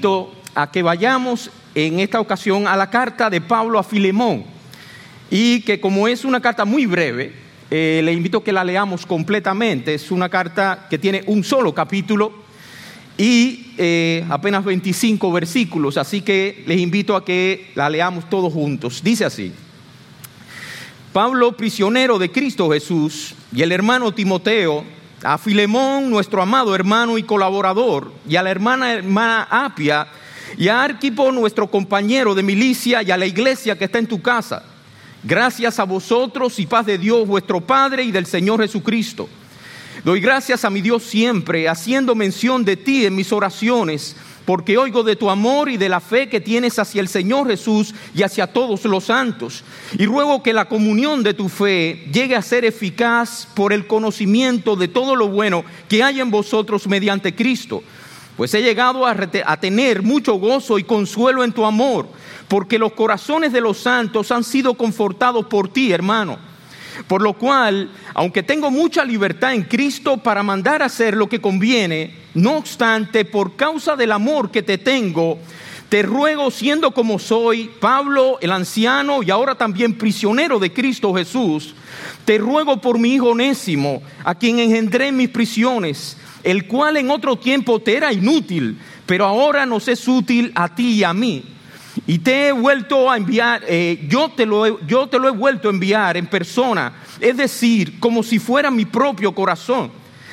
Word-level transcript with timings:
invito 0.00 0.32
a 0.54 0.70
que 0.70 0.82
vayamos 0.82 1.50
en 1.74 2.00
esta 2.00 2.20
ocasión 2.20 2.66
a 2.66 2.74
la 2.74 2.88
carta 2.88 3.28
de 3.28 3.42
Pablo 3.42 3.78
a 3.78 3.82
Filemón 3.82 4.44
y 5.30 5.60
que 5.60 5.78
como 5.78 6.08
es 6.08 6.24
una 6.24 6.40
carta 6.40 6.64
muy 6.64 6.86
breve, 6.86 7.34
eh, 7.70 8.00
le 8.02 8.10
invito 8.14 8.38
a 8.38 8.44
que 8.44 8.50
la 8.50 8.64
leamos 8.64 9.04
completamente. 9.04 9.92
Es 9.92 10.10
una 10.10 10.30
carta 10.30 10.86
que 10.88 10.96
tiene 10.96 11.22
un 11.26 11.44
solo 11.44 11.74
capítulo 11.74 12.32
y 13.18 13.74
eh, 13.76 14.24
apenas 14.30 14.64
25 14.64 15.30
versículos, 15.32 15.98
así 15.98 16.22
que 16.22 16.64
les 16.66 16.80
invito 16.80 17.14
a 17.14 17.22
que 17.22 17.70
la 17.74 17.90
leamos 17.90 18.30
todos 18.30 18.54
juntos. 18.54 19.02
Dice 19.04 19.26
así, 19.26 19.52
Pablo, 21.12 21.52
prisionero 21.52 22.18
de 22.18 22.30
Cristo 22.32 22.70
Jesús, 22.70 23.34
y 23.54 23.60
el 23.60 23.70
hermano 23.70 24.14
Timoteo, 24.14 24.82
a 25.22 25.38
Filemón, 25.38 26.10
nuestro 26.10 26.42
amado 26.42 26.74
hermano 26.74 27.18
y 27.18 27.22
colaborador, 27.22 28.12
y 28.28 28.36
a 28.36 28.42
la 28.42 28.50
hermana, 28.50 28.92
hermana 28.92 29.46
Apia, 29.50 30.06
y 30.56 30.68
a 30.68 30.82
Arquipo, 30.82 31.30
nuestro 31.30 31.70
compañero 31.70 32.34
de 32.34 32.42
milicia, 32.42 33.02
y 33.02 33.10
a 33.10 33.16
la 33.16 33.26
iglesia 33.26 33.76
que 33.76 33.84
está 33.84 33.98
en 33.98 34.06
tu 34.06 34.20
casa. 34.20 34.62
Gracias 35.22 35.78
a 35.78 35.84
vosotros 35.84 36.58
y 36.58 36.66
paz 36.66 36.86
de 36.86 36.98
Dios 36.98 37.26
vuestro 37.26 37.60
Padre 37.60 38.04
y 38.04 38.10
del 38.10 38.26
Señor 38.26 38.60
Jesucristo. 38.60 39.28
Doy 40.04 40.20
gracias 40.20 40.64
a 40.64 40.70
mi 40.70 40.80
Dios 40.80 41.02
siempre, 41.02 41.68
haciendo 41.68 42.14
mención 42.14 42.64
de 42.64 42.76
ti 42.76 43.04
en 43.04 43.14
mis 43.14 43.32
oraciones, 43.32 44.16
porque 44.50 44.76
oigo 44.76 45.04
de 45.04 45.14
tu 45.14 45.30
amor 45.30 45.68
y 45.68 45.76
de 45.76 45.88
la 45.88 46.00
fe 46.00 46.28
que 46.28 46.40
tienes 46.40 46.80
hacia 46.80 47.00
el 47.00 47.06
Señor 47.06 47.46
Jesús 47.46 47.94
y 48.16 48.24
hacia 48.24 48.48
todos 48.48 48.84
los 48.84 49.04
santos. 49.04 49.62
Y 49.96 50.06
ruego 50.06 50.42
que 50.42 50.52
la 50.52 50.64
comunión 50.64 51.22
de 51.22 51.34
tu 51.34 51.48
fe 51.48 52.08
llegue 52.12 52.34
a 52.34 52.42
ser 52.42 52.64
eficaz 52.64 53.46
por 53.54 53.72
el 53.72 53.86
conocimiento 53.86 54.74
de 54.74 54.88
todo 54.88 55.14
lo 55.14 55.28
bueno 55.28 55.64
que 55.88 56.02
hay 56.02 56.18
en 56.20 56.32
vosotros 56.32 56.88
mediante 56.88 57.32
Cristo. 57.32 57.84
Pues 58.36 58.52
he 58.52 58.60
llegado 58.60 59.06
a, 59.06 59.14
tener 59.60 60.02
mucho 60.02 60.34
gozo 60.34 60.80
y 60.80 60.82
consuelo 60.82 61.44
en 61.44 61.52
tu 61.52 61.64
amor, 61.64 62.08
porque 62.48 62.76
los 62.76 62.94
corazones 62.94 63.52
de 63.52 63.60
los 63.60 63.78
santos 63.78 64.32
han 64.32 64.42
sido 64.42 64.74
confortados 64.74 65.46
por 65.46 65.68
ti, 65.68 65.92
hermano. 65.92 66.49
Por 67.06 67.22
lo 67.22 67.34
cual, 67.34 67.90
aunque 68.14 68.42
tengo 68.42 68.70
mucha 68.70 69.04
libertad 69.04 69.54
en 69.54 69.64
Cristo 69.64 70.16
para 70.18 70.42
mandar 70.42 70.82
a 70.82 70.86
hacer 70.86 71.16
lo 71.16 71.28
que 71.28 71.40
conviene, 71.40 72.14
no 72.34 72.56
obstante, 72.56 73.24
por 73.24 73.56
causa 73.56 73.96
del 73.96 74.12
amor 74.12 74.50
que 74.50 74.62
te 74.62 74.78
tengo, 74.78 75.38
te 75.88 76.02
ruego, 76.02 76.50
siendo 76.50 76.92
como 76.92 77.18
soy, 77.18 77.70
Pablo, 77.80 78.38
el 78.40 78.52
anciano 78.52 79.22
y 79.22 79.30
ahora 79.30 79.56
también 79.56 79.98
prisionero 79.98 80.58
de 80.60 80.72
Cristo 80.72 81.12
Jesús, 81.12 81.74
te 82.24 82.38
ruego 82.38 82.80
por 82.80 82.98
mi 82.98 83.14
hijo 83.14 83.30
Onésimo, 83.30 84.02
a 84.24 84.36
quien 84.36 84.60
engendré 84.60 85.10
mis 85.10 85.30
prisiones, 85.30 86.16
el 86.44 86.68
cual 86.68 86.96
en 86.96 87.10
otro 87.10 87.36
tiempo 87.36 87.80
te 87.80 87.96
era 87.96 88.12
inútil, 88.12 88.78
pero 89.04 89.26
ahora 89.26 89.66
nos 89.66 89.88
es 89.88 90.06
útil 90.06 90.52
a 90.54 90.74
ti 90.74 90.92
y 90.92 91.04
a 91.04 91.12
mí 91.12 91.44
y 92.06 92.18
te 92.18 92.48
he 92.48 92.52
vuelto 92.52 93.10
a 93.10 93.16
enviar, 93.16 93.62
eh, 93.66 94.06
yo, 94.08 94.30
te 94.30 94.46
lo 94.46 94.66
he, 94.66 94.74
yo 94.86 95.08
te 95.08 95.18
lo 95.18 95.28
he 95.28 95.32
vuelto 95.32 95.68
a 95.68 95.72
enviar 95.72 96.16
en 96.16 96.26
persona, 96.26 96.92
es 97.20 97.36
decir, 97.36 97.98
como 97.98 98.22
si 98.22 98.38
fuera 98.38 98.70
mi 98.70 98.84
propio 98.84 99.34
corazón, 99.34 99.90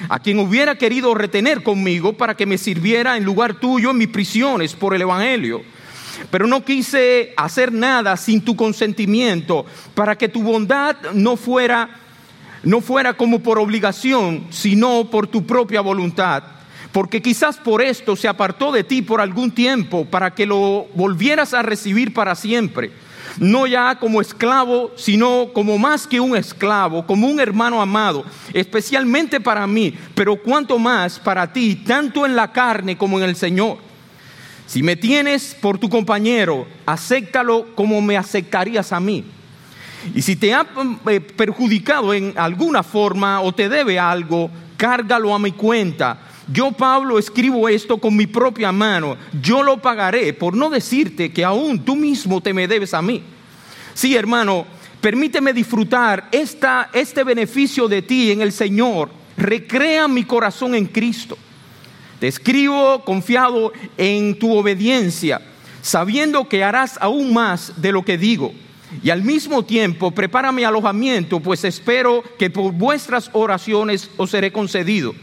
a 0.09 0.19
quien 0.19 0.39
hubiera 0.39 0.75
querido 0.75 1.13
retener 1.15 1.63
conmigo 1.63 2.13
para 2.13 2.35
que 2.35 2.45
me 2.45 2.57
sirviera 2.57 3.17
en 3.17 3.23
lugar 3.23 3.55
tuyo 3.55 3.91
en 3.91 3.97
mis 3.97 4.09
prisiones 4.09 4.73
por 4.73 4.93
el 4.93 5.01
Evangelio. 5.01 5.61
Pero 6.31 6.47
no 6.47 6.63
quise 6.63 7.33
hacer 7.37 7.71
nada 7.71 8.17
sin 8.17 8.41
tu 8.41 8.55
consentimiento, 8.55 9.65
para 9.93 10.15
que 10.15 10.29
tu 10.29 10.41
bondad 10.41 10.95
no 11.13 11.35
fuera, 11.35 11.89
no 12.63 12.81
fuera 12.81 13.13
como 13.13 13.39
por 13.39 13.59
obligación, 13.59 14.47
sino 14.49 15.09
por 15.09 15.27
tu 15.27 15.45
propia 15.45 15.81
voluntad 15.81 16.56
porque 16.97 17.21
quizás 17.21 17.57
por 17.57 17.83
esto 17.83 18.15
se 18.15 18.27
apartó 18.27 18.71
de 18.71 18.83
ti 18.83 19.03
por 19.03 19.21
algún 19.21 19.51
tiempo 19.51 20.05
para 20.05 20.33
que 20.33 20.47
lo 20.47 20.87
volvieras 20.95 21.53
a 21.53 21.61
recibir 21.61 22.11
para 22.11 22.33
siempre. 22.33 22.89
No 23.37 23.67
ya 23.67 23.99
como 23.99 24.19
esclavo, 24.19 24.91
sino 24.95 25.49
como 25.53 25.77
más 25.77 26.07
que 26.07 26.19
un 26.19 26.35
esclavo, 26.35 27.05
como 27.05 27.27
un 27.27 27.39
hermano 27.39 27.83
amado, 27.83 28.25
especialmente 28.51 29.39
para 29.39 29.67
mí, 29.67 29.93
pero 30.15 30.37
cuanto 30.37 30.79
más 30.79 31.19
para 31.19 31.53
ti, 31.53 31.75
tanto 31.75 32.25
en 32.25 32.35
la 32.35 32.51
carne 32.51 32.97
como 32.97 33.19
en 33.19 33.25
el 33.25 33.35
Señor. 33.35 33.77
Si 34.65 34.81
me 34.81 34.95
tienes 34.95 35.53
por 35.53 35.77
tu 35.77 35.91
compañero, 35.91 36.65
acéptalo 36.87 37.75
como 37.75 38.01
me 38.01 38.17
aceptarías 38.17 38.91
a 38.91 38.99
mí. 38.99 39.23
Y 40.15 40.23
si 40.23 40.35
te 40.35 40.51
ha 40.51 40.65
eh, 41.09 41.19
perjudicado 41.19 42.15
en 42.15 42.33
alguna 42.37 42.81
forma 42.81 43.41
o 43.41 43.51
te 43.53 43.69
debe 43.69 43.99
algo, 43.99 44.49
cárgalo 44.77 45.35
a 45.35 45.37
mi 45.37 45.51
cuenta 45.51 46.21
yo, 46.51 46.71
Pablo, 46.71 47.19
escribo 47.19 47.67
esto 47.67 47.97
con 47.97 48.15
mi 48.15 48.25
propia 48.25 48.71
mano. 48.71 49.17
Yo 49.41 49.63
lo 49.63 49.81
pagaré 49.81 50.31
por 50.33 50.55
no 50.55 50.69
decirte 50.69 51.31
que 51.31 51.43
aún 51.43 51.83
tú 51.83 51.95
mismo 51.95 52.41
te 52.41 52.53
me 52.53 52.67
debes 52.67 52.93
a 52.93 53.01
mí. 53.01 53.21
Sí, 53.93 54.15
hermano, 54.15 54.65
permíteme 55.01 55.51
disfrutar 55.51 56.29
esta, 56.31 56.89
este 56.93 57.23
beneficio 57.23 57.87
de 57.87 58.01
ti 58.01 58.31
en 58.31 58.41
el 58.41 58.53
Señor. 58.53 59.09
Recrea 59.35 60.07
mi 60.07 60.23
corazón 60.23 60.73
en 60.73 60.85
Cristo. 60.85 61.37
Te 62.19 62.27
escribo 62.27 63.03
confiado 63.03 63.73
en 63.97 64.39
tu 64.39 64.55
obediencia, 64.55 65.41
sabiendo 65.81 66.47
que 66.47 66.63
harás 66.63 66.97
aún 67.01 67.33
más 67.33 67.73
de 67.81 67.91
lo 67.91 68.03
que 68.03 68.17
digo. 68.17 68.53
Y 69.03 69.09
al 69.09 69.21
mismo 69.21 69.65
tiempo 69.65 70.11
prepara 70.11 70.53
mi 70.53 70.63
alojamiento, 70.63 71.41
pues 71.41 71.65
espero 71.65 72.23
que 72.39 72.49
por 72.49 72.71
vuestras 72.71 73.29
oraciones 73.33 74.09
os 74.15 74.31
seré 74.31 74.51
concedido. 74.53 75.13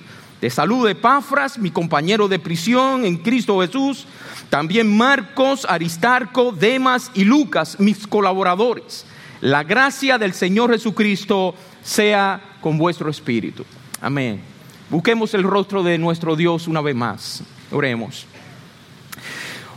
Te 0.45 0.51
saludo 0.51 0.91
Epafras, 0.91 1.57
mi 1.59 1.71
compañero 1.71 2.29
de 2.29 2.39
prisión 2.39 3.07
en 3.07 3.17
Cristo 3.17 3.63
Jesús, 3.63 4.05
también 4.51 4.95
Marcos, 4.95 5.67
Aristarco, 5.67 6.53
Demas 6.53 7.11
y 7.15 7.25
Lucas, 7.25 7.81
mis 7.81 8.07
colaboradores. 8.07 9.07
La 9.41 9.65
gracia 9.65 10.19
del 10.19 10.35
Señor 10.35 10.71
Jesucristo 10.71 11.55
sea 11.83 12.59
con 12.61 12.77
vuestro 12.77 13.09
espíritu. 13.09 13.65
Amén. 14.03 14.43
Busquemos 14.91 15.33
el 15.33 15.45
rostro 15.45 15.83
de 15.83 15.97
nuestro 15.97 16.37
Dios 16.37 16.69
una 16.69 16.83
vez 16.83 16.95
más. 16.95 17.43
Oremos. 17.71 18.27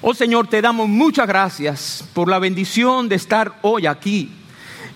Oh 0.01 0.13
Señor, 0.13 0.47
te 0.47 0.61
damos 0.61 0.89
muchas 0.89 1.27
gracias 1.27 2.03
por 2.13 2.27
la 2.27 2.39
bendición 2.39 3.07
de 3.07 3.16
estar 3.16 3.57
hoy 3.61 3.85
aquí 3.85 4.37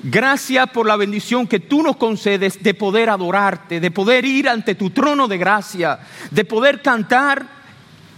Gracias 0.03 0.67
por 0.71 0.87
la 0.87 0.95
bendición 0.95 1.45
que 1.45 1.59
tú 1.59 1.83
nos 1.83 1.95
concedes 1.95 2.63
de 2.63 2.73
poder 2.73 3.09
adorarte, 3.09 3.79
de 3.79 3.91
poder 3.91 4.25
ir 4.25 4.49
ante 4.49 4.73
tu 4.73 4.89
trono 4.89 5.27
de 5.27 5.37
gracia, 5.37 5.99
de 6.31 6.43
poder 6.43 6.81
cantar 6.81 7.45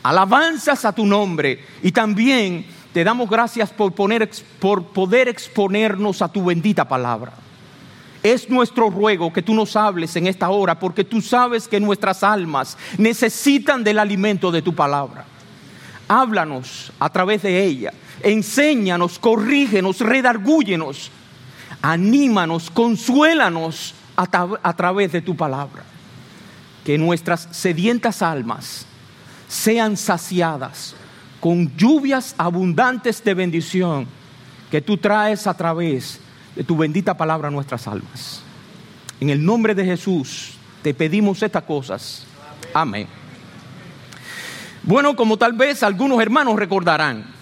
alabanzas 0.01 0.85
a 0.85 0.93
tu 0.93 1.05
nombre. 1.05 1.59
Y 1.81 1.91
también 1.91 2.65
te 2.93 3.03
damos 3.03 3.29
gracias 3.29 3.69
por, 3.69 3.93
por 3.93 4.83
poder 4.85 5.27
exponernos 5.27 6.21
a 6.21 6.29
tu 6.29 6.45
bendita 6.45 6.87
palabra. 6.87 7.33
Es 8.21 8.49
nuestro 8.49 8.89
ruego 8.89 9.33
que 9.33 9.41
tú 9.41 9.53
nos 9.53 9.75
hables 9.75 10.15
en 10.15 10.27
esta 10.27 10.49
hora, 10.49 10.79
porque 10.79 11.03
tú 11.03 11.21
sabes 11.21 11.67
que 11.67 11.81
nuestras 11.81 12.23
almas 12.23 12.77
necesitan 12.97 13.83
del 13.83 13.99
alimento 13.99 14.51
de 14.51 14.61
tu 14.61 14.73
palabra. 14.73 15.25
Háblanos 16.07 16.93
a 16.97 17.09
través 17.09 17.41
de 17.41 17.61
ella, 17.61 17.91
enséñanos, 18.21 19.19
corrígenos, 19.19 19.99
redargúyenos 19.99 21.11
anímanos, 21.83 22.71
consuélanos 22.71 23.93
a, 24.15 24.73
través 24.73 25.11
de 25.11 25.21
tu 25.21 25.35
palabra. 25.35 25.83
Que 26.83 26.97
nuestras 26.97 27.47
sedientas 27.51 28.21
almas 28.21 28.85
sean 29.47 29.95
saciadas 29.95 30.95
con 31.39 31.75
lluvias 31.77 32.33
abundantes 32.37 33.23
de 33.23 33.33
bendición 33.33 34.07
que 34.71 34.81
tú 34.81 34.97
traes 34.97 35.45
a 35.45 35.53
través 35.53 36.19
de 36.55 36.63
tu 36.63 36.75
bendita 36.75 37.15
palabra 37.15 37.49
a 37.49 37.51
nuestras 37.51 37.87
almas. 37.87 38.41
En 39.19 39.29
el 39.29 39.45
nombre 39.45 39.75
de 39.75 39.85
Jesús 39.85 40.53
te 40.81 40.93
pedimos 40.93 41.43
estas 41.43 41.63
cosas. 41.63 42.25
Amén. 42.73 43.07
Bueno, 44.83 45.15
como 45.15 45.37
tal 45.37 45.53
vez 45.53 45.83
algunos 45.83 46.21
hermanos 46.21 46.55
recordarán, 46.55 47.32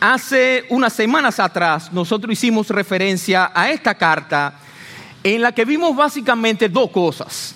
Hace 0.00 0.66
unas 0.68 0.92
semanas 0.92 1.40
atrás 1.40 1.92
nosotros 1.92 2.32
hicimos 2.32 2.68
referencia 2.68 3.50
a 3.54 3.70
esta 3.70 3.94
carta 3.94 4.54
en 5.22 5.40
la 5.40 5.52
que 5.52 5.64
vimos 5.64 5.96
básicamente 5.96 6.68
dos 6.68 6.90
cosas. 6.90 7.54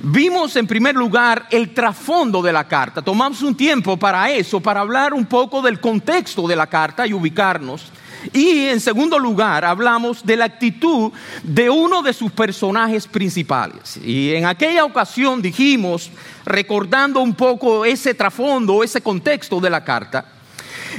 Vimos 0.00 0.56
en 0.56 0.66
primer 0.66 0.94
lugar 0.94 1.46
el 1.50 1.74
trasfondo 1.74 2.40
de 2.40 2.52
la 2.52 2.66
carta. 2.66 3.02
Tomamos 3.02 3.42
un 3.42 3.54
tiempo 3.54 3.96
para 3.96 4.30
eso, 4.30 4.60
para 4.60 4.80
hablar 4.80 5.12
un 5.12 5.26
poco 5.26 5.60
del 5.60 5.80
contexto 5.80 6.46
de 6.46 6.56
la 6.56 6.66
carta 6.66 7.06
y 7.06 7.12
ubicarnos. 7.12 7.90
Y 8.32 8.66
en 8.66 8.80
segundo 8.80 9.18
lugar, 9.18 9.64
hablamos 9.64 10.24
de 10.24 10.36
la 10.36 10.44
actitud 10.44 11.12
de 11.42 11.68
uno 11.68 12.02
de 12.02 12.12
sus 12.12 12.30
personajes 12.30 13.06
principales. 13.06 13.96
Y 13.96 14.34
en 14.34 14.46
aquella 14.46 14.84
ocasión 14.84 15.42
dijimos, 15.42 16.10
recordando 16.44 17.20
un 17.20 17.34
poco 17.34 17.84
ese 17.84 18.14
trasfondo, 18.14 18.84
ese 18.84 19.00
contexto 19.00 19.60
de 19.60 19.70
la 19.70 19.84
carta, 19.84 20.24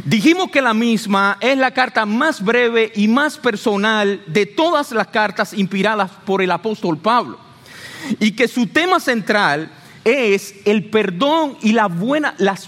Dijimos 0.06 0.50
que 0.50 0.62
la 0.62 0.74
misma 0.74 1.38
es 1.40 1.58
la 1.58 1.72
carta 1.72 2.06
más 2.06 2.44
breve 2.44 2.92
y 2.96 3.08
más 3.08 3.38
personal 3.38 4.24
de 4.28 4.46
todas 4.46 4.92
las 4.92 5.08
cartas 5.08 5.54
inspiradas 5.54 6.12
por 6.26 6.42
el 6.42 6.52
apóstol 6.52 6.98
Pablo 6.98 7.38
y 8.20 8.32
que 8.32 8.48
su 8.48 8.68
tema 8.68 9.00
central 9.00 9.72
es 10.04 10.56
el 10.66 10.90
perdón 10.90 11.58
y 11.62 11.72
las 11.74 11.92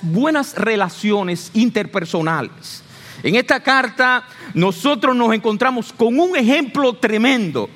buenas 0.01 0.55
relaciones 0.55 1.51
interpersonales. 1.53 2.83
En 3.23 3.35
esta 3.35 3.59
carta 3.61 4.23
nosotros 4.53 5.15
nos 5.15 5.33
encontramos 5.33 5.91
con 5.91 6.19
un 6.19 6.35
ejemplo 6.35 6.93
tremendo 6.93 7.69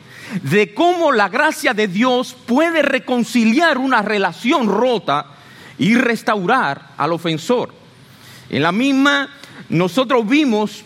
de 0.43 0.73
cómo 0.73 1.11
la 1.11 1.27
gracia 1.27 1.73
de 1.73 1.87
Dios 1.87 2.35
puede 2.45 2.83
reconciliar 2.83 3.77
una 3.77 4.01
relación 4.01 4.67
rota 4.67 5.25
y 5.79 5.95
restaurar 5.95 6.91
al 6.97 7.13
ofensor. 7.13 7.78
En 8.49 8.63
la 8.63 8.71
misma, 8.71 9.29
nosotros 9.69 10.27
vimos 10.27 10.83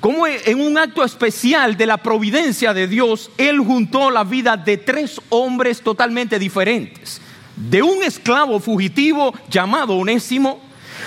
cómo 0.00 0.26
en 0.26 0.60
un 0.60 0.76
acto 0.78 1.02
especial 1.02 1.76
de 1.76 1.86
la 1.86 1.96
providencia 1.96 2.74
de 2.74 2.86
Dios, 2.86 3.30
Él 3.38 3.58
juntó 3.60 4.10
la 4.10 4.24
vida 4.24 4.56
de 4.56 4.76
tres 4.76 5.20
hombres 5.30 5.80
totalmente 5.80 6.38
diferentes. 6.38 7.20
De 7.56 7.82
un 7.82 8.02
esclavo 8.02 8.60
fugitivo 8.60 9.34
llamado 9.48 9.94
Onésimo, 9.94 10.60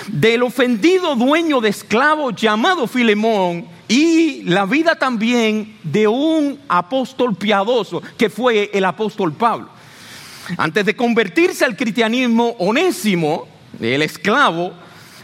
del 0.08 0.42
ofendido 0.42 1.14
dueño 1.14 1.60
de 1.60 1.68
esclavo 1.68 2.30
llamado 2.30 2.86
Filemón 2.86 3.66
y 3.88 4.42
la 4.44 4.66
vida 4.66 4.96
también 4.96 5.76
de 5.82 6.08
un 6.08 6.58
apóstol 6.68 7.36
piadoso 7.36 8.02
que 8.16 8.30
fue 8.30 8.70
el 8.72 8.84
apóstol 8.84 9.32
Pablo. 9.32 9.68
Antes 10.56 10.84
de 10.84 10.96
convertirse 10.96 11.64
al 11.64 11.76
cristianismo, 11.76 12.56
Onésimo, 12.58 13.46
el 13.80 14.02
esclavo, 14.02 14.72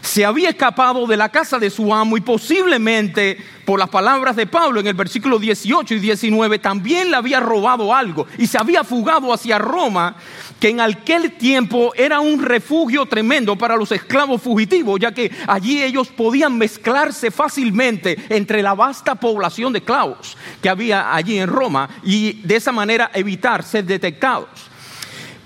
se 0.01 0.25
había 0.25 0.49
escapado 0.49 1.05
de 1.07 1.17
la 1.17 1.29
casa 1.29 1.59
de 1.59 1.69
su 1.69 1.93
amo 1.93 2.17
y 2.17 2.21
posiblemente, 2.21 3.37
por 3.65 3.79
las 3.79 3.89
palabras 3.89 4.35
de 4.35 4.47
Pablo 4.47 4.79
en 4.79 4.87
el 4.87 4.93
versículo 4.93 5.39
18 5.39 5.95
y 5.95 5.99
19, 5.99 6.59
también 6.59 7.11
le 7.11 7.17
había 7.17 7.39
robado 7.39 7.93
algo 7.93 8.27
y 8.37 8.47
se 8.47 8.57
había 8.57 8.83
fugado 8.83 9.33
hacia 9.33 9.57
Roma, 9.57 10.15
que 10.59 10.69
en 10.69 10.79
aquel 10.79 11.33
tiempo 11.33 11.93
era 11.95 12.19
un 12.19 12.41
refugio 12.41 13.05
tremendo 13.05 13.57
para 13.57 13.75
los 13.75 13.91
esclavos 13.91 14.41
fugitivos, 14.41 14.99
ya 14.99 15.11
que 15.11 15.31
allí 15.47 15.83
ellos 15.83 16.07
podían 16.09 16.57
mezclarse 16.57 17.31
fácilmente 17.31 18.17
entre 18.29 18.61
la 18.63 18.73
vasta 18.73 19.15
población 19.15 19.73
de 19.73 19.79
esclavos 19.79 20.37
que 20.61 20.69
había 20.69 21.13
allí 21.13 21.37
en 21.37 21.47
Roma 21.47 21.89
y 22.03 22.41
de 22.43 22.55
esa 22.55 22.71
manera 22.71 23.11
evitar 23.13 23.63
ser 23.63 23.85
detectados. 23.85 24.47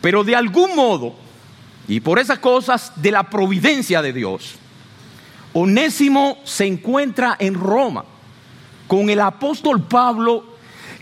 Pero 0.01 0.23
de 0.23 0.35
algún 0.35 0.75
modo, 0.75 1.15
y 1.87 1.99
por 1.99 2.19
esas 2.19 2.39
cosas 2.39 2.93
de 2.95 3.11
la 3.11 3.29
providencia 3.29 4.01
de 4.01 4.13
Dios, 4.13 4.55
Onésimo 5.53 6.37
se 6.43 6.65
encuentra 6.65 7.35
en 7.39 7.55
Roma 7.55 8.05
con 8.87 9.09
el 9.09 9.19
apóstol 9.19 9.81
Pablo 9.81 10.45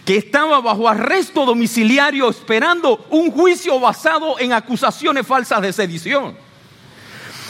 que 0.05 0.17
estaba 0.17 0.59
bajo 0.59 0.89
arresto 0.89 1.45
domiciliario 1.45 2.29
esperando 2.29 3.05
un 3.11 3.31
juicio 3.31 3.79
basado 3.79 4.39
en 4.39 4.53
acusaciones 4.53 5.27
falsas 5.27 5.61
de 5.61 5.71
sedición. 5.71 6.35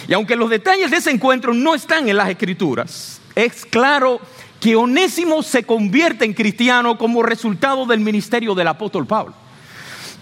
Y 0.08 0.14
aunque 0.14 0.36
los 0.36 0.50
detalles 0.50 0.92
de 0.92 0.98
ese 0.98 1.12
encuentro 1.12 1.54
no 1.54 1.76
están 1.76 2.10
en 2.10 2.18
las 2.18 2.30
escrituras, 2.30 3.22
es 3.36 3.66
claro 3.66 4.20
que 4.60 4.76
Onésimo 4.76 5.42
se 5.42 5.64
convierte 5.64 6.26
en 6.26 6.34
cristiano 6.34 6.98
como 6.98 7.24
resultado 7.24 7.86
del 7.86 8.02
ministerio 8.02 8.54
del 8.56 8.68
apóstol 8.68 9.08
Pablo. 9.08 9.34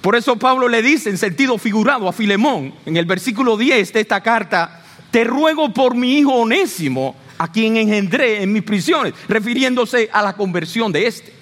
Por 0.07 0.15
eso 0.15 0.37
Pablo 0.37 0.69
le 0.69 0.81
dice 0.81 1.09
en 1.09 1.17
sentido 1.17 1.57
figurado 1.57 2.07
a 2.07 2.13
Filemón, 2.13 2.73
en 2.85 2.95
el 2.95 3.03
versículo 3.03 3.57
10 3.57 3.91
de 3.91 3.99
esta 3.99 4.21
carta, 4.23 4.81
te 5.11 5.25
ruego 5.25 5.73
por 5.73 5.95
mi 5.95 6.19
hijo 6.19 6.31
Onésimo, 6.31 7.13
a 7.37 7.51
quien 7.51 7.75
engendré 7.75 8.41
en 8.41 8.53
mis 8.53 8.63
prisiones, 8.63 9.13
refiriéndose 9.27 10.09
a 10.13 10.21
la 10.21 10.31
conversión 10.31 10.93
de 10.93 11.07
este. 11.07 11.33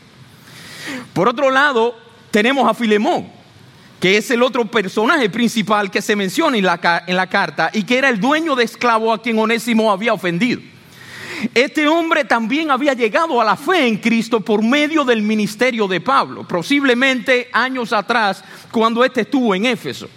Por 1.13 1.27
otro 1.27 1.51
lado, 1.51 1.95
tenemos 2.31 2.67
a 2.67 2.73
Filemón, 2.73 3.27
que 3.99 4.17
es 4.17 4.31
el 4.31 4.41
otro 4.41 4.65
personaje 4.65 5.29
principal 5.29 5.91
que 5.91 6.01
se 6.01 6.15
menciona 6.15 6.57
en 6.57 6.65
la, 6.65 7.03
en 7.05 7.17
la 7.17 7.27
carta 7.27 7.69
y 7.71 7.83
que 7.83 7.99
era 7.99 8.09
el 8.09 8.19
dueño 8.19 8.55
de 8.55 8.63
esclavo 8.63 9.13
a 9.13 9.21
quien 9.21 9.37
Onésimo 9.37 9.91
había 9.91 10.11
ofendido. 10.11 10.59
Este 11.53 11.87
hombre 11.87 12.25
también 12.25 12.71
había 12.71 12.93
llegado 12.93 13.39
a 13.41 13.45
la 13.45 13.55
fe 13.55 13.87
en 13.87 13.97
Cristo 13.97 14.39
por 14.39 14.63
medio 14.63 15.03
del 15.03 15.21
ministerio 15.21 15.87
de 15.87 16.01
Pablo, 16.01 16.47
posiblemente 16.47 17.49
años 17.51 17.93
atrás, 17.93 18.43
cuando 18.71 19.03
éste 19.03 19.21
estuvo 19.21 19.53
en 19.53 19.65
Éfeso. 19.65 20.09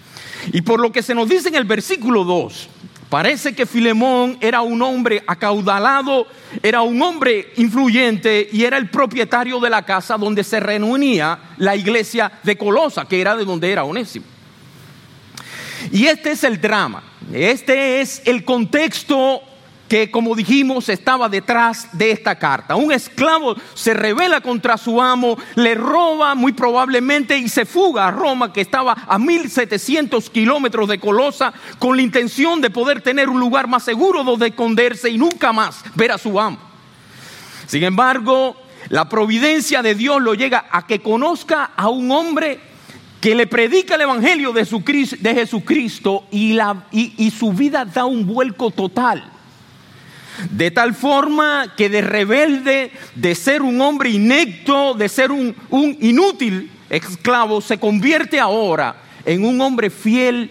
Y 0.53 0.63
por 0.63 0.81
lo 0.81 0.93
que 0.93 1.03
se 1.03 1.15
nos 1.15 1.29
dice 1.29 1.49
en 1.49 1.57
el 1.57 1.65
versículo 1.65 2.25
2, 2.25 2.69
parece 3.09 3.55
que 3.55 3.67
Filemón 3.67 4.39
era 4.41 4.63
un 4.63 4.81
hombre 4.83 5.23
acaudalado, 5.27 6.27
era 6.63 6.83
un 6.83 7.01
hombre 7.03 7.53
influyente 7.57 8.49
y 8.53 8.65
era 8.65 8.77
el 8.77 8.89
propietario 8.89 9.61
de 9.61 9.71
la 9.71 9.83
casa 9.83 10.17
donde 10.17 10.45
se 10.45 10.61
reunía 10.61 11.39
la 11.57 11.75
iglesia 11.75 12.31
de 12.43 12.57
Colosa, 12.57 13.07
que 13.07 13.21
era 13.21 13.37
de 13.37 13.45
donde 13.45 13.71
era 13.71 13.85
Onésimo. 13.85 14.27
Y 15.93 16.07
este 16.07 16.33
es 16.33 16.45
el 16.45 16.61
drama, 16.61 17.03
este 17.33 18.01
es 18.01 18.23
el 18.25 18.45
contexto 18.45 19.43
que, 19.89 20.11
como 20.11 20.35
dijimos, 20.35 20.89
estaba 20.89 21.29
detrás 21.29 21.89
de 21.93 22.11
esta 22.11 22.39
carta. 22.39 22.77
Un 22.77 22.93
esclavo 22.93 23.57
se 23.75 23.95
revela 23.95 24.41
contra 24.41 24.77
su 24.77 25.01
amo, 25.01 25.39
le 25.55 25.75
roba 25.75 26.35
muy 26.35 26.53
probablemente 26.53 27.37
y 27.39 27.49
se 27.49 27.65
fuga 27.65 28.07
a 28.07 28.11
Roma, 28.11 28.53
que 28.53 28.61
estaba 28.61 28.93
a 29.09 29.19
1700 29.19 30.29
kilómetros 30.31 30.89
de 30.89 31.01
Colosa, 31.01 31.53
con 31.79 31.97
la 31.97 32.03
intención 32.03 32.61
de 32.61 32.71
poder 32.71 33.01
tener 33.01 33.31
un 33.31 33.41
lugar 33.41 33.67
más 33.67 33.83
seguro 33.83 34.23
donde 34.23 34.49
esconderse 34.49 35.09
y 35.09 35.17
nunca 35.17 35.53
más 35.53 35.83
ver 35.95 36.13
a 36.13 36.19
su 36.19 36.39
amo. 36.39 36.59
Sin 37.67 37.83
embargo, 37.83 38.57
la 38.91 39.09
providencia 39.09 39.83
de 39.83 39.95
Dios 39.95 40.21
lo 40.21 40.35
llega 40.35 40.67
a 40.71 40.87
que 40.87 41.01
conozca 41.01 41.71
a 41.77 41.89
un 41.89 42.11
hombre 42.11 42.61
que 43.21 43.35
le 43.35 43.47
predica 43.47 43.97
el 43.97 44.03
Evangelio 44.03 44.53
de 44.53 44.65
Jesucristo 45.35 46.25
y, 46.31 46.53
la, 46.53 46.85
y 46.93 47.31
su 47.31 47.53
vida 47.53 47.85
da 47.85 48.05
un 48.05 48.27
vuelco 48.27 48.71
total. 48.71 49.38
De 50.51 50.71
tal 50.71 50.95
forma 50.95 51.75
que 51.77 51.89
de 51.89 52.01
rebelde, 52.01 52.93
de 53.15 53.35
ser 53.35 53.63
un 53.63 53.81
hombre 53.81 54.11
inecto, 54.11 54.95
de 54.95 55.09
ser 55.09 55.33
un, 55.33 55.55
inútil 56.01 56.71
esclavo, 56.91 57.61
se 57.61 57.79
convierte 57.79 58.39
ahora 58.39 59.03
en 59.25 59.45
un 59.45 59.61
hombre 59.61 59.91
fiel, 59.91 60.51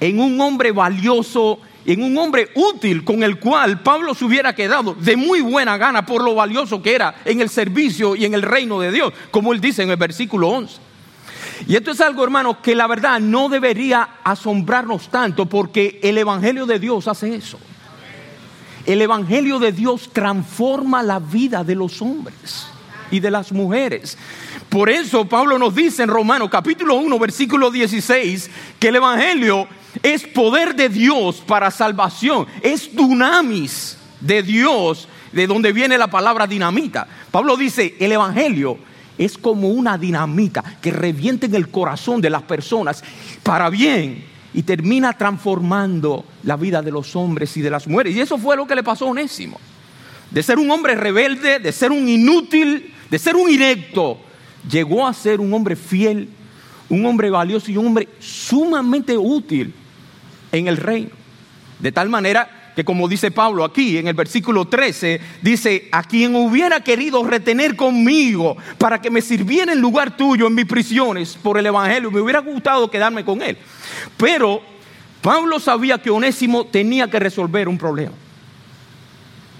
en 0.00 0.20
un 0.20 0.40
hombre 0.40 0.72
valioso, 0.72 1.60
en 1.84 2.02
un 2.02 2.16
hombre 2.18 2.50
útil 2.54 3.04
con 3.04 3.22
el 3.22 3.38
cual 3.38 3.82
Pablo 3.82 4.14
se 4.14 4.24
hubiera 4.24 4.54
quedado 4.54 4.94
de 4.94 5.16
muy 5.16 5.40
buena 5.40 5.76
gana 5.76 6.04
por 6.04 6.22
lo 6.22 6.34
valioso 6.34 6.82
que 6.82 6.94
era 6.94 7.14
en 7.24 7.40
el 7.40 7.48
servicio 7.48 8.16
y 8.16 8.24
en 8.24 8.34
el 8.34 8.42
reino 8.42 8.80
de 8.80 8.92
Dios, 8.92 9.12
como 9.30 9.52
él 9.52 9.60
dice 9.60 9.82
en 9.82 9.90
el 9.90 9.96
versículo 9.96 10.48
11. 10.48 10.88
Y 11.66 11.76
esto 11.76 11.90
es 11.90 12.00
algo, 12.00 12.22
hermano, 12.24 12.62
que 12.62 12.74
la 12.74 12.86
verdad 12.86 13.20
no 13.20 13.48
debería 13.48 14.08
asombrarnos 14.22 15.08
tanto 15.08 15.46
porque 15.46 15.98
el 16.02 16.16
Evangelio 16.18 16.66
de 16.66 16.78
Dios 16.78 17.08
hace 17.08 17.34
eso. 17.34 17.58
El 18.88 19.02
Evangelio 19.02 19.58
de 19.58 19.70
Dios 19.70 20.08
transforma 20.14 21.02
la 21.02 21.18
vida 21.18 21.62
de 21.62 21.74
los 21.74 22.00
hombres 22.00 22.68
y 23.10 23.20
de 23.20 23.30
las 23.30 23.52
mujeres. 23.52 24.16
Por 24.70 24.88
eso 24.88 25.26
Pablo 25.26 25.58
nos 25.58 25.74
dice 25.74 26.04
en 26.04 26.08
Romanos 26.08 26.48
capítulo 26.50 26.94
1 26.94 27.18
versículo 27.18 27.70
16 27.70 28.50
que 28.78 28.88
el 28.88 28.96
Evangelio 28.96 29.68
es 30.02 30.26
poder 30.26 30.74
de 30.74 30.88
Dios 30.88 31.42
para 31.46 31.70
salvación, 31.70 32.46
es 32.62 32.96
dunamis 32.96 33.98
de 34.22 34.42
Dios, 34.42 35.06
de 35.32 35.46
donde 35.46 35.74
viene 35.74 35.98
la 35.98 36.06
palabra 36.06 36.46
dinamita. 36.46 37.06
Pablo 37.30 37.58
dice, 37.58 37.94
el 38.00 38.12
Evangelio 38.12 38.78
es 39.18 39.36
como 39.36 39.68
una 39.68 39.98
dinamita 39.98 40.64
que 40.80 40.92
revienta 40.92 41.44
en 41.44 41.56
el 41.56 41.68
corazón 41.68 42.22
de 42.22 42.30
las 42.30 42.44
personas 42.44 43.04
para 43.42 43.68
bien 43.68 44.27
y 44.54 44.62
termina 44.62 45.12
transformando 45.12 46.24
la 46.42 46.56
vida 46.56 46.82
de 46.82 46.90
los 46.90 47.14
hombres 47.16 47.56
y 47.56 47.60
de 47.60 47.70
las 47.70 47.86
mujeres. 47.86 48.16
Y 48.16 48.20
eso 48.20 48.38
fue 48.38 48.56
lo 48.56 48.66
que 48.66 48.74
le 48.74 48.82
pasó 48.82 49.06
a 49.06 49.10
Onésimo. 49.10 49.58
De 50.30 50.42
ser 50.42 50.58
un 50.58 50.70
hombre 50.70 50.94
rebelde, 50.94 51.58
de 51.58 51.72
ser 51.72 51.90
un 51.90 52.08
inútil, 52.08 52.92
de 53.10 53.18
ser 53.18 53.36
un 53.36 53.50
inecto, 53.50 54.18
llegó 54.70 55.06
a 55.06 55.14
ser 55.14 55.40
un 55.40 55.52
hombre 55.52 55.76
fiel, 55.76 56.28
un 56.88 57.04
hombre 57.06 57.30
valioso 57.30 57.70
y 57.70 57.76
un 57.76 57.86
hombre 57.86 58.08
sumamente 58.18 59.16
útil 59.16 59.74
en 60.52 60.68
el 60.68 60.76
reino. 60.76 61.10
De 61.78 61.92
tal 61.92 62.08
manera 62.08 62.57
que 62.78 62.84
como 62.84 63.08
dice 63.08 63.32
Pablo 63.32 63.64
aquí 63.64 63.98
en 63.98 64.06
el 64.06 64.14
versículo 64.14 64.66
13, 64.66 65.20
dice, 65.42 65.88
a 65.90 66.04
quien 66.04 66.36
hubiera 66.36 66.80
querido 66.80 67.24
retener 67.24 67.74
conmigo 67.74 68.56
para 68.78 69.00
que 69.00 69.10
me 69.10 69.20
sirviera 69.20 69.72
en 69.72 69.80
lugar 69.80 70.16
tuyo 70.16 70.46
en 70.46 70.54
mis 70.54 70.64
prisiones 70.64 71.36
por 71.42 71.58
el 71.58 71.66
Evangelio, 71.66 72.08
me 72.12 72.20
hubiera 72.20 72.38
gustado 72.38 72.88
quedarme 72.88 73.24
con 73.24 73.42
él. 73.42 73.58
Pero 74.16 74.62
Pablo 75.20 75.58
sabía 75.58 75.98
que 75.98 76.10
Onésimo 76.10 76.66
tenía 76.66 77.10
que 77.10 77.18
resolver 77.18 77.66
un 77.66 77.78
problema. 77.78 78.12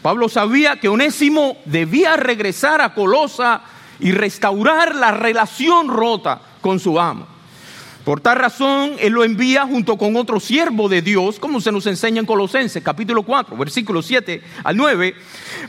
Pablo 0.00 0.28
sabía 0.28 0.78
que 0.78 0.88
Onésimo 0.88 1.56
debía 1.64 2.14
regresar 2.16 2.80
a 2.80 2.94
Colosa 2.94 3.62
y 3.98 4.12
restaurar 4.12 4.94
la 4.94 5.10
relación 5.10 5.88
rota 5.88 6.40
con 6.60 6.78
su 6.78 7.00
amo. 7.00 7.37
Por 8.08 8.22
tal 8.22 8.38
razón, 8.38 8.92
Él 9.00 9.12
lo 9.12 9.22
envía 9.22 9.66
junto 9.66 9.98
con 9.98 10.16
otro 10.16 10.40
siervo 10.40 10.88
de 10.88 11.02
Dios, 11.02 11.38
como 11.38 11.60
se 11.60 11.70
nos 11.70 11.86
enseña 11.86 12.20
en 12.20 12.24
Colosenses 12.24 12.82
capítulo 12.82 13.22
4, 13.22 13.54
versículos 13.54 14.06
7 14.06 14.42
al 14.64 14.78
9, 14.78 15.14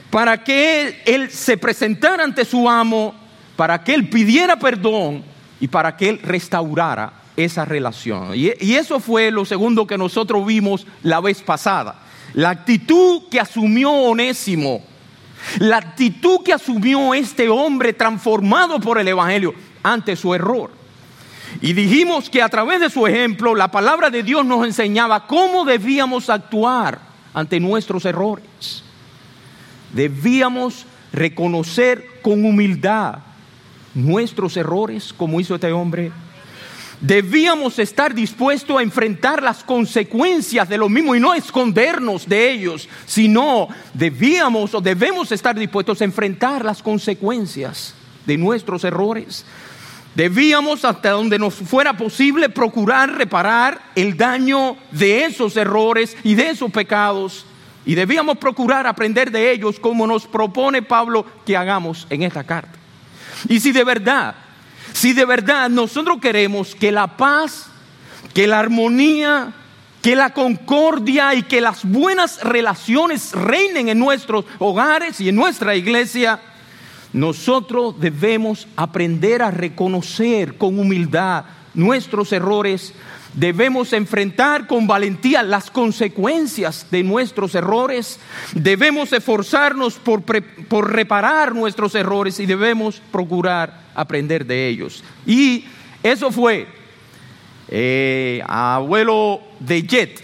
para 0.09 0.41
que 0.41 1.01
él, 1.05 1.29
se 1.31 1.57
presentara 1.57 2.23
ante 2.23 2.45
su 2.45 2.69
amo, 2.69 3.13
para 3.57 3.83
que 3.83 3.93
Él 3.93 4.07
pidiera 4.07 4.57
perdón 4.57 5.25
y 5.59 5.67
para 5.67 5.97
que 5.97 6.07
Él 6.07 6.21
restaurara 6.23 7.11
esa 7.35 7.65
relación. 7.65 8.31
Y 8.33 8.73
eso 8.73 9.01
fue 9.01 9.31
lo 9.31 9.43
segundo 9.43 9.85
que 9.85 9.97
nosotros 9.97 10.45
vimos 10.45 10.87
la 11.03 11.19
vez 11.19 11.41
pasada. 11.41 12.03
La 12.35 12.51
actitud 12.51 13.23
que 13.29 13.41
asumió 13.41 13.91
Onésimo, 13.91 14.81
la 15.57 15.75
actitud 15.75 16.39
que 16.45 16.53
asumió 16.53 17.13
este 17.13 17.49
hombre 17.49 17.91
transformado 17.91 18.79
por 18.79 18.97
el 18.97 19.09
Evangelio 19.09 19.53
ante 19.83 20.15
su 20.15 20.33
error. 20.33 20.79
Y 21.61 21.73
dijimos 21.73 22.29
que 22.29 22.41
a 22.41 22.49
través 22.49 22.79
de 22.79 22.89
su 22.89 23.05
ejemplo 23.07 23.55
la 23.55 23.69
palabra 23.69 24.09
de 24.09 24.23
Dios 24.23 24.45
nos 24.45 24.65
enseñaba 24.65 25.27
cómo 25.27 25.65
debíamos 25.65 26.29
actuar 26.29 26.99
ante 27.33 27.59
nuestros 27.59 28.05
errores. 28.05 28.83
Debíamos 29.93 30.85
reconocer 31.11 32.05
con 32.21 32.45
humildad 32.45 33.19
nuestros 33.93 34.55
errores 34.57 35.13
como 35.13 35.39
hizo 35.39 35.55
este 35.55 35.71
hombre. 35.71 36.11
Debíamos 37.01 37.79
estar 37.79 38.13
dispuestos 38.13 38.77
a 38.77 38.83
enfrentar 38.83 39.41
las 39.41 39.63
consecuencias 39.63 40.67
de 40.67 40.77
lo 40.77 40.89
mismo 40.89 41.15
y 41.15 41.19
no 41.19 41.33
escondernos 41.33 42.27
de 42.27 42.51
ellos, 42.51 42.89
sino 43.05 43.69
debíamos 43.93 44.73
o 44.73 44.81
debemos 44.81 45.31
estar 45.31 45.57
dispuestos 45.57 46.01
a 46.01 46.05
enfrentar 46.05 46.65
las 46.65 46.83
consecuencias 46.83 47.93
de 48.25 48.37
nuestros 48.37 48.83
errores. 48.83 49.45
Debíamos, 50.19 50.83
hasta 50.83 51.11
donde 51.11 51.39
nos 51.39 51.53
fuera 51.53 51.95
posible, 51.95 52.49
procurar 52.49 53.09
reparar 53.09 53.79
el 53.95 54.17
daño 54.17 54.75
de 54.91 55.23
esos 55.23 55.55
errores 55.55 56.17
y 56.25 56.35
de 56.35 56.49
esos 56.49 56.69
pecados. 56.73 57.45
Y 57.85 57.95
debíamos 57.95 58.37
procurar 58.37 58.85
aprender 58.85 59.31
de 59.31 59.49
ellos 59.49 59.79
como 59.79 60.05
nos 60.05 60.27
propone 60.27 60.81
Pablo 60.81 61.25
que 61.45 61.55
hagamos 61.55 62.05
en 62.09 62.23
esta 62.23 62.43
carta. 62.43 62.77
Y 63.47 63.61
si 63.61 63.71
de 63.71 63.85
verdad, 63.85 64.35
si 64.91 65.13
de 65.13 65.23
verdad 65.23 65.69
nosotros 65.69 66.17
queremos 66.19 66.75
que 66.75 66.91
la 66.91 67.15
paz, 67.15 67.67
que 68.33 68.45
la 68.45 68.59
armonía, 68.59 69.53
que 70.01 70.17
la 70.17 70.33
concordia 70.33 71.33
y 71.33 71.43
que 71.43 71.61
las 71.61 71.85
buenas 71.85 72.43
relaciones 72.43 73.31
reinen 73.31 73.87
en 73.87 73.99
nuestros 73.99 74.43
hogares 74.57 75.21
y 75.21 75.29
en 75.29 75.35
nuestra 75.35 75.77
iglesia, 75.77 76.41
nosotros 77.13 77.99
debemos 77.99 78.67
aprender 78.75 79.41
a 79.41 79.51
reconocer 79.51 80.57
con 80.57 80.77
humildad 80.79 81.45
nuestros 81.73 82.31
errores. 82.31 82.93
Debemos 83.33 83.93
enfrentar 83.93 84.67
con 84.67 84.87
valentía 84.87 85.43
las 85.43 85.71
consecuencias 85.71 86.87
de 86.91 87.03
nuestros 87.03 87.55
errores. 87.55 88.19
Debemos 88.53 89.11
esforzarnos 89.13 89.95
por, 89.95 90.23
por, 90.23 90.93
reparar 90.93 91.55
nuestros 91.55 91.95
errores 91.95 92.39
y 92.39 92.45
debemos 92.45 93.01
procurar 93.11 93.81
aprender 93.95 94.45
de 94.45 94.67
ellos. 94.67 95.03
Y 95.25 95.65
eso 96.03 96.31
fue, 96.31 96.67
eh, 97.69 98.41
abuelo 98.47 99.41
de 99.59 99.83
Jet, 99.83 100.23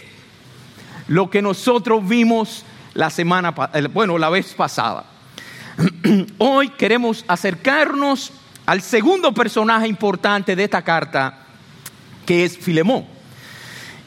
lo 1.08 1.30
que 1.30 1.42
nosotros 1.42 2.06
vimos 2.06 2.64
la 2.94 3.10
semana, 3.10 3.54
bueno, 3.92 4.18
la 4.18 4.30
vez 4.30 4.54
pasada. 4.54 5.15
Hoy 6.38 6.70
queremos 6.70 7.24
acercarnos 7.28 8.32
al 8.64 8.82
segundo 8.82 9.32
personaje 9.32 9.86
importante 9.86 10.56
de 10.56 10.64
esta 10.64 10.82
carta, 10.82 11.38
que 12.24 12.44
es 12.44 12.56
Filemón. 12.56 13.06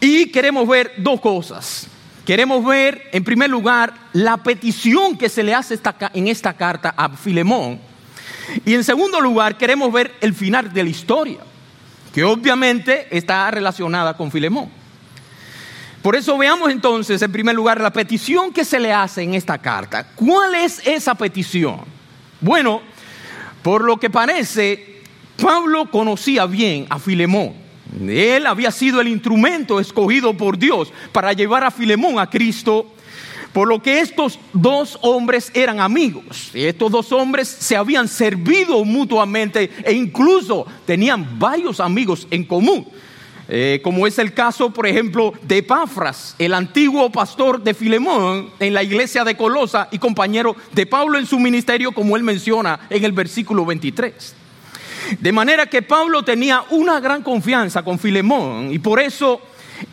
Y 0.01 0.27
queremos 0.31 0.67
ver 0.67 0.93
dos 0.97 1.19
cosas. 1.21 1.87
Queremos 2.25 2.63
ver, 2.63 3.09
en 3.11 3.23
primer 3.23 3.49
lugar, 3.49 3.93
la 4.13 4.37
petición 4.37 5.17
que 5.17 5.29
se 5.29 5.43
le 5.43 5.53
hace 5.53 5.79
en 6.13 6.27
esta 6.27 6.53
carta 6.53 6.93
a 6.95 7.09
Filemón. 7.09 7.79
Y 8.65 8.73
en 8.73 8.83
segundo 8.83 9.19
lugar, 9.19 9.57
queremos 9.57 9.91
ver 9.91 10.15
el 10.21 10.33
final 10.33 10.71
de 10.73 10.83
la 10.83 10.89
historia, 10.89 11.39
que 12.13 12.23
obviamente 12.23 13.07
está 13.15 13.49
relacionada 13.49 14.15
con 14.15 14.31
Filemón. 14.31 14.78
Por 16.01 16.15
eso 16.15 16.37
veamos 16.37 16.71
entonces, 16.71 17.21
en 17.21 17.31
primer 17.31 17.55
lugar, 17.55 17.81
la 17.81 17.91
petición 17.91 18.53
que 18.53 18.63
se 18.63 18.79
le 18.79 18.93
hace 18.93 19.21
en 19.21 19.33
esta 19.33 19.57
carta. 19.57 20.07
¿Cuál 20.15 20.55
es 20.55 20.85
esa 20.87 21.13
petición? 21.15 21.81
Bueno, 22.39 22.81
por 23.61 23.83
lo 23.83 23.97
que 23.97 24.09
parece, 24.09 25.01
Pablo 25.41 25.91
conocía 25.91 26.45
bien 26.45 26.85
a 26.89 26.99
Filemón. 26.99 27.53
Él 28.07 28.45
había 28.45 28.71
sido 28.71 29.01
el 29.01 29.07
instrumento 29.07 29.79
escogido 29.79 30.35
por 30.37 30.57
Dios 30.57 30.93
para 31.11 31.33
llevar 31.33 31.63
a 31.63 31.71
Filemón 31.71 32.17
a 32.19 32.29
Cristo, 32.29 32.93
por 33.51 33.67
lo 33.67 33.81
que 33.81 33.99
estos 33.99 34.39
dos 34.53 34.97
hombres 35.01 35.51
eran 35.53 35.81
amigos. 35.81 36.51
Estos 36.53 36.91
dos 36.91 37.11
hombres 37.11 37.47
se 37.47 37.75
habían 37.75 38.07
servido 38.07 38.85
mutuamente 38.85 39.71
e 39.83 39.91
incluso 39.91 40.65
tenían 40.85 41.39
varios 41.39 41.79
amigos 41.79 42.27
en 42.31 42.45
común. 42.45 42.87
Eh, 43.51 43.81
como 43.83 44.05
es 44.05 44.19
el 44.19 44.35
caso, 44.35 44.69
por 44.69 44.85
ejemplo, 44.85 45.33
de 45.41 45.57
Epafras, 45.57 46.35
el 46.37 46.53
antiguo 46.53 47.11
pastor 47.11 47.63
de 47.63 47.73
Filemón 47.73 48.51
en 48.59 48.75
la 48.75 48.83
iglesia 48.83 49.23
de 49.23 49.35
Colosa 49.35 49.87
y 49.91 49.97
compañero 49.97 50.55
de 50.71 50.85
Pablo 50.85 51.17
en 51.17 51.25
su 51.25 51.39
ministerio, 51.39 51.91
como 51.91 52.15
él 52.15 52.21
menciona 52.21 52.81
en 52.91 53.03
el 53.03 53.11
versículo 53.11 53.65
23. 53.65 54.35
De 55.19 55.31
manera 55.31 55.65
que 55.65 55.81
Pablo 55.81 56.21
tenía 56.21 56.63
una 56.69 56.99
gran 56.99 57.23
confianza 57.23 57.81
con 57.81 57.97
Filemón 57.97 58.71
y 58.71 58.77
por 58.77 58.99
eso, 58.99 59.41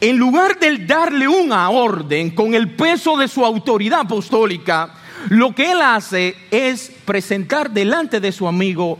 en 0.03 0.19
lugar 0.19 0.59
de 0.59 0.77
darle 0.85 1.27
una 1.27 1.71
orden 1.71 2.33
con 2.33 2.53
el 2.53 2.73
peso 2.77 3.17
de 3.17 3.27
su 3.27 3.43
autoridad 3.43 4.01
apostólica, 4.01 4.93
lo 5.31 5.55
que 5.55 5.73
él 5.73 5.81
hace 5.81 6.37
es 6.51 6.93
presentar 7.07 7.71
delante 7.71 8.21
de 8.21 8.33
su 8.33 8.47
amigo 8.47 8.99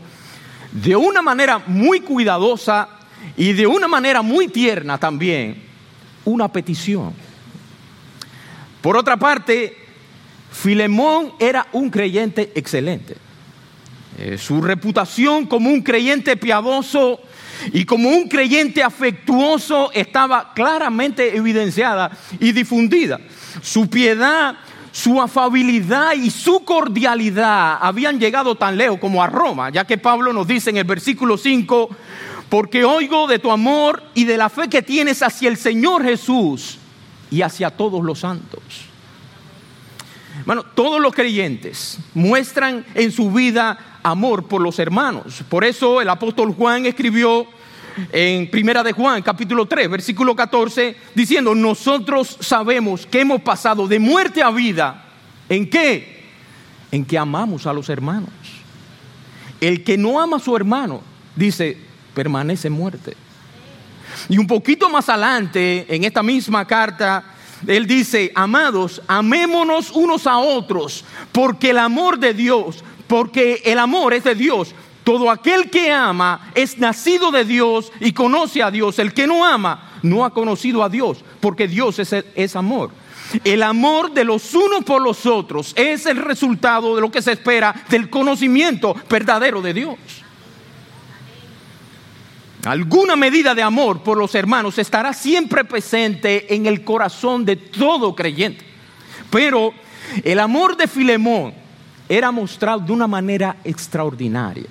de 0.71 0.95
una 0.95 1.21
manera 1.21 1.61
muy 1.67 1.99
cuidadosa 1.99 2.96
y 3.35 3.53
de 3.53 3.67
una 3.67 3.87
manera 3.87 4.21
muy 4.21 4.47
tierna 4.47 4.97
también 4.97 5.63
una 6.25 6.51
petición. 6.51 7.13
Por 8.81 8.95
otra 8.97 9.17
parte, 9.17 9.75
Filemón 10.51 11.33
era 11.39 11.67
un 11.71 11.89
creyente 11.89 12.51
excelente. 12.55 13.15
Eh, 14.17 14.37
su 14.37 14.61
reputación 14.61 15.45
como 15.45 15.69
un 15.69 15.81
creyente 15.81 16.37
piadoso 16.37 17.19
y 17.71 17.85
como 17.85 18.09
un 18.09 18.27
creyente 18.27 18.81
afectuoso 18.81 19.91
estaba 19.93 20.53
claramente 20.53 21.35
evidenciada 21.35 22.11
y 22.39 22.51
difundida. 22.51 23.19
Su 23.61 23.89
piedad, 23.89 24.55
su 24.91 25.21
afabilidad 25.21 26.13
y 26.13 26.31
su 26.31 26.63
cordialidad 26.63 27.77
habían 27.79 28.19
llegado 28.19 28.55
tan 28.55 28.77
lejos 28.77 28.99
como 28.99 29.21
a 29.21 29.27
Roma, 29.27 29.69
ya 29.69 29.85
que 29.85 29.97
Pablo 29.97 30.33
nos 30.33 30.47
dice 30.47 30.71
en 30.71 30.77
el 30.77 30.85
versículo 30.85 31.37
5, 31.37 31.89
porque 32.49 32.85
oigo 32.85 33.27
de 33.27 33.39
tu 33.39 33.51
amor 33.51 34.03
y 34.13 34.23
de 34.23 34.37
la 34.37 34.49
fe 34.49 34.69
que 34.69 34.81
tienes 34.81 35.21
hacia 35.21 35.49
el 35.49 35.57
Señor 35.57 36.03
Jesús 36.03 36.77
y 37.29 37.41
hacia 37.41 37.69
todos 37.71 38.03
los 38.03 38.19
santos. 38.19 38.61
Bueno, 40.45 40.63
todos 40.63 41.01
los 41.01 41.13
creyentes 41.13 41.99
muestran 42.13 42.85
en 42.93 43.11
su 43.11 43.31
vida 43.31 43.99
amor 44.03 44.47
por 44.47 44.61
los 44.61 44.79
hermanos. 44.79 45.43
Por 45.49 45.65
eso 45.65 46.01
el 46.01 46.09
apóstol 46.09 46.53
Juan 46.53 46.85
escribió 46.85 47.47
en 48.11 48.49
Primera 48.49 48.83
de 48.83 48.91
Juan, 48.91 49.21
capítulo 49.23 49.65
3, 49.65 49.89
versículo 49.89 50.35
14, 50.35 50.95
diciendo, 51.15 51.55
nosotros 51.55 52.37
sabemos 52.39 53.05
que 53.07 53.21
hemos 53.21 53.41
pasado 53.41 53.87
de 53.87 53.99
muerte 53.99 54.43
a 54.43 54.51
vida. 54.51 55.05
¿En 55.49 55.69
qué? 55.69 56.23
En 56.91 57.03
que 57.03 57.17
amamos 57.17 57.65
a 57.65 57.73
los 57.73 57.89
hermanos. 57.89 58.29
El 59.59 59.83
que 59.83 59.97
no 59.97 60.21
ama 60.21 60.37
a 60.37 60.39
su 60.39 60.55
hermano, 60.55 61.01
dice, 61.35 61.86
permanece 62.17 62.67
muerte. 62.71 63.15
Y 64.27 64.39
un 64.39 64.47
poquito 64.47 64.89
más 64.89 65.07
adelante, 65.07 65.85
en 65.87 66.03
esta 66.03 66.23
misma 66.23 66.65
carta, 66.65 67.23
él 67.67 67.85
dice, 67.85 68.31
amados, 68.33 69.03
amémonos 69.07 69.91
unos 69.91 70.25
a 70.25 70.39
otros, 70.39 71.05
porque 71.31 71.69
el 71.69 71.77
amor 71.77 72.17
de 72.17 72.33
Dios, 72.33 72.83
porque 73.05 73.61
el 73.63 73.77
amor 73.77 74.15
es 74.15 74.23
de 74.23 74.33
Dios. 74.33 74.73
Todo 75.03 75.29
aquel 75.29 75.69
que 75.69 75.91
ama 75.91 76.49
es 76.55 76.79
nacido 76.79 77.29
de 77.29 77.45
Dios 77.45 77.91
y 77.99 78.13
conoce 78.13 78.63
a 78.63 78.71
Dios. 78.71 78.97
El 78.97 79.13
que 79.13 79.27
no 79.27 79.45
ama 79.45 79.99
no 80.01 80.25
ha 80.25 80.31
conocido 80.31 80.83
a 80.83 80.89
Dios, 80.89 81.23
porque 81.39 81.67
Dios 81.67 81.99
es, 81.99 82.15
es 82.33 82.55
amor. 82.55 82.89
El 83.43 83.61
amor 83.61 84.11
de 84.11 84.23
los 84.23 84.55
unos 84.55 84.83
por 84.83 85.03
los 85.03 85.27
otros 85.27 85.71
es 85.75 86.07
el 86.07 86.17
resultado 86.17 86.95
de 86.95 87.01
lo 87.01 87.11
que 87.11 87.21
se 87.21 87.33
espera 87.33 87.75
del 87.89 88.09
conocimiento 88.09 88.95
verdadero 89.07 89.61
de 89.61 89.75
Dios. 89.75 89.97
Alguna 92.67 93.15
medida 93.15 93.55
de 93.55 93.63
amor 93.63 94.03
por 94.03 94.17
los 94.17 94.35
hermanos 94.35 94.77
estará 94.77 95.13
siempre 95.13 95.63
presente 95.63 96.53
en 96.53 96.65
el 96.65 96.83
corazón 96.83 97.45
de 97.45 97.55
todo 97.55 98.13
creyente. 98.13 98.65
Pero 99.29 99.73
el 100.21 100.37
amor 100.37 100.75
de 100.75 100.87
Filemón 100.87 101.53
era 102.09 102.29
mostrado 102.29 102.81
de 102.81 102.91
una 102.91 103.07
manera 103.07 103.55
extraordinaria. 103.63 104.65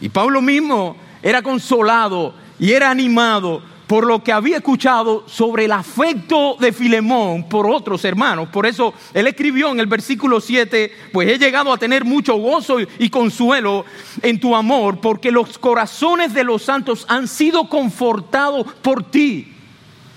Y 0.00 0.08
Pablo 0.08 0.40
mismo 0.40 0.96
era 1.22 1.42
consolado 1.42 2.34
y 2.58 2.72
era 2.72 2.90
animado 2.90 3.62
por 3.86 4.06
lo 4.06 4.22
que 4.22 4.32
había 4.32 4.58
escuchado 4.58 5.24
sobre 5.26 5.66
el 5.66 5.72
afecto 5.72 6.56
de 6.58 6.72
Filemón 6.72 7.48
por 7.48 7.66
otros 7.66 8.04
hermanos. 8.04 8.48
Por 8.48 8.66
eso 8.66 8.94
él 9.12 9.26
escribió 9.26 9.70
en 9.70 9.80
el 9.80 9.86
versículo 9.86 10.40
7, 10.40 10.92
pues 11.12 11.28
he 11.28 11.38
llegado 11.38 11.72
a 11.72 11.78
tener 11.78 12.04
mucho 12.04 12.34
gozo 12.36 12.78
y 12.80 13.10
consuelo 13.10 13.84
en 14.22 14.40
tu 14.40 14.54
amor, 14.54 15.00
porque 15.00 15.30
los 15.30 15.58
corazones 15.58 16.32
de 16.32 16.44
los 16.44 16.62
santos 16.62 17.04
han 17.08 17.28
sido 17.28 17.68
confortados 17.68 18.66
por 18.82 19.10
ti, 19.10 19.54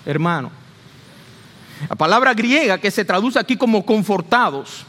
hermano. 0.04 0.50
La 1.88 1.96
palabra 1.96 2.32
griega 2.32 2.78
que 2.78 2.90
se 2.90 3.04
traduce 3.04 3.38
aquí 3.38 3.56
como 3.56 3.84
confortados 3.84 4.86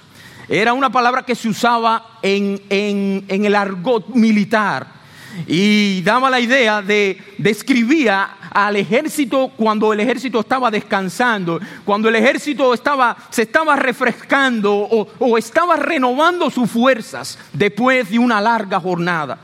era 0.47 0.71
una 0.71 0.89
palabra 0.89 1.23
que 1.23 1.35
se 1.35 1.49
usaba 1.49 2.19
en, 2.21 2.61
en 2.69 3.45
el 3.45 3.55
argot 3.55 4.07
militar 4.09 4.96
y 5.45 6.01
daba 6.01 6.29
la 6.29 6.39
idea 6.39 6.81
de 6.81 7.17
describía 7.37 8.37
al 8.51 8.75
ejército 8.75 9.51
cuando 9.55 9.93
el 9.93 9.99
ejército 9.99 10.39
estaba 10.39 10.71
descansando, 10.71 11.59
cuando 11.85 12.09
el 12.09 12.15
ejército 12.15 12.73
estaba, 12.73 13.15
se 13.29 13.43
estaba 13.43 13.75
refrescando 13.75 14.73
o, 14.73 15.07
o 15.19 15.37
estaba 15.37 15.75
renovando 15.75 16.49
sus 16.49 16.69
fuerzas 16.69 17.37
después 17.53 18.09
de 18.09 18.17
una 18.17 18.41
larga 18.41 18.79
jornada. 18.79 19.37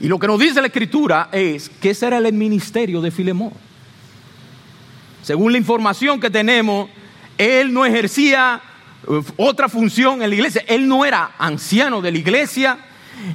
Y 0.00 0.08
lo 0.08 0.18
que 0.18 0.26
nos 0.26 0.38
dice 0.38 0.60
la 0.60 0.66
escritura 0.66 1.28
es 1.32 1.68
que 1.68 1.90
ese 1.90 2.06
era 2.06 2.18
el 2.18 2.32
ministerio 2.32 3.00
de 3.00 3.10
Filemón. 3.10 3.52
Según 5.22 5.52
la 5.52 5.58
información 5.58 6.20
que 6.20 6.28
tenemos, 6.28 6.90
él 7.38 7.72
no 7.72 7.86
ejercía 7.86 8.60
eh, 9.08 9.22
otra 9.36 9.68
función 9.68 10.22
en 10.22 10.28
la 10.28 10.34
iglesia, 10.36 10.62
él 10.66 10.86
no 10.86 11.04
era 11.04 11.32
anciano 11.38 12.02
de 12.02 12.12
la 12.12 12.18
iglesia, 12.18 12.78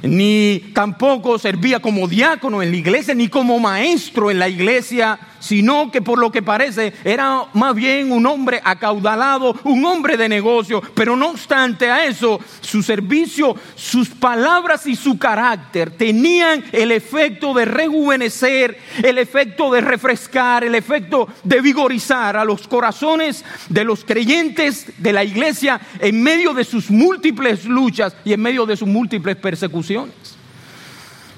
ni 0.02 0.70
tampoco 0.74 1.38
servía 1.38 1.80
como 1.80 2.08
diácono 2.08 2.62
en 2.62 2.70
la 2.70 2.76
iglesia, 2.76 3.14
ni 3.14 3.28
como 3.28 3.58
maestro 3.58 4.30
en 4.30 4.38
la 4.38 4.48
iglesia, 4.48 5.18
sino 5.40 5.90
que 5.90 6.02
por 6.02 6.18
lo 6.18 6.30
que 6.30 6.42
parece 6.42 6.92
era 7.04 7.46
más 7.54 7.74
bien 7.74 8.12
un 8.12 8.26
hombre 8.26 8.60
acaudalado, 8.62 9.58
un 9.64 9.84
hombre 9.84 10.16
de 10.16 10.28
negocio, 10.28 10.82
pero 10.94 11.16
no 11.16 11.30
obstante 11.30 11.90
a 11.90 12.04
eso, 12.04 12.38
su 12.60 12.82
servicio, 12.82 13.56
sus 13.74 14.08
palabras 14.08 14.86
y 14.86 14.94
su 14.94 15.18
carácter 15.18 15.90
tenían 15.90 16.62
el 16.72 16.92
efecto 16.92 17.54
de 17.54 17.64
rejuvenecer, 17.64 18.78
el 19.02 19.18
efecto 19.18 19.70
de 19.72 19.80
refrescar, 19.80 20.64
el 20.64 20.74
efecto 20.74 21.28
de 21.42 21.60
vigorizar 21.60 22.36
a 22.36 22.44
los 22.44 22.68
corazones 22.68 23.44
de 23.68 23.84
los 23.84 24.04
creyentes 24.04 24.92
de 24.98 25.12
la 25.12 25.24
iglesia 25.24 25.80
en 26.00 26.22
medio 26.22 26.52
de 26.54 26.64
sus 26.64 26.90
múltiples 26.90 27.64
luchas 27.64 28.14
y 28.24 28.32
en 28.32 28.40
medio 28.40 28.66
de 28.66 28.76
sus 28.76 28.88
múltiples 28.88 29.36
persecuciones. 29.36 29.69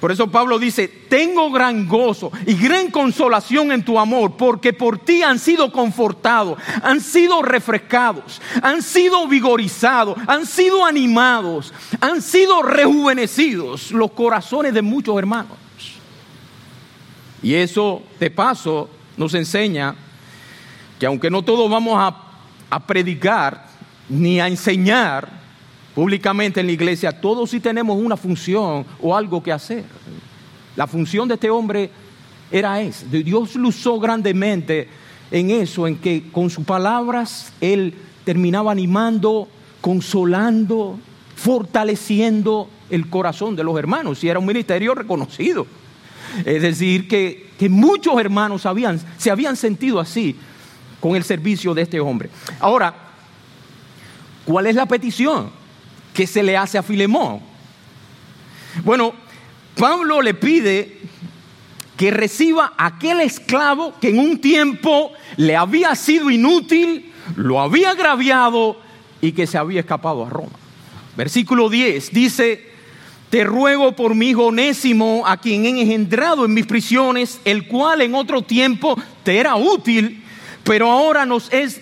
Por 0.00 0.10
eso 0.10 0.28
Pablo 0.28 0.58
dice, 0.58 0.88
tengo 0.88 1.48
gran 1.52 1.86
gozo 1.86 2.32
y 2.44 2.54
gran 2.54 2.90
consolación 2.90 3.70
en 3.70 3.84
tu 3.84 4.00
amor, 4.00 4.36
porque 4.36 4.72
por 4.72 4.98
ti 4.98 5.22
han 5.22 5.38
sido 5.38 5.70
confortados, 5.70 6.58
han 6.82 7.00
sido 7.00 7.40
refrescados, 7.40 8.42
han 8.62 8.82
sido 8.82 9.28
vigorizados, 9.28 10.18
han 10.26 10.44
sido 10.44 10.84
animados, 10.84 11.72
han 12.00 12.20
sido 12.20 12.62
rejuvenecidos 12.62 13.92
los 13.92 14.10
corazones 14.10 14.74
de 14.74 14.82
muchos 14.82 15.16
hermanos. 15.16 15.56
Y 17.42 17.54
eso, 17.54 18.02
de 18.18 18.30
paso, 18.30 18.88
nos 19.16 19.34
enseña 19.34 19.94
que 20.98 21.06
aunque 21.06 21.30
no 21.30 21.42
todos 21.42 21.68
vamos 21.70 21.98
a, 21.98 22.86
predicar 22.86 23.66
ni 24.08 24.40
a 24.40 24.46
enseñar, 24.46 25.41
públicamente 25.94 26.60
en 26.60 26.66
la 26.66 26.72
iglesia, 26.72 27.12
todos 27.12 27.50
sí 27.50 27.60
tenemos 27.60 27.98
una 27.98 28.16
función 28.16 28.84
o 29.00 29.16
algo 29.16 29.42
que 29.42 29.52
hacer. 29.52 29.84
La 30.76 30.86
función 30.86 31.28
de 31.28 31.34
este 31.34 31.50
hombre 31.50 31.90
era 32.50 32.80
esa. 32.80 33.06
Dios 33.06 33.56
lo 33.56 33.68
usó 33.68 33.98
grandemente 33.98 34.88
en 35.30 35.50
eso, 35.50 35.86
en 35.86 35.96
que 35.96 36.30
con 36.30 36.50
sus 36.50 36.64
palabras 36.64 37.52
él 37.60 37.94
terminaba 38.24 38.72
animando, 38.72 39.48
consolando, 39.80 40.98
fortaleciendo 41.36 42.68
el 42.90 43.08
corazón 43.08 43.56
de 43.56 43.64
los 43.64 43.78
hermanos. 43.78 44.22
Y 44.22 44.28
era 44.28 44.38
un 44.38 44.46
ministerio 44.46 44.94
reconocido. 44.94 45.66
Es 46.44 46.62
decir, 46.62 47.08
que, 47.08 47.50
que 47.58 47.68
muchos 47.68 48.18
hermanos 48.18 48.66
se 49.18 49.30
habían 49.30 49.56
sentido 49.56 50.00
así 50.00 50.36
con 51.00 51.16
el 51.16 51.24
servicio 51.24 51.74
de 51.74 51.82
este 51.82 52.00
hombre. 52.00 52.30
Ahora, 52.60 52.94
¿cuál 54.44 54.66
es 54.66 54.74
la 54.74 54.86
petición? 54.86 55.61
Que 56.12 56.26
se 56.26 56.42
le 56.42 56.56
hace 56.56 56.78
a 56.78 56.82
Filemón? 56.82 57.40
Bueno, 58.84 59.12
Pablo 59.76 60.22
le 60.22 60.34
pide 60.34 60.98
que 61.96 62.10
reciba 62.10 62.72
aquel 62.76 63.20
esclavo 63.20 63.94
que 64.00 64.08
en 64.08 64.18
un 64.18 64.40
tiempo 64.40 65.12
le 65.36 65.56
había 65.56 65.94
sido 65.94 66.30
inútil, 66.30 67.12
lo 67.36 67.60
había 67.60 67.90
agraviado 67.90 68.78
y 69.20 69.32
que 69.32 69.46
se 69.46 69.58
había 69.58 69.80
escapado 69.80 70.24
a 70.24 70.30
Roma. 70.30 70.58
Versículo 71.16 71.68
10 71.68 72.12
dice, 72.12 72.72
te 73.30 73.44
ruego 73.44 73.94
por 73.94 74.14
mi 74.14 74.30
hijo 74.30 74.46
Onésimo, 74.46 75.24
a 75.26 75.36
quien 75.36 75.64
he 75.64 75.80
engendrado 75.80 76.44
en 76.44 76.54
mis 76.54 76.66
prisiones, 76.66 77.40
el 77.44 77.66
cual 77.66 78.02
en 78.02 78.14
otro 78.14 78.42
tiempo 78.42 78.96
te 79.22 79.38
era 79.38 79.56
útil 79.56 80.21
pero 80.64 80.90
ahora 80.90 81.26
nos 81.26 81.52
es, 81.52 81.80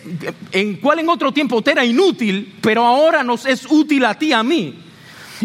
en 0.53 0.77
cual 0.77 1.01
en 1.01 1.09
otro 1.09 1.33
tiempo 1.33 1.61
te 1.63 1.73
era 1.73 1.85
inútil, 1.85 2.57
pero 2.61 2.87
ahora 2.87 3.23
nos 3.23 3.45
es 3.45 3.67
útil 3.71 4.05
a 4.05 4.15
ti, 4.15 4.33
a 4.33 4.43
mí. 4.43 4.79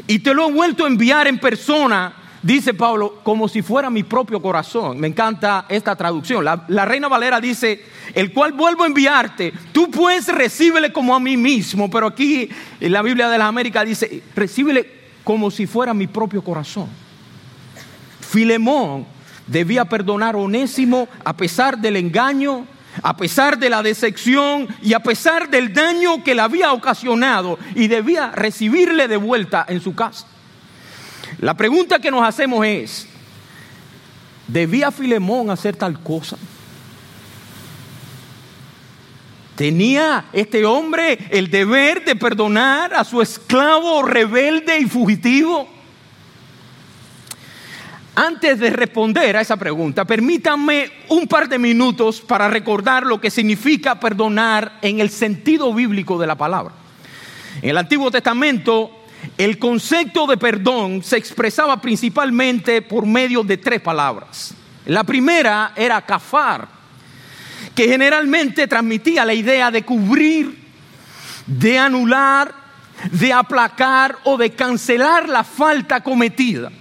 Y 0.08 0.19
te 0.19 0.34
lo 0.34 0.48
he 0.48 0.52
vuelto 0.52 0.86
a 0.86 0.88
enviar 0.88 1.28
en 1.28 1.38
persona, 1.38 2.13
dice 2.41 2.74
Pablo, 2.74 3.19
como 3.24 3.48
si 3.48 3.62
fuera 3.62 3.89
mi 3.89 4.04
propio 4.04 4.41
corazón. 4.41 5.00
Me 5.00 5.08
encanta 5.08 5.65
esta 5.67 5.95
traducción. 5.95 6.45
La, 6.45 6.86
Reina 6.86 7.10
Valera 7.10 7.41
dice, 7.41 7.84
el 8.13 8.32
cual 8.32 8.54
vuelvo 8.54 8.84
a 8.84 8.88
enviarte, 8.88 9.54
tú 9.74 9.91
pues 9.91 10.28
recíbele 10.28 10.93
como 10.93 11.13
a 11.13 11.19
mí 11.19 11.36
mismo, 11.36 11.89
pero 11.89 12.08
aquí 12.08 12.50
en 12.80 12.91
la 12.91 13.02
Biblia 13.02 13.30
de 13.30 13.38
la 13.38 13.48
América 13.48 13.84
dice, 13.84 14.24
recíbele 14.34 14.89
como 15.26 15.52
si 15.52 15.67
fuera 15.67 15.93
mi 15.93 16.08
propio 16.08 16.41
corazón. 16.41 16.88
Filemón 18.21 19.06
debía 19.48 19.86
perdonar 19.86 20.36
a 20.36 20.39
Onésimo 20.39 21.08
a 21.24 21.36
pesar 21.36 21.78
del 21.78 21.98
engaño, 21.98 22.65
a 23.01 23.17
pesar 23.17 23.58
de 23.58 23.69
la 23.69 23.84
decepción 23.84 24.67
y 24.81 24.93
a 24.93 24.99
pesar 25.01 25.49
del 25.49 25.73
daño 25.73 26.23
que 26.23 26.36
le 26.36 26.41
había 26.41 26.71
ocasionado 26.73 27.60
y 27.75 27.88
debía 27.88 28.31
recibirle 28.31 29.08
de 29.08 29.17
vuelta 29.17 29.65
en 29.67 29.81
su 29.81 29.95
casa. 29.95 30.27
La 31.39 31.55
pregunta 31.55 31.99
que 31.99 32.12
nos 32.12 32.23
hacemos 32.23 32.65
es, 32.65 33.08
¿debía 34.47 34.91
Filemón 34.91 35.49
hacer 35.49 35.75
tal 35.75 35.99
cosa? 36.01 36.38
¿Tenía 39.55 40.25
este 40.34 40.65
hombre 40.65 41.17
el 41.29 41.49
deber 41.49 42.03
de 42.03 42.15
perdonar 42.15 42.93
a 42.93 43.05
su 43.05 43.21
esclavo 43.21 44.03
rebelde 44.03 44.79
y 44.79 44.86
fugitivo? 44.86 45.74
Antes 48.15 48.60
de 48.60 48.69
responder 48.69 49.36
a 49.36 49.41
esa 49.41 49.58
pregunta, 49.58 50.06
permítanme 50.06 50.89
un 51.10 51.28
par 51.28 51.49
de 51.49 51.60
minutos 51.60 52.21
para 52.21 52.47
recordar 52.47 53.06
lo 53.06 53.19
que 53.19 53.30
significa 53.30 53.99
perdonar 53.99 54.80
en 54.82 55.01
el 55.01 55.10
sentido 55.10 55.73
bíblico 55.73 56.17
de 56.17 56.25
la 56.25 56.36
palabra. 56.36 56.73
En 57.62 57.71
el 57.71 57.78
Antiguo 57.78 58.10
Testamento, 58.10 58.89
el 59.38 59.60
concepto 59.60 60.28
de 60.28 60.38
perdón 60.38 61.04
se 61.04 61.17
expresaba 61.17 61.82
principalmente 61.82 62.82
por 62.82 63.06
medio 63.06 63.43
de 63.43 63.58
tres 63.58 63.82
palabras. 63.82 64.54
La 64.86 65.04
primera 65.04 65.73
era 65.75 66.01
kafar, 66.01 66.69
que 67.75 67.89
generalmente 67.89 68.65
transmitía 68.65 69.25
la 69.25 69.34
idea 69.34 69.71
de 69.71 69.84
cubrir, 69.84 70.58
de 71.45 71.78
anular, 71.78 72.54
de 73.12 73.34
aplacar 73.34 74.19
o 74.23 74.38
de 74.38 74.51
cancelar 74.51 75.28
la 75.28 75.43
falta 75.43 76.01
cometida. 76.01 76.71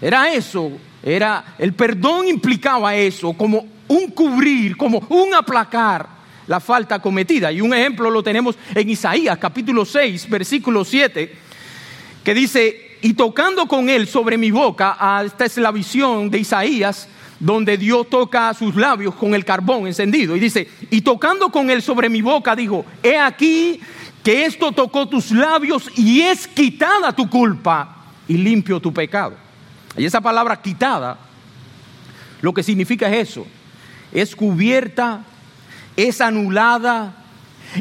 Era 0.00 0.32
eso, 0.32 0.72
era 1.02 1.56
el 1.58 1.72
perdón 1.72 2.28
implicaba 2.28 2.94
eso, 2.94 3.32
como 3.32 3.66
un 3.88 4.10
cubrir, 4.10 4.76
como 4.76 4.98
un 5.08 5.34
aplacar 5.34 6.06
la 6.46 6.60
falta 6.60 6.98
cometida. 6.98 7.50
Y 7.52 7.60
un 7.60 7.72
ejemplo 7.74 8.10
lo 8.10 8.22
tenemos 8.22 8.56
en 8.74 8.90
Isaías 8.90 9.38
capítulo 9.38 9.84
6, 9.84 10.28
versículo 10.28 10.84
7, 10.84 11.34
que 12.22 12.34
dice, 12.34 12.98
y 13.02 13.14
tocando 13.14 13.66
con 13.66 13.88
él 13.88 14.06
sobre 14.06 14.36
mi 14.36 14.50
boca, 14.50 14.96
esta 15.24 15.44
es 15.44 15.56
la 15.58 15.70
visión 15.70 16.30
de 16.30 16.38
Isaías, 16.38 17.08
donde 17.38 17.76
Dios 17.76 18.08
toca 18.08 18.52
sus 18.54 18.74
labios 18.74 19.14
con 19.14 19.34
el 19.34 19.44
carbón 19.44 19.86
encendido. 19.86 20.36
Y 20.36 20.40
dice, 20.40 20.68
y 20.90 21.02
tocando 21.02 21.50
con 21.50 21.70
él 21.70 21.82
sobre 21.82 22.08
mi 22.08 22.22
boca, 22.22 22.56
dijo, 22.56 22.84
he 23.02 23.16
aquí 23.16 23.80
que 24.22 24.44
esto 24.44 24.72
tocó 24.72 25.08
tus 25.08 25.30
labios 25.30 25.88
y 25.96 26.22
es 26.22 26.48
quitada 26.48 27.14
tu 27.14 27.28
culpa 27.28 28.04
y 28.26 28.36
limpio 28.36 28.80
tu 28.80 28.92
pecado. 28.92 29.45
Y 29.96 30.04
esa 30.04 30.20
palabra 30.20 30.60
quitada, 30.60 31.18
lo 32.42 32.52
que 32.52 32.62
significa 32.62 33.08
es 33.08 33.30
eso, 33.30 33.46
es 34.12 34.36
cubierta, 34.36 35.24
es 35.96 36.20
anulada, 36.20 37.14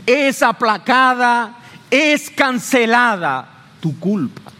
es 0.05 0.41
aplacada, 0.41 1.57
es 1.91 2.29
cancelada 2.29 3.49
tu 3.79 3.99
culpa. 3.99 4.51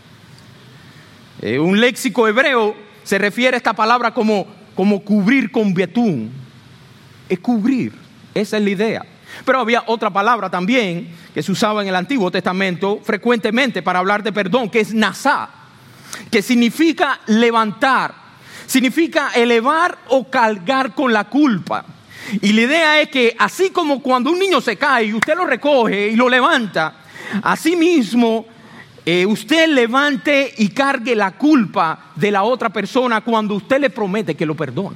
un 1.41 1.79
léxico 1.79 2.27
hebreo 2.27 2.75
se 3.03 3.17
refiere 3.17 3.55
a 3.55 3.57
esta 3.57 3.73
palabra 3.73 4.13
como 4.13 4.47
como 4.75 5.01
cubrir 5.01 5.51
con 5.51 5.73
betún. 5.73 6.31
Es 7.29 7.39
cubrir, 7.39 7.93
esa 8.33 8.57
es 8.57 8.63
la 8.63 8.69
idea. 8.69 9.05
Pero 9.45 9.59
había 9.59 9.83
otra 9.87 10.11
palabra 10.11 10.49
también 10.49 11.09
que 11.33 11.41
se 11.41 11.51
usaba 11.51 11.81
en 11.81 11.87
el 11.87 11.95
Antiguo 11.95 12.29
Testamento 12.29 12.99
frecuentemente 13.03 13.81
para 13.81 13.99
hablar 13.99 14.21
de 14.21 14.31
perdón, 14.31 14.69
que 14.69 14.81
es 14.81 14.93
nasá, 14.93 15.49
que 16.31 16.41
significa 16.41 17.19
levantar, 17.27 18.13
significa 18.65 19.31
elevar 19.35 19.97
o 20.09 20.29
cargar 20.29 20.93
con 20.93 21.13
la 21.13 21.25
culpa. 21.25 21.85
Y 22.41 22.53
la 22.53 22.61
idea 22.61 23.01
es 23.01 23.09
que 23.09 23.35
así 23.37 23.69
como 23.69 24.01
cuando 24.01 24.31
un 24.31 24.39
niño 24.39 24.59
se 24.61 24.77
cae 24.77 25.05
y 25.05 25.13
usted 25.13 25.35
lo 25.35 25.45
recoge 25.45 26.09
y 26.09 26.15
lo 26.15 26.27
levanta, 26.27 26.95
así 27.43 27.75
mismo 27.75 28.45
eh, 29.05 29.25
usted 29.25 29.67
levante 29.67 30.53
y 30.57 30.69
cargue 30.69 31.15
la 31.15 31.31
culpa 31.37 32.11
de 32.15 32.31
la 32.31 32.43
otra 32.43 32.69
persona 32.69 33.21
cuando 33.21 33.53
usted 33.53 33.79
le 33.79 33.91
promete 33.91 34.35
que 34.35 34.45
lo 34.45 34.55
perdona. 34.55 34.95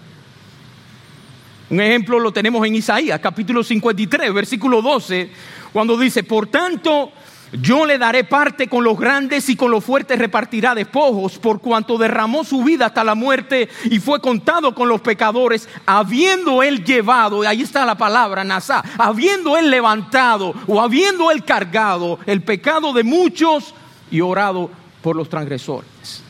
Un 1.70 1.80
ejemplo 1.80 2.20
lo 2.20 2.34
tenemos 2.34 2.66
en 2.66 2.74
Isaías, 2.74 3.20
capítulo 3.20 3.64
53, 3.64 4.34
versículo 4.34 4.82
12, 4.82 5.30
cuando 5.72 5.96
dice, 5.96 6.24
por 6.24 6.48
tanto, 6.48 7.12
yo 7.52 7.86
le 7.86 7.98
daré 7.98 8.24
parte 8.24 8.68
con 8.68 8.84
los 8.84 9.00
grandes 9.00 9.50
y 9.50 9.56
con 9.56 9.72
los 9.72 9.84
fuertes 9.84 10.20
repartirá 10.20 10.76
despojos, 10.76 11.40
por 11.40 11.62
cuanto 11.62 11.98
derramó 11.98 12.44
su 12.44 12.64
vida 12.64 12.88
hasta 12.88 13.04
la 13.04 13.16
muerte 13.16 13.70
y 13.86 14.00
fue 14.00 14.22
contado 14.22 14.76
con 14.76 14.88
los 14.88 15.02
pecadores, 15.02 15.68
habiendo 15.86 16.62
él 16.62 16.84
llevado, 16.84 17.44
y 17.44 17.48
ahí 17.48 17.62
está 17.64 17.86
la 17.86 17.96
palabra, 17.96 18.44
Nazá, 18.44 18.84
habiendo 18.98 19.58
él 19.58 19.72
levantado 19.72 20.54
o 20.68 20.80
habiendo 20.80 21.32
él 21.32 21.44
cargado 21.44 22.20
el 22.28 22.44
pecado 22.44 22.94
de 22.94 23.04
muchos 23.04 23.74
y 24.12 24.22
orado 24.22 24.70
por 25.02 25.16
los 25.16 25.28
transgresores. 25.28 26.24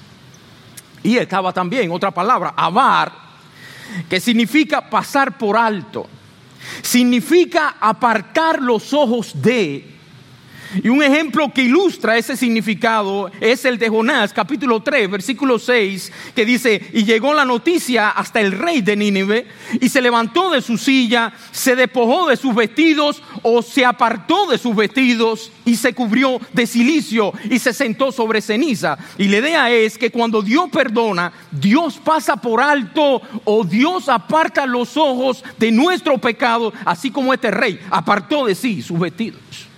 Y 1.04 1.18
estaba 1.18 1.52
también 1.52 1.92
otra 1.92 2.12
palabra, 2.12 2.54
avar, 2.56 3.12
que 4.10 4.22
significa 4.22 4.90
pasar 4.90 5.38
por 5.38 5.58
alto, 5.58 6.08
significa 6.82 7.76
apartar 7.80 8.62
los 8.62 8.94
ojos 8.94 9.32
de 9.42 9.99
y 10.84 10.90
un 10.90 11.02
ejemplo 11.02 11.52
que 11.52 11.64
ilustra 11.64 12.18
ese 12.18 12.38
significado 12.38 13.32
es 13.42 13.66
el 13.66 13.78
de 13.78 13.90
Jonás, 13.90 14.34
capítulo 14.34 14.82
3, 14.82 15.10
versículo 15.10 15.58
6, 15.58 16.12
que 16.36 16.46
dice, 16.46 16.90
y 16.94 17.04
llegó 17.04 17.34
la 17.34 17.46
noticia 17.46 18.10
hasta 18.10 18.40
el 18.40 18.52
rey 18.52 18.82
de 18.82 18.96
Nínive, 18.96 19.48
y 19.82 19.90
se 19.90 20.02
levantó 20.02 20.52
de 20.52 20.62
su 20.62 20.78
silla, 20.78 21.34
se 21.52 21.76
despojó 21.76 22.28
de 22.28 22.38
sus 22.38 22.54
vestidos, 22.54 23.24
o 23.42 23.62
se 23.62 23.84
apartó 23.84 24.48
de 24.48 24.58
sus 24.58 24.76
vestidos, 24.76 25.52
y 25.66 25.76
se 25.76 25.94
cubrió 25.94 26.40
de 26.54 26.68
silicio, 26.68 27.34
y 27.50 27.58
se 27.60 27.74
sentó 27.74 28.12
sobre 28.12 28.42
ceniza. 28.42 28.98
Y 29.18 29.28
la 29.28 29.38
idea 29.38 29.72
es 29.72 29.98
que 29.98 30.12
cuando 30.12 30.42
Dios 30.42 30.70
perdona, 30.72 31.32
Dios 31.52 32.00
pasa 32.04 32.36
por 32.36 32.62
alto, 32.62 33.22
o 33.44 33.64
Dios 33.64 34.08
aparta 34.08 34.66
los 34.66 34.98
ojos 34.98 35.44
de 35.58 35.72
nuestro 35.72 36.18
pecado, 36.20 36.72
así 36.86 37.10
como 37.10 37.34
este 37.34 37.52
rey 37.52 37.80
apartó 37.90 38.46
de 38.46 38.56
sí 38.56 38.82
sus 38.82 39.00
vestidos. 39.00 39.69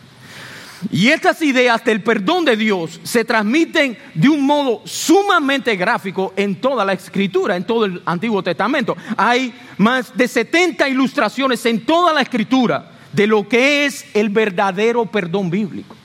Y 0.90 1.10
estas 1.10 1.42
ideas 1.42 1.84
del 1.86 2.02
perdón 2.02 2.46
de 2.46 2.56
Dios 2.56 3.00
se 3.04 3.24
transmiten 3.24 3.98
de 4.16 4.30
un 4.30 4.46
modo 4.46 4.82
sumamente 4.86 5.76
gráfico 5.76 6.34
en 6.36 6.56
toda 6.56 6.84
la 6.84 6.94
escritura, 6.94 7.56
en 7.56 7.66
todo 7.66 7.86
el 7.86 8.02
Antiguo 8.06 8.42
Testamento. 8.42 8.98
Hay 9.16 9.54
más 9.78 10.16
de 10.18 10.28
70 10.28 10.90
ilustraciones 10.90 11.64
en 11.66 11.86
toda 11.86 12.14
la 12.14 12.22
escritura 12.22 12.92
de 13.14 13.28
lo 13.28 13.48
que 13.48 13.86
es 13.86 14.06
el 14.14 14.30
verdadero 14.30 15.06
perdón 15.06 15.50
bíblico. 15.52 15.96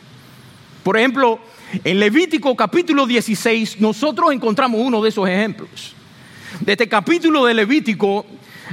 Por 0.83 0.99
ejemplo, 0.99 1.41
en 1.83 1.99
Levítico 1.99 2.55
capítulo 2.55 3.07
16 3.07 3.81
nosotros 3.81 4.33
encontramos 4.33 4.81
uno 4.81 5.03
de 5.03 5.09
esos 5.09 5.29
ejemplos. 5.29 5.95
De 6.61 6.73
este 6.73 6.89
capítulo 6.89 7.45
de 7.45 7.55
Levítico, 7.55 8.27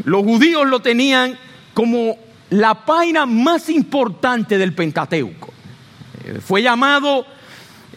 los 0.04 0.24
judíos 0.24 0.68
lo 0.68 0.82
tenían 0.82 1.38
como 1.74 2.18
la 2.50 2.86
página 2.86 3.26
más 3.26 3.70
importante 3.70 4.58
del 4.58 4.74
Pentateuco. 4.74 5.53
Eh, 6.26 6.40
fue 6.40 6.62
llamado 6.62 7.26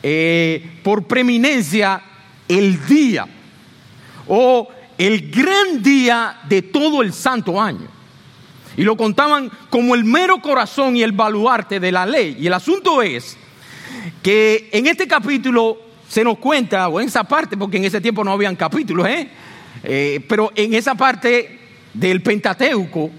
eh, 0.03 0.79
por 0.83 1.05
preeminencia 1.05 2.03
el 2.49 2.85
día 2.87 3.27
o 4.27 4.69
el 4.99 5.31
gran 5.31 5.83
día 5.83 6.41
de 6.49 6.63
todo 6.63 7.03
el 7.03 7.13
santo 7.13 7.61
año. 7.61 7.87
Y 8.77 8.83
lo 8.83 8.97
contaban 8.97 9.51
como 9.71 9.95
el 9.95 10.05
mero 10.05 10.41
corazón 10.43 10.97
y 10.97 11.03
el 11.03 11.13
baluarte 11.13 11.81
de 11.81 11.93
la 11.93 12.05
ley. 12.05 12.37
Y 12.39 12.47
el 12.47 12.53
asunto 12.53 13.01
es 13.01 13.37
que 14.23 14.69
en 14.73 14.87
este 14.87 15.07
capítulo 15.07 15.79
se 16.09 16.23
nos 16.23 16.39
cuenta, 16.39 16.89
o 16.89 17.01
en 17.01 17.09
esa 17.09 17.25
parte, 17.25 17.57
porque 17.57 17.79
en 17.79 17.85
ese 17.85 18.01
tiempo 18.01 18.23
no 18.23 18.33
habían 18.33 18.55
capítulos, 18.55 19.07
¿eh? 19.09 19.29
pero 20.29 20.53
en 20.55 20.75
esa 20.75 20.95
parte 20.95 21.59
del 21.93 22.23
Pentateuco 22.23 23.11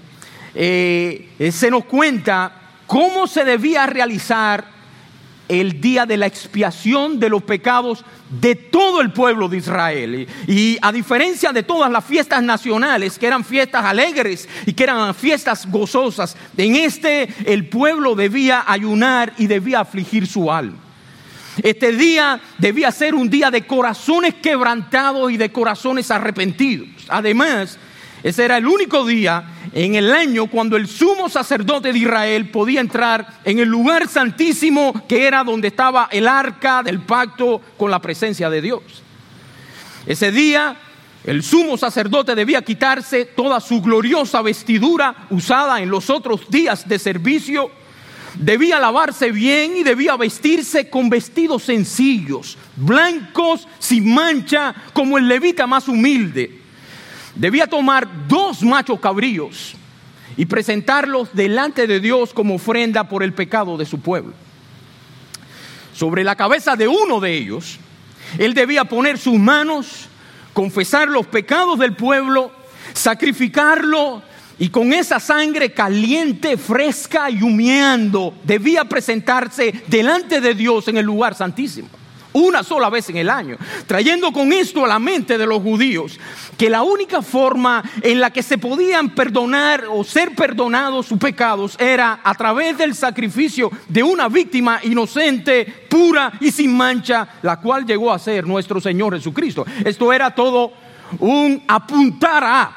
se 0.54 1.70
nos 1.70 1.84
cuenta 1.84 2.52
cómo 2.86 3.26
se 3.26 3.44
debía 3.44 3.86
realizar 3.86 4.77
el 5.48 5.80
día 5.80 6.06
de 6.06 6.16
la 6.16 6.26
expiación 6.26 7.18
de 7.18 7.28
los 7.28 7.42
pecados 7.42 8.04
de 8.30 8.54
todo 8.54 9.00
el 9.00 9.12
pueblo 9.12 9.48
de 9.48 9.56
Israel. 9.56 10.28
Y, 10.46 10.78
a 10.82 10.92
diferencia 10.92 11.52
de 11.52 11.62
todas 11.62 11.90
las 11.90 12.04
fiestas 12.04 12.42
nacionales, 12.42 13.18
que 13.18 13.26
eran 13.26 13.44
fiestas 13.44 13.84
alegres 13.84 14.48
y 14.66 14.72
que 14.74 14.84
eran 14.84 15.14
fiestas 15.14 15.66
gozosas, 15.70 16.36
en 16.56 16.76
este 16.76 17.28
el 17.44 17.68
pueblo 17.68 18.14
debía 18.14 18.64
ayunar 18.66 19.32
y 19.38 19.46
debía 19.46 19.80
afligir 19.80 20.26
su 20.26 20.52
alma. 20.52 20.78
Este 21.62 21.92
día 21.92 22.40
debía 22.58 22.92
ser 22.92 23.14
un 23.14 23.28
día 23.28 23.50
de 23.50 23.66
corazones 23.66 24.34
quebrantados 24.34 25.32
y 25.32 25.36
de 25.36 25.50
corazones 25.50 26.10
arrepentidos. 26.10 26.88
Además, 27.08 27.78
ese 28.22 28.44
era 28.44 28.58
el 28.58 28.66
único 28.66 29.04
día 29.04 29.44
en 29.72 29.94
el 29.94 30.12
año 30.12 30.46
cuando 30.46 30.76
el 30.76 30.86
sumo 30.86 31.28
sacerdote 31.28 31.92
de 31.92 31.98
Israel 31.98 32.50
podía 32.50 32.80
entrar 32.80 33.40
en 33.44 33.58
el 33.58 33.68
lugar 33.68 34.08
santísimo 34.08 35.04
que 35.08 35.26
era 35.26 35.44
donde 35.44 35.68
estaba 35.68 36.08
el 36.10 36.26
arca 36.28 36.82
del 36.82 37.00
pacto 37.00 37.60
con 37.76 37.90
la 37.90 38.00
presencia 38.00 38.48
de 38.50 38.62
Dios. 38.62 38.82
Ese 40.06 40.32
día 40.32 40.76
el 41.24 41.42
sumo 41.42 41.76
sacerdote 41.76 42.34
debía 42.34 42.62
quitarse 42.62 43.26
toda 43.26 43.60
su 43.60 43.82
gloriosa 43.82 44.40
vestidura 44.40 45.14
usada 45.30 45.80
en 45.80 45.90
los 45.90 46.08
otros 46.08 46.48
días 46.48 46.88
de 46.88 46.98
servicio, 46.98 47.70
debía 48.38 48.78
lavarse 48.78 49.30
bien 49.32 49.76
y 49.76 49.82
debía 49.82 50.16
vestirse 50.16 50.88
con 50.88 51.10
vestidos 51.10 51.64
sencillos, 51.64 52.56
blancos, 52.76 53.66
sin 53.78 54.14
mancha, 54.14 54.74
como 54.92 55.18
el 55.18 55.28
levita 55.28 55.66
más 55.66 55.88
humilde 55.88 56.57
debía 57.38 57.66
tomar 57.66 58.06
dos 58.28 58.62
machos 58.62 59.00
cabríos 59.00 59.74
y 60.36 60.44
presentarlos 60.44 61.30
delante 61.32 61.86
de 61.86 62.00
Dios 62.00 62.34
como 62.34 62.56
ofrenda 62.56 63.08
por 63.08 63.22
el 63.22 63.32
pecado 63.32 63.76
de 63.78 63.86
su 63.86 64.00
pueblo. 64.00 64.34
Sobre 65.94 66.22
la 66.22 66.36
cabeza 66.36 66.76
de 66.76 66.86
uno 66.86 67.18
de 67.18 67.34
ellos, 67.34 67.78
él 68.38 68.54
debía 68.54 68.84
poner 68.84 69.18
sus 69.18 69.38
manos, 69.38 70.06
confesar 70.52 71.08
los 71.08 71.26
pecados 71.26 71.78
del 71.78 71.94
pueblo, 71.94 72.52
sacrificarlo 72.92 74.22
y 74.58 74.68
con 74.68 74.92
esa 74.92 75.20
sangre 75.20 75.72
caliente, 75.72 76.56
fresca 76.56 77.30
y 77.30 77.42
humeando, 77.42 78.34
debía 78.44 78.84
presentarse 78.84 79.82
delante 79.86 80.40
de 80.40 80.54
Dios 80.54 80.88
en 80.88 80.98
el 80.98 81.06
lugar 81.06 81.34
santísimo 81.34 81.88
una 82.32 82.62
sola 82.62 82.90
vez 82.90 83.08
en 83.10 83.16
el 83.16 83.30
año, 83.30 83.56
trayendo 83.86 84.32
con 84.32 84.52
esto 84.52 84.84
a 84.84 84.88
la 84.88 84.98
mente 84.98 85.38
de 85.38 85.46
los 85.46 85.62
judíos 85.62 86.18
que 86.58 86.68
la 86.68 86.82
única 86.82 87.22
forma 87.22 87.82
en 88.02 88.20
la 88.20 88.32
que 88.32 88.42
se 88.42 88.58
podían 88.58 89.10
perdonar 89.10 89.84
o 89.88 90.02
ser 90.02 90.34
perdonados 90.34 91.06
sus 91.06 91.18
pecados 91.18 91.76
era 91.78 92.20
a 92.24 92.34
través 92.34 92.76
del 92.76 92.96
sacrificio 92.96 93.70
de 93.88 94.02
una 94.02 94.28
víctima 94.28 94.80
inocente, 94.82 95.64
pura 95.88 96.32
y 96.40 96.50
sin 96.50 96.76
mancha, 96.76 97.28
la 97.42 97.60
cual 97.60 97.86
llegó 97.86 98.12
a 98.12 98.18
ser 98.18 98.44
nuestro 98.44 98.80
Señor 98.80 99.14
Jesucristo. 99.14 99.64
Esto 99.84 100.12
era 100.12 100.34
todo 100.34 100.72
un 101.20 101.62
apuntar 101.68 102.42
a, 102.42 102.76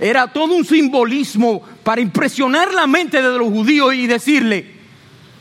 era 0.00 0.32
todo 0.32 0.54
un 0.54 0.64
simbolismo 0.64 1.60
para 1.82 2.00
impresionar 2.00 2.72
la 2.72 2.86
mente 2.86 3.20
de 3.20 3.38
los 3.38 3.48
judíos 3.48 3.92
y 3.94 4.06
decirle, 4.06 4.82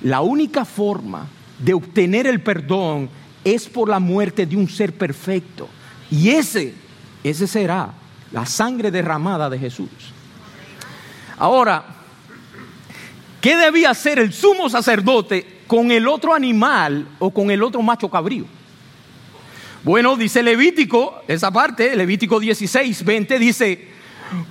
la 0.01 0.21
única 0.21 0.65
forma 0.65 1.27
de 1.63 1.73
obtener 1.73 2.27
el 2.27 2.41
perdón 2.41 3.09
es 3.43 3.67
por 3.67 3.89
la 3.89 3.99
muerte 3.99 4.45
de 4.45 4.55
un 4.55 4.69
ser 4.69 4.93
perfecto. 4.93 5.69
Y 6.09 6.29
ese, 6.29 6.73
ese 7.23 7.47
será 7.47 7.93
la 8.31 8.45
sangre 8.45 8.91
derramada 8.91 9.49
de 9.49 9.59
Jesús. 9.59 9.89
Ahora, 11.37 11.83
¿qué 13.39 13.55
debía 13.55 13.91
hacer 13.91 14.19
el 14.19 14.33
sumo 14.33 14.69
sacerdote 14.69 15.61
con 15.67 15.91
el 15.91 16.07
otro 16.07 16.33
animal 16.33 17.07
o 17.19 17.31
con 17.31 17.49
el 17.51 17.63
otro 17.63 17.81
macho 17.81 18.09
cabrío? 18.09 18.45
Bueno, 19.83 20.15
dice 20.15 20.43
Levítico, 20.43 21.23
esa 21.27 21.49
parte, 21.49 21.95
Levítico 21.95 22.39
16, 22.39 23.03
20, 23.03 23.39
dice, 23.39 23.87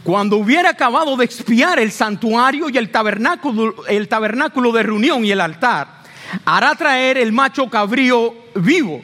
cuando 0.02 0.36
hubiera 0.36 0.70
acabado 0.70 1.16
de 1.16 1.24
expiar 1.24 1.78
el 1.78 1.92
santuario 1.92 2.68
y 2.68 2.76
el 2.76 2.90
tabernáculo, 2.90 3.86
el 3.86 4.08
tabernáculo 4.08 4.72
de 4.72 4.82
reunión 4.82 5.24
y 5.24 5.30
el 5.30 5.40
altar, 5.40 5.99
hará 6.44 6.74
traer 6.74 7.18
el 7.18 7.32
macho 7.32 7.68
cabrío 7.68 8.34
vivo 8.54 9.02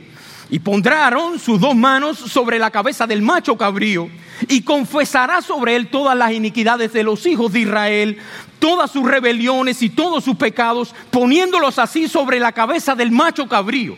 Y 0.51 0.59
pondrá 0.59 1.05
Aarón 1.05 1.39
sus 1.39 1.61
dos 1.61 1.75
manos 1.75 2.19
sobre 2.19 2.59
la 2.59 2.71
cabeza 2.71 3.07
del 3.07 3.23
macho 3.23 3.57
cabrío 3.57 4.09
y 4.49 4.63
confesará 4.63 5.41
sobre 5.41 5.77
él 5.77 5.89
todas 5.89 6.17
las 6.17 6.33
iniquidades 6.33 6.93
de 6.93 7.03
los 7.03 7.25
hijos 7.27 7.53
de 7.53 7.61
Israel, 7.61 8.19
todas 8.59 8.91
sus 8.91 9.05
rebeliones 9.05 9.83
y 9.83 9.89
todos 9.89 10.25
sus 10.25 10.37
pecados, 10.37 10.95
poniéndolos 11.11 11.79
así 11.79 12.09
sobre 12.09 12.39
la 12.39 12.53
cabeza 12.53 12.95
del 12.95 13.11
macho 13.11 13.49
cabrío. 13.49 13.97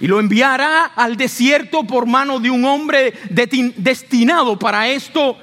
Y 0.00 0.06
lo 0.06 0.18
enviará 0.18 0.84
al 0.96 1.16
desierto 1.16 1.84
por 1.84 2.06
mano 2.06 2.40
de 2.40 2.50
un 2.50 2.64
hombre 2.64 3.14
destinado 3.30 4.58
para 4.58 4.88
esto. 4.88 5.36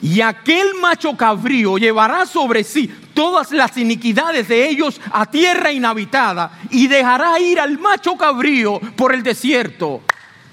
Y 0.00 0.20
aquel 0.20 0.74
macho 0.80 1.16
cabrío 1.16 1.76
llevará 1.76 2.24
sobre 2.24 2.64
sí 2.64 2.90
todas 3.20 3.52
las 3.52 3.76
iniquidades 3.76 4.48
de 4.48 4.66
ellos 4.66 4.98
a 5.12 5.30
tierra 5.30 5.70
inhabitada 5.70 6.58
y 6.70 6.86
dejará 6.86 7.38
ir 7.38 7.60
al 7.60 7.78
macho 7.78 8.16
cabrío 8.16 8.80
por 8.96 9.14
el 9.14 9.22
desierto 9.22 10.00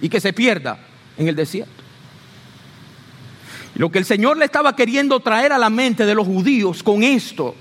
y 0.02 0.10
que 0.10 0.20
se 0.20 0.34
pierda 0.34 0.78
en 1.18 1.30
el 1.30 1.36
desierto. 1.38 1.82
Lo 3.76 3.90
que 3.90 4.00
el 4.00 4.04
Señor 4.04 4.36
le 4.36 4.44
estaba 4.44 4.76
queriendo 4.76 5.22
traer 5.22 5.54
a 5.54 5.58
la 5.58 5.70
mente 5.70 6.06
de 6.06 6.14
los 6.14 6.28
judíos 6.28 6.84
con 6.84 7.04
esto 7.04 7.56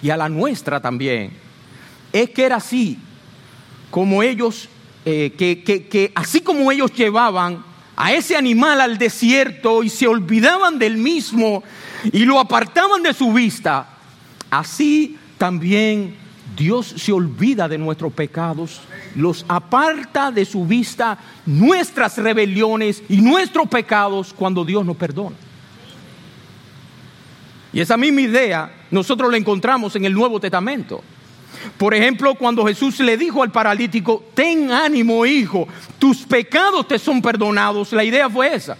y 0.00 0.08
a 0.08 0.16
la 0.16 0.30
nuestra 0.30 0.80
también, 0.80 1.30
es 2.10 2.30
que 2.30 2.44
era 2.44 2.56
así 2.56 2.96
como 3.90 4.22
ellos, 4.22 4.70
eh, 5.04 5.34
que, 5.36 5.62
que 5.62 6.10
así 6.14 6.40
como 6.40 6.72
ellos 6.72 6.90
llevaban 6.94 7.62
a 7.96 8.14
ese 8.14 8.34
animal 8.34 8.80
al 8.80 8.96
desierto 8.96 9.82
y 9.82 9.90
se 9.90 10.06
olvidaban 10.06 10.78
del 10.78 10.96
mismo 10.96 11.62
y 12.10 12.20
lo 12.20 12.40
apartaban 12.40 13.02
de 13.02 13.12
su 13.12 13.30
vista, 13.30 13.97
Así 14.50 15.18
también 15.36 16.14
Dios 16.56 16.94
se 16.96 17.12
olvida 17.12 17.68
de 17.68 17.78
nuestros 17.78 18.12
pecados, 18.12 18.80
los 19.14 19.44
aparta 19.48 20.30
de 20.30 20.44
su 20.44 20.64
vista 20.66 21.18
nuestras 21.46 22.16
rebeliones 22.18 23.02
y 23.08 23.18
nuestros 23.18 23.68
pecados 23.68 24.32
cuando 24.32 24.64
Dios 24.64 24.84
nos 24.84 24.96
perdona. 24.96 25.36
Y 27.72 27.80
esa 27.80 27.96
misma 27.96 28.22
idea 28.22 28.72
nosotros 28.90 29.30
la 29.30 29.36
encontramos 29.36 29.94
en 29.96 30.04
el 30.04 30.14
Nuevo 30.14 30.40
Testamento. 30.40 31.02
Por 31.76 31.94
ejemplo, 31.94 32.34
cuando 32.34 32.66
Jesús 32.66 32.98
le 33.00 33.16
dijo 33.16 33.42
al 33.42 33.52
paralítico, 33.52 34.24
ten 34.34 34.70
ánimo 34.70 35.26
hijo, 35.26 35.68
tus 35.98 36.18
pecados 36.18 36.88
te 36.88 36.98
son 36.98 37.20
perdonados, 37.20 37.92
la 37.92 38.04
idea 38.04 38.28
fue 38.30 38.54
esa. 38.54 38.76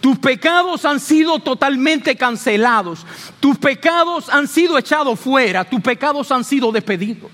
Tus 0.00 0.18
pecados 0.18 0.84
han 0.84 1.00
sido 1.00 1.38
totalmente 1.40 2.16
cancelados. 2.16 3.04
Tus 3.40 3.58
pecados 3.58 4.28
han 4.28 4.46
sido 4.46 4.78
echados 4.78 5.18
fuera. 5.18 5.64
Tus 5.64 5.80
pecados 5.80 6.30
han 6.30 6.44
sido 6.44 6.70
despedidos. 6.70 7.30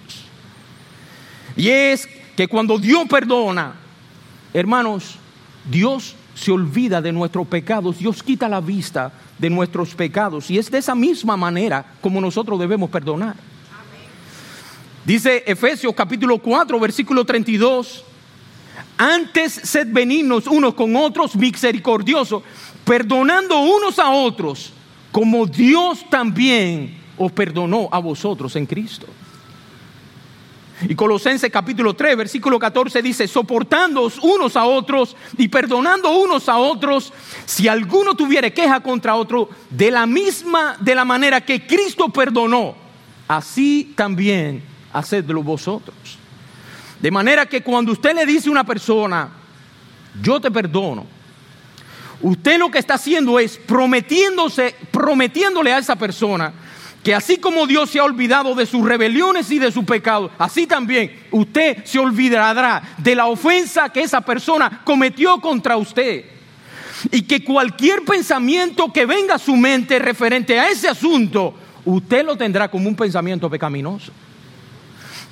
Y 1.57 1.68
es 1.68 2.09
que 2.37 2.48
cuando 2.48 2.79
Dios 2.79 3.07
perdona, 3.09 3.74
hermanos, 4.53 5.16
Dios 5.70 6.16
se 6.35 6.53
olvida 6.53 7.03
de 7.03 7.12
nuestros 7.12 7.46
pecados. 7.46 7.98
Dios 7.98 8.22
quita 8.22 8.48
la 8.48 8.61
vista 8.61 9.12
de 9.38 9.50
nuestros 9.50 9.94
pecados. 9.94 10.50
Y 10.50 10.59
es 10.59 10.70
de 10.70 10.79
esa 10.79 10.94
misma 10.94 11.37
manera 11.37 11.85
como 12.00 12.20
nosotros 12.20 12.59
debemos 12.59 12.88
perdonar. 12.90 13.37
Dice 15.05 15.44
Efesios 15.46 15.94
capítulo 15.94 16.38
4, 16.38 16.81
versículo 16.81 17.24
32. 17.27 18.05
Antes 18.96 19.52
sed 19.52 19.88
benignos 19.90 20.46
unos 20.46 20.74
con 20.74 20.94
otros, 20.94 21.35
misericordiosos, 21.35 22.42
perdonando 22.85 23.59
unos 23.61 23.98
a 23.98 24.11
otros, 24.11 24.72
como 25.11 25.46
Dios 25.46 26.09
también 26.09 26.96
os 27.16 27.33
perdonó 27.33 27.88
a 27.90 27.98
vosotros 27.98 28.54
en 28.57 28.66
Cristo. 28.66 29.07
Y 30.88 30.94
Colosenses 30.94 31.50
capítulo 31.50 31.94
3, 31.94 32.16
versículo 32.16 32.59
14 32.59 33.00
dice, 33.00 33.28
soportándoos 33.28 34.18
unos 34.18 34.57
a 34.57 34.64
otros 34.64 35.16
y 35.38 35.48
perdonando 35.48 36.16
unos 36.18 36.48
a 36.48 36.59
otros, 36.59 37.12
si 37.46 37.68
alguno 37.68 38.14
tuviere 38.14 38.52
queja 38.52 38.80
contra 38.80 39.14
otro, 39.14 39.48
de 39.70 39.90
la 39.90 40.07
misma, 40.07 40.76
de 40.80 40.94
la 40.94 41.04
manera 41.04 41.40
que 41.40 41.66
Cristo 41.66 42.09
perdonó, 42.09 42.74
así 43.28 43.92
también 43.96 44.62
hacedlo 44.92 45.42
vosotros. 45.42 46.18
De 47.04 47.10
manera 47.10 47.44
que 47.44 47.60
cuando 47.60 47.92
usted 47.92 48.14
le 48.14 48.24
dice 48.24 48.48
a 48.48 48.52
una 48.52 48.64
persona, 48.64 49.28
yo 50.22 50.40
te 50.40 50.50
perdono, 50.50 51.04
usted 52.22 52.58
lo 52.58 52.70
que 52.70 52.78
está 52.78 52.94
haciendo 52.94 53.38
es 53.38 53.58
prometiéndose, 53.58 54.74
prometiéndole 54.90 55.70
a 55.70 55.76
esa 55.76 55.96
persona 55.96 56.50
que 57.02 57.14
así 57.14 57.36
como 57.36 57.66
Dios 57.66 57.90
se 57.90 57.98
ha 57.98 58.04
olvidado 58.04 58.54
de 58.54 58.64
sus 58.64 58.82
rebeliones 58.82 59.50
y 59.50 59.58
de 59.58 59.70
sus 59.70 59.84
pecados, 59.84 60.30
así 60.38 60.66
también 60.66 61.14
usted 61.30 61.84
se 61.84 61.98
olvidará 61.98 62.82
de 62.96 63.14
la 63.14 63.26
ofensa 63.26 63.90
que 63.90 64.00
esa 64.00 64.22
persona 64.22 64.80
cometió 64.82 65.42
contra 65.42 65.76
usted. 65.76 66.24
Y 67.10 67.20
que 67.20 67.44
cualquier 67.44 68.02
pensamiento 68.06 68.90
que 68.90 69.04
venga 69.04 69.34
a 69.34 69.38
su 69.38 69.54
mente 69.56 69.98
referente 69.98 70.58
a 70.58 70.70
ese 70.70 70.88
asunto, 70.88 71.54
usted 71.84 72.24
lo 72.24 72.34
tendrá 72.34 72.70
como 72.70 72.88
un 72.88 72.96
pensamiento 72.96 73.50
pecaminoso. 73.50 74.10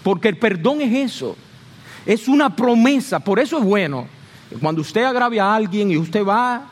Porque 0.02 0.28
el 0.28 0.36
perdón 0.36 0.82
es 0.82 1.14
eso. 1.14 1.34
Es 2.04 2.28
una 2.28 2.54
promesa, 2.54 3.20
por 3.20 3.38
eso 3.38 3.58
es 3.58 3.64
bueno. 3.64 4.06
Cuando 4.60 4.80
usted 4.80 5.04
agrave 5.04 5.40
a 5.40 5.54
alguien 5.54 5.90
y 5.90 5.96
usted 5.96 6.24
va 6.24 6.64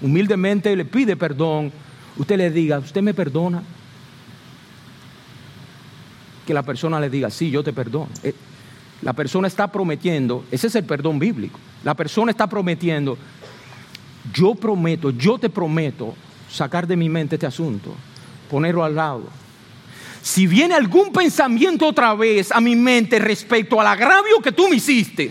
humildemente 0.00 0.70
y 0.72 0.76
le 0.76 0.84
pide 0.84 1.16
perdón, 1.16 1.72
usted 2.16 2.36
le 2.36 2.50
diga, 2.50 2.78
¿usted 2.78 3.02
me 3.02 3.14
perdona? 3.14 3.62
Que 6.46 6.54
la 6.54 6.62
persona 6.62 7.00
le 7.00 7.10
diga, 7.10 7.30
sí, 7.30 7.50
yo 7.50 7.64
te 7.64 7.72
perdono. 7.72 8.08
Eh, 8.22 8.34
la 9.02 9.12
persona 9.12 9.48
está 9.48 9.70
prometiendo, 9.70 10.44
ese 10.50 10.68
es 10.68 10.74
el 10.74 10.84
perdón 10.84 11.18
bíblico. 11.18 11.58
La 11.84 11.94
persona 11.94 12.30
está 12.30 12.46
prometiendo, 12.46 13.18
yo 14.32 14.54
prometo, 14.54 15.10
yo 15.10 15.38
te 15.38 15.50
prometo 15.50 16.14
sacar 16.50 16.86
de 16.86 16.96
mi 16.96 17.08
mente 17.08 17.36
este 17.36 17.46
asunto, 17.46 17.94
ponerlo 18.50 18.84
al 18.84 18.94
lado 18.94 19.45
si 20.26 20.48
viene 20.48 20.74
algún 20.74 21.12
pensamiento 21.12 21.86
otra 21.86 22.12
vez 22.16 22.50
a 22.50 22.60
mi 22.60 22.74
mente 22.74 23.20
respecto 23.20 23.80
al 23.80 23.86
agravio 23.86 24.40
que 24.42 24.50
tú 24.50 24.68
me 24.68 24.74
hiciste, 24.74 25.30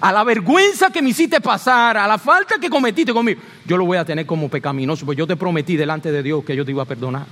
a 0.00 0.12
la 0.12 0.22
vergüenza 0.22 0.88
que 0.88 1.02
me 1.02 1.10
hiciste 1.10 1.40
pasar, 1.40 1.96
a 1.96 2.06
la 2.06 2.16
falta 2.16 2.54
que 2.60 2.70
cometiste 2.70 3.12
conmigo, 3.12 3.40
yo 3.66 3.76
lo 3.76 3.86
voy 3.86 3.98
a 3.98 4.04
tener 4.04 4.26
como 4.26 4.48
pecaminoso, 4.48 5.04
pues 5.04 5.18
yo 5.18 5.26
te 5.26 5.34
prometí 5.34 5.74
delante 5.74 6.12
de 6.12 6.22
Dios 6.22 6.44
que 6.44 6.54
yo 6.54 6.64
te 6.64 6.70
iba 6.70 6.84
a 6.84 6.86
perdonar. 6.86 7.26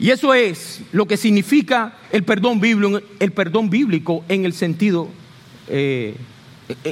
Y 0.00 0.10
eso 0.10 0.34
es 0.34 0.82
lo 0.90 1.06
que 1.06 1.16
significa 1.16 1.94
el 2.10 2.24
perdón 2.24 2.58
bíblico, 2.58 3.00
el 3.20 3.30
perdón 3.30 3.70
bíblico 3.70 4.24
en 4.28 4.44
el 4.44 4.52
sentido, 4.52 5.08
eh, 5.68 6.16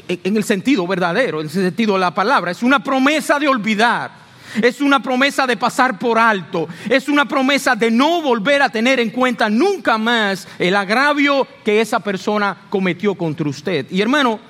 en 0.07 0.37
el 0.37 0.45
sentido 0.45 0.87
verdadero, 0.87 1.41
en 1.41 1.47
el 1.47 1.53
sentido 1.53 1.95
de 1.95 2.01
la 2.01 2.15
palabra. 2.15 2.53
Es 2.53 2.63
una 2.63 2.85
promesa 2.85 3.41
de 3.41 3.49
olvidar 3.49 4.22
es 4.61 4.81
una 4.81 5.03
promesa 5.03 5.47
de 5.47 5.57
pasar 5.57 5.99
por 5.99 6.19
alto. 6.19 6.69
Es 6.89 7.09
una 7.09 7.27
promesa 7.27 7.75
de 7.75 7.91
no 7.91 8.23
volver 8.23 8.63
a 8.63 8.69
tener 8.69 9.01
en 9.01 9.11
cuenta 9.11 9.49
nunca 9.49 9.99
más 9.99 10.47
el 10.59 10.77
agravio 10.77 11.47
que 11.65 11.81
esa 11.81 12.01
persona 12.01 12.57
cometió 12.69 13.15
contra 13.15 13.49
usted. 13.49 13.87
Y 13.91 14.01
hermano, 14.01 14.41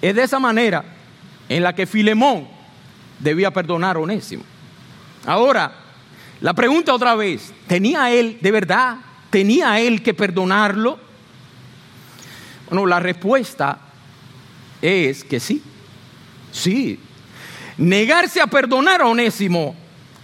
es 0.00 0.14
de 0.14 0.22
esa 0.22 0.38
manera 0.38 0.84
en 1.48 1.62
la 1.62 1.74
que 1.74 1.86
Filemón 1.86 2.48
debía 3.18 3.50
perdonar 3.50 3.96
a 3.96 4.00
Onésimo. 4.00 4.44
Ahora, 5.26 5.72
la 6.40 6.54
pregunta 6.54 6.94
otra 6.94 7.14
vez, 7.14 7.52
¿tenía 7.66 8.10
él 8.10 8.38
de 8.40 8.50
verdad, 8.50 8.96
tenía 9.28 9.78
él 9.80 10.02
que 10.02 10.14
perdonarlo? 10.14 10.98
Bueno, 12.68 12.86
la 12.86 13.00
respuesta 13.00 13.78
es 14.80 15.24
que 15.24 15.40
sí. 15.40 15.62
Sí, 16.52 16.98
Negarse 17.80 18.42
a 18.42 18.46
perdonar 18.46 19.00
a 19.00 19.06
Onésimo 19.06 19.74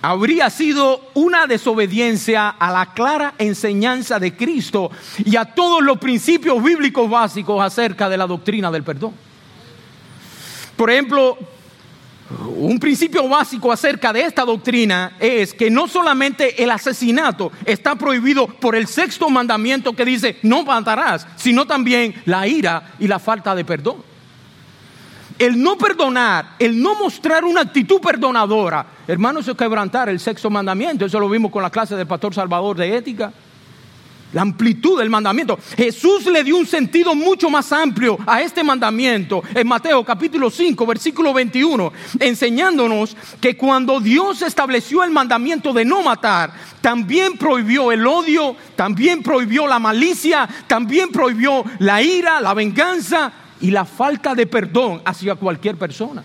habría 0.02 0.50
sido 0.50 1.00
una 1.14 1.46
desobediencia 1.46 2.50
a 2.50 2.70
la 2.70 2.92
clara 2.92 3.32
enseñanza 3.38 4.18
de 4.18 4.36
Cristo 4.36 4.90
y 5.24 5.36
a 5.36 5.46
todos 5.46 5.82
los 5.82 5.96
principios 5.96 6.62
bíblicos 6.62 7.08
básicos 7.08 7.62
acerca 7.62 8.10
de 8.10 8.18
la 8.18 8.26
doctrina 8.26 8.70
del 8.70 8.82
perdón. 8.84 9.14
Por 10.76 10.90
ejemplo, 10.90 11.38
un 12.58 12.78
principio 12.78 13.26
básico 13.26 13.72
acerca 13.72 14.12
de 14.12 14.20
esta 14.20 14.44
doctrina 14.44 15.16
es 15.18 15.54
que 15.54 15.70
no 15.70 15.88
solamente 15.88 16.62
el 16.62 16.70
asesinato 16.70 17.50
está 17.64 17.94
prohibido 17.94 18.48
por 18.48 18.76
el 18.76 18.86
sexto 18.86 19.30
mandamiento 19.30 19.94
que 19.94 20.04
dice 20.04 20.36
no 20.42 20.62
matarás, 20.62 21.26
sino 21.36 21.66
también 21.66 22.20
la 22.26 22.46
ira 22.46 22.92
y 22.98 23.08
la 23.08 23.18
falta 23.18 23.54
de 23.54 23.64
perdón. 23.64 24.15
El 25.38 25.62
no 25.62 25.76
perdonar, 25.76 26.54
el 26.58 26.80
no 26.80 26.94
mostrar 26.94 27.44
una 27.44 27.60
actitud 27.60 28.00
perdonadora, 28.00 28.86
hermano, 29.06 29.40
eso 29.40 29.50
es 29.50 29.56
quebrantar 29.56 30.08
el 30.08 30.18
sexto 30.18 30.48
mandamiento. 30.48 31.04
Eso 31.04 31.20
lo 31.20 31.28
vimos 31.28 31.50
con 31.50 31.62
la 31.62 31.70
clase 31.70 31.94
del 31.94 32.06
pastor 32.06 32.34
Salvador 32.34 32.76
de 32.78 32.96
ética. 32.96 33.32
La 34.32 34.42
amplitud 34.42 34.98
del 34.98 35.08
mandamiento. 35.08 35.58
Jesús 35.76 36.26
le 36.26 36.42
dio 36.42 36.56
un 36.56 36.66
sentido 36.66 37.14
mucho 37.14 37.48
más 37.48 37.70
amplio 37.72 38.18
a 38.26 38.42
este 38.42 38.64
mandamiento 38.64 39.42
en 39.54 39.68
Mateo 39.68 40.04
capítulo 40.04 40.50
5, 40.50 40.84
versículo 40.84 41.32
21, 41.32 41.92
enseñándonos 42.18 43.16
que 43.40 43.56
cuando 43.56 44.00
Dios 44.00 44.42
estableció 44.42 45.04
el 45.04 45.10
mandamiento 45.10 45.72
de 45.72 45.84
no 45.84 46.02
matar, 46.02 46.52
también 46.80 47.38
prohibió 47.38 47.92
el 47.92 48.06
odio, 48.06 48.56
también 48.74 49.22
prohibió 49.22 49.66
la 49.66 49.78
malicia, 49.78 50.48
también 50.66 51.10
prohibió 51.10 51.64
la 51.78 52.02
ira, 52.02 52.40
la 52.40 52.52
venganza 52.52 53.32
y 53.60 53.70
la 53.70 53.84
falta 53.84 54.34
de 54.34 54.46
perdón 54.46 55.02
hacia 55.04 55.34
cualquier 55.34 55.76
persona. 55.76 56.24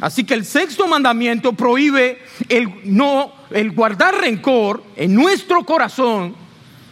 Así 0.00 0.24
que 0.24 0.34
el 0.34 0.44
sexto 0.44 0.86
mandamiento 0.86 1.52
prohíbe 1.52 2.22
el 2.48 2.70
no 2.84 3.32
el 3.50 3.72
guardar 3.72 4.14
rencor 4.14 4.82
en 4.96 5.14
nuestro 5.14 5.64
corazón, 5.64 6.34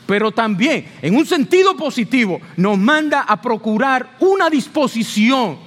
pero 0.06 0.32
también 0.32 0.86
en 1.00 1.16
un 1.16 1.24
sentido 1.24 1.76
positivo 1.76 2.40
nos 2.56 2.76
manda 2.76 3.20
a 3.20 3.40
procurar 3.40 4.16
una 4.20 4.50
disposición 4.50 5.58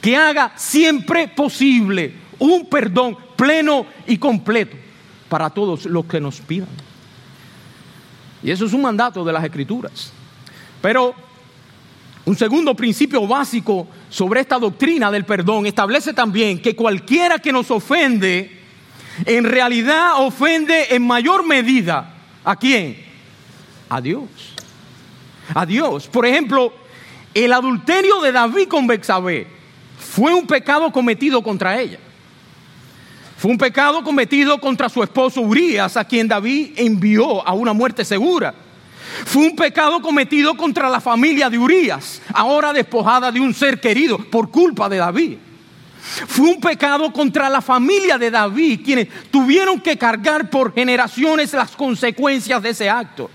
que 0.00 0.16
haga 0.16 0.52
siempre 0.56 1.28
posible 1.28 2.14
un 2.38 2.66
perdón 2.66 3.16
pleno 3.36 3.86
y 4.06 4.16
completo 4.16 4.76
para 5.28 5.50
todos 5.50 5.84
los 5.84 6.06
que 6.06 6.20
nos 6.20 6.40
pidan. 6.40 6.68
Y 8.42 8.50
eso 8.50 8.64
es 8.64 8.72
un 8.72 8.82
mandato 8.82 9.24
de 9.24 9.32
las 9.32 9.44
escrituras. 9.44 10.12
Pero 10.80 11.14
un 12.26 12.36
segundo 12.36 12.74
principio 12.74 13.26
básico 13.26 13.88
sobre 14.08 14.40
esta 14.40 14.58
doctrina 14.58 15.10
del 15.10 15.24
perdón 15.24 15.66
establece 15.66 16.12
también 16.12 16.60
que 16.60 16.76
cualquiera 16.76 17.38
que 17.38 17.52
nos 17.52 17.70
ofende, 17.70 18.58
en 19.24 19.44
realidad 19.44 20.12
ofende 20.18 20.94
en 20.94 21.06
mayor 21.06 21.46
medida 21.46 22.14
a 22.44 22.56
quién? 22.56 22.96
A 23.88 24.00
Dios. 24.00 24.28
A 25.54 25.64
Dios. 25.64 26.06
Por 26.06 26.26
ejemplo, 26.26 26.72
el 27.34 27.52
adulterio 27.52 28.20
de 28.20 28.32
David 28.32 28.68
con 28.68 28.86
Bexabé 28.86 29.46
fue 29.98 30.34
un 30.34 30.46
pecado 30.46 30.92
cometido 30.92 31.42
contra 31.42 31.80
ella. 31.80 31.98
Fue 33.38 33.50
un 33.50 33.58
pecado 33.58 34.04
cometido 34.04 34.60
contra 34.60 34.90
su 34.90 35.02
esposo 35.02 35.40
Urias, 35.40 35.96
a 35.96 36.04
quien 36.04 36.28
David 36.28 36.72
envió 36.76 37.46
a 37.46 37.54
una 37.54 37.72
muerte 37.72 38.04
segura. 38.04 38.54
Fue 39.24 39.42
un 39.42 39.56
pecado 39.56 40.00
cometido 40.00 40.56
contra 40.56 40.88
la 40.88 41.00
familia 41.00 41.50
de 41.50 41.58
Urias, 41.58 42.22
ahora 42.32 42.72
despojada 42.72 43.30
de 43.30 43.40
un 43.40 43.54
ser 43.54 43.80
querido 43.80 44.18
por 44.18 44.50
culpa 44.50 44.88
de 44.88 44.98
David. 44.98 45.36
Fue 46.26 46.48
un 46.48 46.60
pecado 46.60 47.12
contra 47.12 47.48
la 47.48 47.60
familia 47.60 48.18
de 48.18 48.30
David, 48.30 48.80
quienes 48.84 49.08
tuvieron 49.30 49.80
que 49.80 49.96
cargar 49.96 50.48
por 50.50 50.74
generaciones 50.74 51.52
las 51.52 51.72
consecuencias 51.72 52.62
de 52.62 52.70
ese 52.70 52.88
acto. 52.88 53.30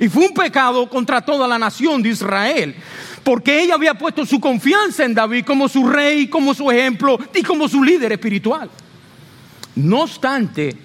Y 0.00 0.08
fue 0.08 0.26
un 0.26 0.34
pecado 0.34 0.88
contra 0.88 1.20
toda 1.20 1.46
la 1.46 1.58
nación 1.58 2.02
de 2.02 2.10
Israel, 2.10 2.74
porque 3.22 3.62
ella 3.62 3.74
había 3.74 3.94
puesto 3.94 4.24
su 4.24 4.40
confianza 4.40 5.04
en 5.04 5.14
David 5.14 5.44
como 5.44 5.68
su 5.68 5.88
rey, 5.88 6.28
como 6.28 6.54
su 6.54 6.70
ejemplo 6.70 7.18
y 7.34 7.42
como 7.42 7.68
su 7.68 7.82
líder 7.82 8.12
espiritual. 8.12 8.70
No 9.76 10.02
obstante, 10.02 10.76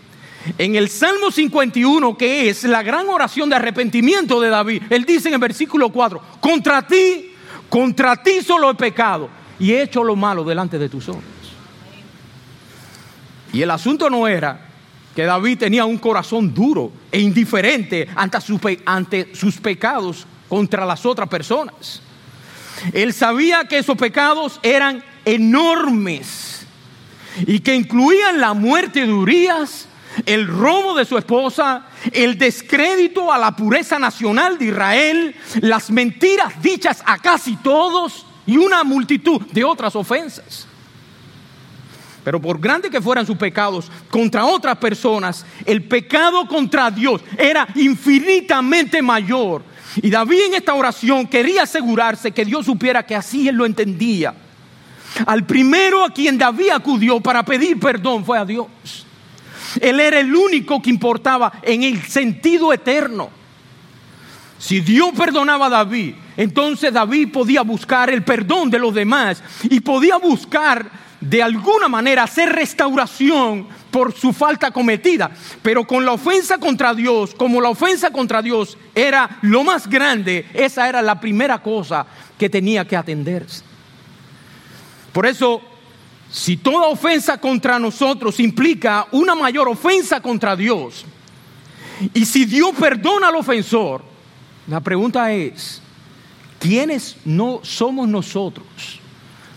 en 0.57 0.75
el 0.75 0.89
Salmo 0.89 1.31
51, 1.31 2.17
que 2.17 2.49
es 2.49 2.63
la 2.63 2.81
gran 2.83 3.07
oración 3.09 3.49
de 3.49 3.55
arrepentimiento 3.55 4.39
de 4.39 4.49
David, 4.49 4.83
él 4.89 5.05
dice 5.05 5.27
en 5.27 5.35
el 5.35 5.39
versículo 5.39 5.89
4, 5.89 6.21
contra 6.39 6.85
ti, 6.85 7.33
contra 7.67 8.15
ti 8.15 8.41
solo 8.41 8.69
he 8.69 8.75
pecado 8.75 9.29
y 9.59 9.71
he 9.71 9.81
hecho 9.81 10.03
lo 10.03 10.15
malo 10.15 10.43
delante 10.43 10.79
de 10.79 10.89
tus 10.89 11.09
ojos. 11.09 11.23
Y 13.51 13.61
el 13.61 13.71
asunto 13.71 14.09
no 14.09 14.27
era 14.27 14.67
que 15.15 15.23
David 15.23 15.57
tenía 15.57 15.85
un 15.85 15.97
corazón 15.97 16.53
duro 16.53 16.91
e 17.11 17.19
indiferente 17.19 18.07
ante, 18.15 18.37
ante 18.85 19.35
sus 19.35 19.57
pecados 19.57 20.25
contra 20.47 20.85
las 20.85 21.05
otras 21.05 21.27
personas. 21.27 22.01
Él 22.93 23.11
sabía 23.13 23.65
que 23.65 23.79
esos 23.79 23.97
pecados 23.97 24.59
eran 24.63 25.03
enormes 25.25 26.65
y 27.45 27.59
que 27.59 27.75
incluían 27.75 28.39
la 28.39 28.53
muerte 28.53 29.05
de 29.05 29.11
Urias, 29.11 29.88
el 30.25 30.47
robo 30.47 30.95
de 30.95 31.05
su 31.05 31.17
esposa, 31.17 31.87
el 32.11 32.37
descrédito 32.37 33.31
a 33.31 33.37
la 33.37 33.55
pureza 33.55 33.99
nacional 33.99 34.57
de 34.57 34.65
Israel, 34.65 35.35
las 35.61 35.89
mentiras 35.91 36.61
dichas 36.61 37.03
a 37.05 37.17
casi 37.17 37.55
todos 37.57 38.25
y 38.45 38.57
una 38.57 38.83
multitud 38.83 39.41
de 39.51 39.63
otras 39.63 39.95
ofensas. 39.95 40.67
Pero 42.23 42.41
por 42.41 42.59
grande 42.59 42.89
que 42.89 43.01
fueran 43.01 43.25
sus 43.25 43.37
pecados 43.37 43.89
contra 44.09 44.45
otras 44.45 44.77
personas, 44.77 45.45
el 45.65 45.83
pecado 45.83 46.47
contra 46.47 46.91
Dios 46.91 47.21
era 47.37 47.67
infinitamente 47.75 49.01
mayor. 49.01 49.63
Y 49.95 50.09
David 50.09 50.41
en 50.47 50.53
esta 50.55 50.73
oración 50.73 51.27
quería 51.27 51.63
asegurarse 51.63 52.31
que 52.31 52.45
Dios 52.45 52.65
supiera 52.65 53.05
que 53.05 53.15
así 53.15 53.47
él 53.47 53.55
lo 53.55 53.65
entendía. 53.65 54.33
Al 55.25 55.45
primero 55.45 56.03
a 56.03 56.13
quien 56.13 56.37
David 56.37 56.69
acudió 56.69 57.19
para 57.19 57.43
pedir 57.43 57.79
perdón 57.79 58.23
fue 58.23 58.37
a 58.37 58.45
Dios. 58.45 58.67
Él 59.81 59.99
era 59.99 60.19
el 60.19 60.35
único 60.35 60.81
que 60.81 60.89
importaba 60.89 61.53
en 61.61 61.83
el 61.83 62.01
sentido 62.03 62.73
eterno. 62.73 63.29
Si 64.57 64.81
Dios 64.81 65.11
perdonaba 65.17 65.67
a 65.67 65.69
David, 65.69 66.15
entonces 66.35 66.91
David 66.91 67.31
podía 67.31 67.61
buscar 67.61 68.09
el 68.09 68.23
perdón 68.23 68.69
de 68.69 68.79
los 68.79 68.93
demás 68.93 69.41
y 69.63 69.79
podía 69.79 70.17
buscar 70.17 70.89
de 71.21 71.43
alguna 71.43 71.87
manera 71.87 72.23
hacer 72.23 72.49
restauración 72.49 73.67
por 73.91 74.13
su 74.13 74.33
falta 74.33 74.71
cometida. 74.71 75.31
Pero 75.61 75.85
con 75.85 76.05
la 76.05 76.13
ofensa 76.13 76.57
contra 76.57 76.93
Dios, 76.93 77.33
como 77.35 77.61
la 77.61 77.69
ofensa 77.69 78.11
contra 78.11 78.41
Dios 78.41 78.77
era 78.93 79.39
lo 79.41 79.63
más 79.63 79.89
grande, 79.89 80.45
esa 80.53 80.87
era 80.87 81.01
la 81.01 81.19
primera 81.19 81.61
cosa 81.61 82.05
que 82.37 82.49
tenía 82.49 82.85
que 82.85 82.97
atenderse. 82.97 83.63
Por 85.13 85.25
eso 85.25 85.61
si 86.31 86.57
toda 86.57 86.87
ofensa 86.87 87.39
contra 87.39 87.79
nosotros 87.79 88.39
implica 88.39 89.07
una 89.11 89.33
mayor 89.35 89.67
ofensa 89.67 90.21
contra 90.21 90.55
Dios, 90.55 91.05
y 92.13 92.25
si 92.25 92.45
Dios 92.45 92.71
perdona 92.79 93.29
al 93.29 93.35
ofensor, 93.35 94.03
la 94.67 94.79
pregunta 94.79 95.31
es, 95.33 95.81
¿quiénes 96.59 97.17
no 97.25 97.59
somos 97.63 98.07
nosotros 98.07 98.67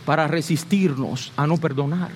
para 0.04 0.26
resistirnos 0.26 1.32
a 1.36 1.46
no 1.46 1.58
perdonar? 1.58 2.10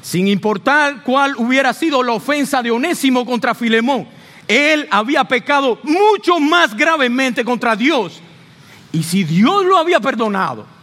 Sin 0.00 0.28
importar 0.28 1.02
cuál 1.02 1.34
hubiera 1.36 1.72
sido 1.74 2.02
la 2.02 2.12
ofensa 2.12 2.62
de 2.62 2.70
Onésimo 2.70 3.26
contra 3.26 3.54
Filemón, 3.56 4.06
él 4.46 4.86
había 4.92 5.24
pecado 5.24 5.80
mucho 5.82 6.38
más 6.38 6.76
gravemente 6.76 7.44
contra 7.44 7.74
Dios. 7.74 8.20
Y 8.92 9.02
si 9.02 9.24
Dios 9.24 9.64
lo 9.64 9.76
había 9.76 9.98
perdonado, 9.98 10.75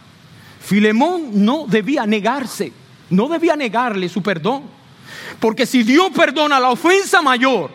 Filemón 0.64 1.44
no 1.44 1.66
debía 1.68 2.06
negarse, 2.06 2.72
no 3.10 3.28
debía 3.28 3.56
negarle 3.58 4.08
su 4.08 4.24
perdón. 4.24 4.64
Porque 5.40 5.66
si 5.66 5.84
Dios 5.84 6.10
perdona 6.16 6.58
la 6.58 6.70
ofensa 6.70 7.22
mayor, 7.22 7.70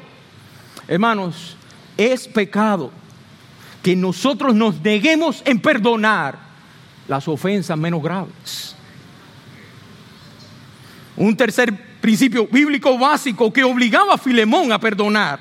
hermanos, 0.86 1.54
es 1.98 2.26
pecado 2.26 2.90
que 3.82 3.94
nosotros 3.94 4.54
nos 4.54 4.80
neguemos 4.80 5.42
en 5.44 5.60
perdonar 5.60 6.38
las 7.06 7.28
ofensas 7.28 7.76
menos 7.76 8.02
graves. 8.02 8.74
Un 11.16 11.36
tercer 11.36 11.74
principio 12.00 12.46
bíblico 12.46 12.96
básico 12.96 13.52
que 13.52 13.64
obligaba 13.64 14.14
a 14.14 14.18
Filemón 14.18 14.72
a 14.72 14.80
perdonar 14.80 15.40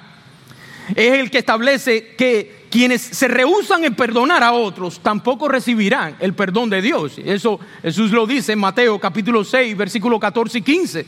es 0.95 1.13
el 1.13 1.31
que 1.31 1.37
establece 1.37 2.15
que 2.15 2.56
quienes 2.69 3.01
se 3.01 3.27
rehusan 3.27 3.83
en 3.83 3.95
perdonar 3.95 4.43
a 4.43 4.51
otros 4.51 4.99
tampoco 4.99 5.47
recibirán 5.47 6.15
el 6.19 6.33
perdón 6.33 6.69
de 6.69 6.81
Dios. 6.81 7.13
Eso 7.23 7.59
Jesús 7.81 8.11
lo 8.11 8.27
dice 8.27 8.53
en 8.53 8.59
Mateo 8.59 8.99
capítulo 8.99 9.43
6, 9.43 9.77
versículo 9.77 10.19
14 10.19 10.57
y 10.57 10.61
15. 10.61 11.05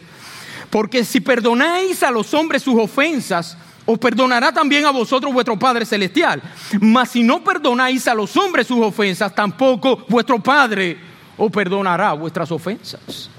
Porque 0.69 1.03
si 1.03 1.19
perdonáis 1.19 2.03
a 2.03 2.11
los 2.11 2.33
hombres 2.33 2.63
sus 2.63 2.79
ofensas, 2.79 3.57
os 3.85 3.97
perdonará 3.97 4.51
también 4.51 4.85
a 4.85 4.91
vosotros 4.91 5.33
vuestro 5.33 5.57
Padre 5.57 5.85
Celestial. 5.85 6.41
Mas 6.79 7.09
si 7.09 7.23
no 7.23 7.43
perdonáis 7.43 8.07
a 8.07 8.13
los 8.13 8.37
hombres 8.37 8.67
sus 8.67 8.79
ofensas, 8.79 9.33
tampoco 9.33 10.05
vuestro 10.07 10.39
Padre 10.39 10.97
os 11.37 11.51
perdonará 11.51 12.13
vuestras 12.13 12.51
ofensas. 12.51 13.29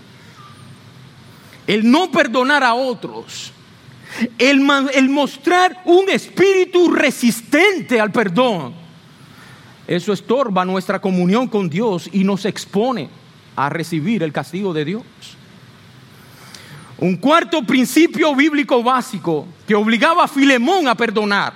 El 1.66 1.88
no 1.88 2.10
perdonar 2.10 2.64
a 2.64 2.74
otros 2.74 3.52
el, 4.38 4.60
mostrar 5.10 5.82
un 5.84 6.08
espíritu 6.10 6.90
resistente 6.90 8.00
al 8.00 8.10
perdón, 8.10 8.74
eso 9.86 10.12
estorba 10.12 10.64
nuestra 10.64 11.00
comunión 11.00 11.48
con 11.48 11.68
Dios 11.68 12.08
y 12.12 12.24
nos 12.24 12.44
expone 12.44 13.08
a 13.56 13.68
recibir 13.68 14.22
el 14.22 14.32
castigo 14.32 14.72
de 14.72 14.84
Dios. 14.84 15.02
Un 16.98 17.16
cuarto 17.16 17.62
principio 17.62 18.34
bíblico 18.36 18.82
básico 18.82 19.46
que 19.66 19.74
obligaba 19.74 20.24
a 20.24 20.28
Filemón 20.28 20.86
a 20.86 20.94
perdonar 20.94 21.54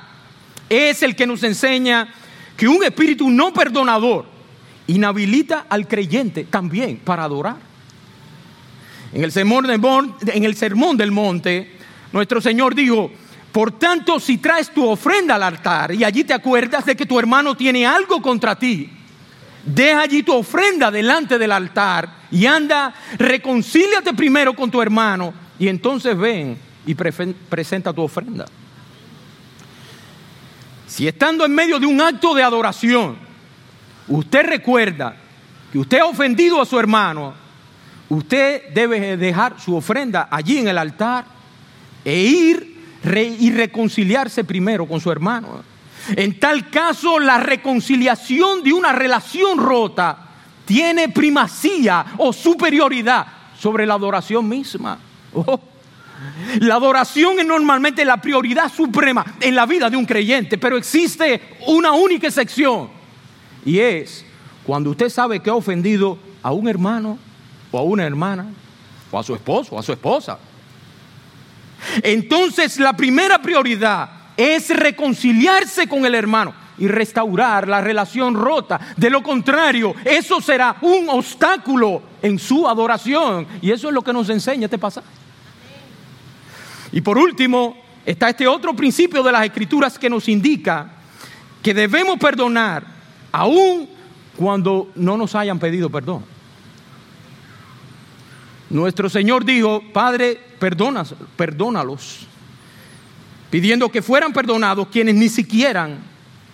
es 0.68 1.02
el 1.02 1.14
que 1.14 1.26
nos 1.26 1.42
enseña 1.42 2.08
que 2.56 2.66
un 2.66 2.82
espíritu 2.82 3.28
no 3.30 3.52
perdonador 3.52 4.26
inhabilita 4.86 5.66
al 5.68 5.86
creyente 5.86 6.44
también 6.44 6.98
para 6.98 7.24
adorar. 7.24 7.56
En 9.12 9.22
el 9.22 9.30
sermón 9.30 9.66
del, 9.66 11.10
monte, 11.12 11.73
nuestro 12.14 12.40
Señor 12.40 12.76
dijo, 12.76 13.10
por 13.50 13.72
tanto, 13.72 14.20
si 14.20 14.38
traes 14.38 14.72
tu 14.72 14.88
ofrenda 14.88 15.34
al 15.34 15.42
altar 15.42 15.92
y 15.92 16.04
allí 16.04 16.22
te 16.22 16.32
acuerdas 16.32 16.86
de 16.86 16.94
que 16.94 17.06
tu 17.06 17.18
hermano 17.18 17.56
tiene 17.56 17.84
algo 17.84 18.22
contra 18.22 18.56
ti, 18.56 18.88
deja 19.64 20.02
allí 20.02 20.22
tu 20.22 20.32
ofrenda 20.32 20.92
delante 20.92 21.38
del 21.38 21.50
altar 21.50 22.08
y 22.30 22.46
anda, 22.46 22.94
reconcíliate 23.18 24.14
primero 24.14 24.54
con 24.54 24.70
tu 24.70 24.80
hermano 24.80 25.34
y 25.58 25.66
entonces 25.66 26.16
ven 26.16 26.56
y 26.86 26.94
presenta 26.94 27.92
tu 27.92 28.02
ofrenda. 28.02 28.46
Si 30.86 31.08
estando 31.08 31.44
en 31.44 31.52
medio 31.52 31.80
de 31.80 31.86
un 31.86 32.00
acto 32.00 32.32
de 32.32 32.44
adoración, 32.44 33.18
usted 34.06 34.46
recuerda 34.46 35.16
que 35.72 35.80
usted 35.80 35.98
ha 35.98 36.06
ofendido 36.06 36.62
a 36.62 36.66
su 36.66 36.78
hermano, 36.78 37.34
usted 38.08 38.72
debe 38.72 39.16
dejar 39.16 39.60
su 39.60 39.74
ofrenda 39.74 40.28
allí 40.30 40.58
en 40.58 40.68
el 40.68 40.78
altar 40.78 41.33
e 42.04 42.16
ir 42.16 42.74
y 43.38 43.50
reconciliarse 43.50 44.44
primero 44.44 44.86
con 44.86 45.00
su 45.00 45.10
hermano. 45.10 45.62
En 46.16 46.38
tal 46.38 46.70
caso, 46.70 47.18
la 47.18 47.38
reconciliación 47.38 48.62
de 48.62 48.72
una 48.72 48.92
relación 48.92 49.58
rota 49.58 50.18
tiene 50.64 51.08
primacía 51.08 52.04
o 52.18 52.32
superioridad 52.32 53.26
sobre 53.58 53.86
la 53.86 53.94
adoración 53.94 54.48
misma. 54.48 54.98
Oh. 55.36 55.58
La 56.60 56.76
adoración 56.76 57.40
es 57.40 57.44
normalmente 57.44 58.04
la 58.04 58.18
prioridad 58.18 58.72
suprema 58.72 59.24
en 59.40 59.56
la 59.56 59.66
vida 59.66 59.90
de 59.90 59.96
un 59.96 60.06
creyente, 60.06 60.56
pero 60.56 60.76
existe 60.76 61.56
una 61.66 61.90
única 61.90 62.28
excepción 62.28 62.88
y 63.64 63.80
es 63.80 64.24
cuando 64.64 64.90
usted 64.90 65.08
sabe 65.08 65.40
que 65.40 65.50
ha 65.50 65.54
ofendido 65.54 66.16
a 66.40 66.52
un 66.52 66.68
hermano 66.68 67.18
o 67.72 67.78
a 67.78 67.82
una 67.82 68.04
hermana 68.04 68.46
o 69.10 69.18
a 69.18 69.24
su 69.24 69.34
esposo 69.34 69.74
o 69.74 69.78
a 69.78 69.82
su 69.82 69.92
esposa. 69.92 70.38
Entonces 72.02 72.78
la 72.78 72.94
primera 72.94 73.40
prioridad 73.40 74.10
es 74.36 74.70
reconciliarse 74.70 75.86
con 75.86 76.04
el 76.06 76.14
hermano 76.14 76.54
y 76.78 76.88
restaurar 76.88 77.68
la 77.68 77.80
relación 77.80 78.34
rota. 78.34 78.80
De 78.96 79.10
lo 79.10 79.22
contrario, 79.22 79.94
eso 80.04 80.40
será 80.40 80.76
un 80.80 81.08
obstáculo 81.08 82.02
en 82.22 82.38
su 82.38 82.68
adoración. 82.68 83.46
Y 83.62 83.70
eso 83.70 83.88
es 83.88 83.94
lo 83.94 84.02
que 84.02 84.12
nos 84.12 84.28
enseña 84.28 84.64
este 84.64 84.78
pasaje. 84.78 85.06
Y 86.92 87.00
por 87.00 87.18
último, 87.18 87.76
está 88.04 88.30
este 88.30 88.46
otro 88.46 88.74
principio 88.74 89.22
de 89.22 89.32
las 89.32 89.44
escrituras 89.44 89.98
que 89.98 90.10
nos 90.10 90.28
indica 90.28 90.90
que 91.62 91.74
debemos 91.74 92.18
perdonar 92.18 92.84
aún 93.32 93.88
cuando 94.36 94.90
no 94.94 95.16
nos 95.16 95.34
hayan 95.34 95.58
pedido 95.58 95.90
perdón. 95.90 96.33
Nuestro 98.74 99.08
Señor 99.08 99.44
dijo, 99.44 99.80
Padre, 99.92 100.36
perdónalos, 100.58 102.26
pidiendo 103.48 103.88
que 103.88 104.02
fueran 104.02 104.32
perdonados 104.32 104.88
quienes 104.88 105.14
ni 105.14 105.28
siquiera, 105.28 105.90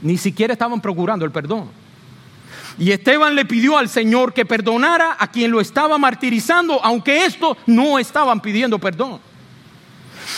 ni 0.03 0.19
siquiera 0.19 0.53
estaban 0.53 0.83
procurando 0.83 1.25
el 1.25 1.31
perdón. 1.31 1.71
Y 2.79 2.93
Esteban 2.93 3.35
le 3.35 3.47
pidió 3.47 3.79
al 3.79 3.89
Señor 3.89 4.35
que 4.35 4.45
perdonara 4.45 5.17
a 5.19 5.31
quien 5.31 5.51
lo 5.51 5.63
estaba 5.63 5.97
martirizando, 5.97 6.79
aunque 6.85 7.25
estos 7.25 7.57
no 7.65 7.99
estaban 7.99 8.41
pidiendo 8.41 8.79
perdón. 8.79 9.19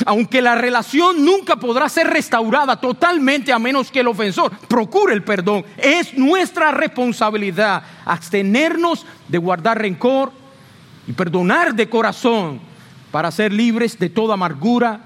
Aunque 0.07 0.41
la 0.41 0.55
relación 0.55 1.24
nunca 1.24 1.57
podrá 1.57 1.89
ser 1.89 2.07
restaurada 2.07 2.80
totalmente 2.80 3.53
a 3.53 3.59
menos 3.59 3.91
que 3.91 3.99
el 3.99 4.07
ofensor 4.07 4.53
procure 4.68 5.14
el 5.14 5.24
perdón, 5.24 5.64
es 5.78 6.16
nuestra 6.16 6.70
responsabilidad 6.70 7.83
abstenernos 8.05 9.05
de 9.26 9.39
guardar 9.39 9.80
rencor 9.80 10.41
y 11.07 11.13
perdonar 11.13 11.75
de 11.75 11.89
corazón 11.89 12.61
para 13.11 13.31
ser 13.31 13.53
libres 13.53 13.99
de 13.99 14.09
toda 14.09 14.35
amargura 14.35 15.01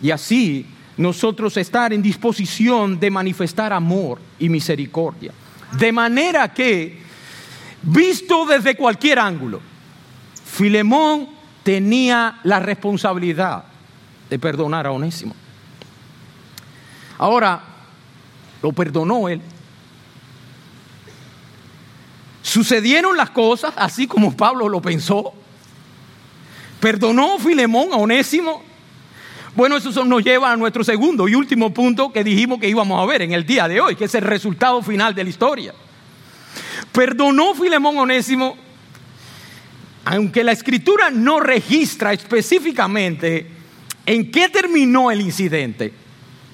y 0.00 0.10
así 0.10 0.66
nosotros 0.96 1.56
estar 1.56 1.92
en 1.92 2.02
disposición 2.02 2.98
de 2.98 3.10
manifestar 3.10 3.72
amor 3.72 4.18
y 4.38 4.48
misericordia. 4.48 5.32
De 5.78 5.90
manera 5.92 6.52
que, 6.52 7.02
visto 7.82 8.46
desde 8.46 8.76
cualquier 8.76 9.18
ángulo, 9.18 9.60
Filemón 10.44 11.28
tenía 11.62 12.40
la 12.42 12.60
responsabilidad 12.60 13.64
de 14.28 14.38
perdonar 14.38 14.86
a 14.86 14.92
Onésimo. 14.92 15.34
Ahora, 17.18 17.62
lo 18.62 18.72
perdonó 18.72 19.28
él. 19.28 19.40
Sucedieron 22.52 23.16
las 23.16 23.30
cosas 23.30 23.72
así 23.76 24.06
como 24.06 24.36
Pablo 24.36 24.68
lo 24.68 24.82
pensó. 24.82 25.32
Perdonó 26.80 27.38
Filemón 27.38 27.94
a 27.94 27.96
Onésimo. 27.96 28.62
Bueno, 29.54 29.78
eso 29.78 30.04
nos 30.04 30.22
lleva 30.22 30.52
a 30.52 30.56
nuestro 30.58 30.84
segundo 30.84 31.26
y 31.28 31.34
último 31.34 31.72
punto 31.72 32.12
que 32.12 32.22
dijimos 32.22 32.60
que 32.60 32.68
íbamos 32.68 33.02
a 33.02 33.06
ver 33.06 33.22
en 33.22 33.32
el 33.32 33.46
día 33.46 33.68
de 33.68 33.80
hoy, 33.80 33.96
que 33.96 34.04
es 34.04 34.14
el 34.16 34.20
resultado 34.20 34.82
final 34.82 35.14
de 35.14 35.24
la 35.24 35.30
historia. 35.30 35.72
Perdonó 36.92 37.54
Filemón 37.54 37.96
a 37.96 38.02
Onésimo, 38.02 38.54
aunque 40.04 40.44
la 40.44 40.52
escritura 40.52 41.10
no 41.10 41.40
registra 41.40 42.12
específicamente 42.12 43.46
¿En 44.04 44.30
qué 44.30 44.50
terminó 44.50 45.10
el 45.10 45.22
incidente? 45.22 45.94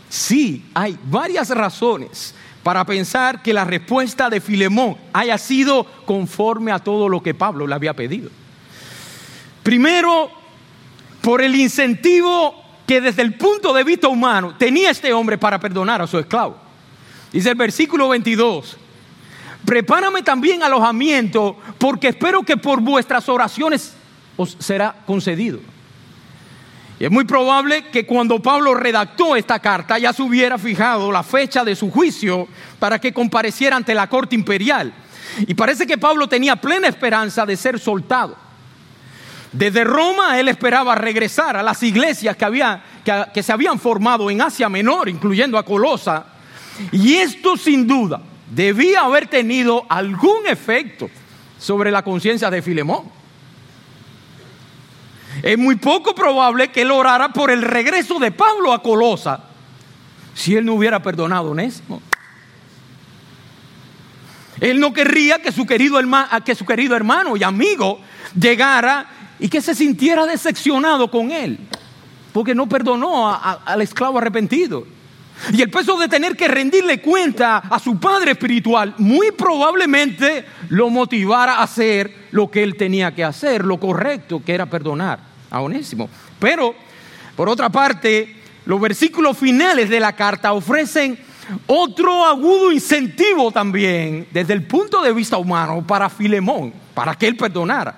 Sí, 0.08 0.66
hay 0.74 0.96
varias 1.10 1.50
razones 1.50 2.36
para 2.68 2.84
pensar 2.84 3.40
que 3.40 3.54
la 3.54 3.64
respuesta 3.64 4.28
de 4.28 4.42
Filemón 4.42 4.94
haya 5.14 5.38
sido 5.38 5.86
conforme 6.04 6.70
a 6.70 6.78
todo 6.78 7.08
lo 7.08 7.22
que 7.22 7.32
Pablo 7.32 7.66
le 7.66 7.74
había 7.74 7.94
pedido. 7.94 8.28
Primero, 9.62 10.30
por 11.22 11.40
el 11.40 11.56
incentivo 11.56 12.62
que 12.86 13.00
desde 13.00 13.22
el 13.22 13.36
punto 13.36 13.72
de 13.72 13.84
vista 13.84 14.08
humano 14.08 14.54
tenía 14.58 14.90
este 14.90 15.14
hombre 15.14 15.38
para 15.38 15.58
perdonar 15.58 16.02
a 16.02 16.06
su 16.06 16.18
esclavo. 16.18 16.58
Dice 17.32 17.48
el 17.48 17.54
versículo 17.54 18.10
22, 18.10 18.76
prepárame 19.64 20.20
también 20.20 20.62
alojamiento 20.62 21.56
porque 21.78 22.08
espero 22.08 22.42
que 22.42 22.58
por 22.58 22.82
vuestras 22.82 23.30
oraciones 23.30 23.94
os 24.36 24.58
será 24.58 24.94
concedido. 25.06 25.58
Y 27.00 27.04
es 27.04 27.10
muy 27.10 27.24
probable 27.24 27.84
que 27.92 28.04
cuando 28.04 28.40
Pablo 28.42 28.74
redactó 28.74 29.36
esta 29.36 29.60
carta 29.60 29.98
ya 29.98 30.12
se 30.12 30.22
hubiera 30.22 30.58
fijado 30.58 31.12
la 31.12 31.22
fecha 31.22 31.64
de 31.64 31.76
su 31.76 31.90
juicio 31.90 32.48
para 32.78 32.98
que 32.98 33.12
compareciera 33.12 33.76
ante 33.76 33.94
la 33.94 34.08
corte 34.08 34.34
imperial. 34.34 34.92
Y 35.46 35.54
parece 35.54 35.86
que 35.86 35.98
Pablo 35.98 36.28
tenía 36.28 36.56
plena 36.56 36.88
esperanza 36.88 37.46
de 37.46 37.56
ser 37.56 37.78
soltado. 37.78 38.36
Desde 39.52 39.84
Roma 39.84 40.38
él 40.40 40.48
esperaba 40.48 40.94
regresar 40.94 41.56
a 41.56 41.62
las 41.62 41.82
iglesias 41.82 42.36
que, 42.36 42.44
había, 42.44 42.82
que, 43.32 43.42
se 43.42 43.52
habían 43.52 43.78
formado 43.78 44.30
en 44.30 44.42
Asia 44.42 44.68
Menor, 44.68 45.08
incluyendo 45.08 45.56
a 45.56 45.64
Colosa. 45.64 46.26
Y 46.90 47.14
esto 47.14 47.56
sin 47.56 47.86
duda 47.86 48.20
debía 48.50 49.02
haber 49.02 49.28
tenido 49.28 49.86
algún 49.88 50.46
efecto 50.46 51.08
sobre 51.58 51.90
la 51.90 52.02
conciencia 52.02 52.50
de 52.50 52.60
Filemón. 52.60 53.17
Es 55.42 55.58
muy 55.58 55.76
poco 55.76 56.14
probable 56.14 56.70
que 56.70 56.82
él 56.82 56.90
orara 56.90 57.28
por 57.30 57.50
el 57.50 57.62
regreso 57.62 58.18
de 58.18 58.30
Pablo 58.30 58.72
a 58.72 58.82
Colosa 58.82 59.44
si 60.34 60.54
él 60.54 60.64
no 60.64 60.74
hubiera 60.74 61.02
perdonado 61.02 61.48
a 61.48 61.50
Onésimo. 61.50 62.00
Él 64.60 64.80
no 64.80 64.92
querría 64.92 65.40
que 65.40 65.52
su 65.52 65.66
querido, 65.66 65.98
hermano, 65.98 66.28
que 66.44 66.54
su 66.54 66.64
querido 66.64 66.96
hermano 66.96 67.36
y 67.36 67.42
amigo 67.42 68.00
llegara 68.38 69.06
y 69.38 69.48
que 69.48 69.60
se 69.60 69.74
sintiera 69.74 70.26
decepcionado 70.26 71.10
con 71.10 71.30
él, 71.30 71.58
porque 72.32 72.54
no 72.54 72.68
perdonó 72.68 73.28
al 73.32 73.82
esclavo 73.82 74.18
arrepentido. 74.18 74.86
Y 75.52 75.62
el 75.62 75.70
peso 75.70 75.96
de 75.98 76.08
tener 76.08 76.36
que 76.36 76.48
rendirle 76.48 77.00
cuenta 77.00 77.58
a 77.58 77.78
su 77.78 77.98
padre 77.98 78.32
espiritual 78.32 78.94
muy 78.98 79.30
probablemente 79.32 80.44
lo 80.68 80.90
motivara 80.90 81.56
a 81.56 81.62
hacer 81.62 82.28
lo 82.32 82.50
que 82.50 82.62
él 82.62 82.76
tenía 82.76 83.14
que 83.14 83.24
hacer, 83.24 83.64
lo 83.64 83.78
correcto, 83.78 84.42
que 84.44 84.54
era 84.54 84.66
perdonar 84.66 85.20
a 85.50 85.60
Onésimo. 85.60 86.08
Pero, 86.38 86.74
por 87.36 87.48
otra 87.48 87.70
parte, 87.70 88.36
los 88.66 88.80
versículos 88.80 89.38
finales 89.38 89.88
de 89.88 90.00
la 90.00 90.14
carta 90.14 90.52
ofrecen 90.52 91.18
otro 91.66 92.26
agudo 92.26 92.72
incentivo 92.72 93.50
también 93.50 94.26
desde 94.30 94.52
el 94.52 94.64
punto 94.64 95.00
de 95.00 95.12
vista 95.12 95.38
humano 95.38 95.86
para 95.86 96.10
Filemón, 96.10 96.72
para 96.94 97.14
que 97.14 97.26
él 97.26 97.36
perdonara. 97.36 97.96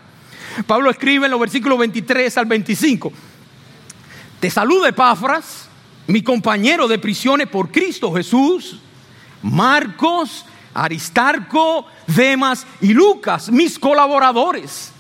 Pablo 0.67 0.91
escribe 0.91 1.27
en 1.27 1.31
los 1.31 1.41
versículos 1.41 1.79
23 1.79 2.37
al 2.39 2.47
25, 2.47 3.13
te 4.41 4.51
saluda 4.51 4.89
Epafras, 4.89 5.70
mi 6.11 6.23
compañero 6.23 6.89
de 6.89 6.99
prisiones 6.99 7.47
por 7.47 7.71
Cristo 7.71 8.13
Jesús, 8.13 8.79
Marcos, 9.43 10.45
Aristarco, 10.75 11.87
Demas 12.07 12.67
y 12.81 12.93
Lucas, 12.93 13.51
mis 13.51 13.79
colaboradores. 13.79 14.93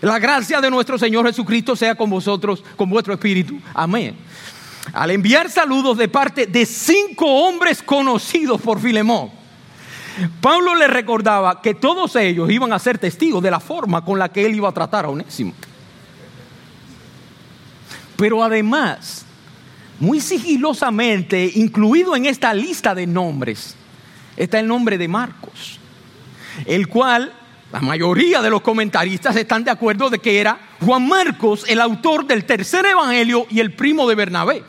La 0.00 0.18
gracia 0.18 0.60
de 0.60 0.70
nuestro 0.70 0.98
Señor 0.98 1.26
Jesucristo 1.26 1.76
sea 1.76 1.94
con 1.94 2.08
vosotros, 2.10 2.64
con 2.76 2.88
vuestro 2.88 3.12
espíritu. 3.12 3.58
Amén. 3.74 4.16
Al 4.92 5.10
enviar 5.10 5.50
saludos 5.50 5.96
de 5.96 6.08
parte 6.08 6.46
de 6.46 6.66
cinco 6.66 7.26
hombres 7.26 7.82
conocidos 7.82 8.60
por 8.60 8.80
Filemón, 8.80 9.30
Pablo 10.40 10.74
le 10.74 10.86
recordaba 10.86 11.60
que 11.60 11.74
todos 11.74 12.16
ellos 12.16 12.50
iban 12.50 12.72
a 12.72 12.78
ser 12.78 12.98
testigos 12.98 13.42
de 13.42 13.50
la 13.50 13.60
forma 13.60 14.04
con 14.04 14.18
la 14.18 14.30
que 14.30 14.46
él 14.46 14.54
iba 14.54 14.68
a 14.68 14.72
tratar 14.72 15.04
a 15.04 15.08
Onésimo. 15.08 15.52
Pero 18.16 18.44
además, 18.44 19.23
muy 20.00 20.20
sigilosamente, 20.20 21.50
incluido 21.54 22.16
en 22.16 22.26
esta 22.26 22.52
lista 22.52 22.94
de 22.94 23.06
nombres, 23.06 23.76
está 24.36 24.58
el 24.58 24.66
nombre 24.66 24.98
de 24.98 25.08
Marcos, 25.08 25.78
el 26.66 26.88
cual 26.88 27.32
la 27.72 27.80
mayoría 27.80 28.40
de 28.40 28.50
los 28.50 28.60
comentaristas 28.60 29.34
están 29.36 29.64
de 29.64 29.70
acuerdo 29.70 30.10
de 30.10 30.18
que 30.18 30.40
era 30.40 30.58
Juan 30.84 31.08
Marcos 31.08 31.64
el 31.68 31.80
autor 31.80 32.26
del 32.26 32.44
tercer 32.44 32.86
evangelio 32.86 33.46
y 33.50 33.60
el 33.60 33.72
primo 33.72 34.08
de 34.08 34.14
Bernabé. 34.14 34.62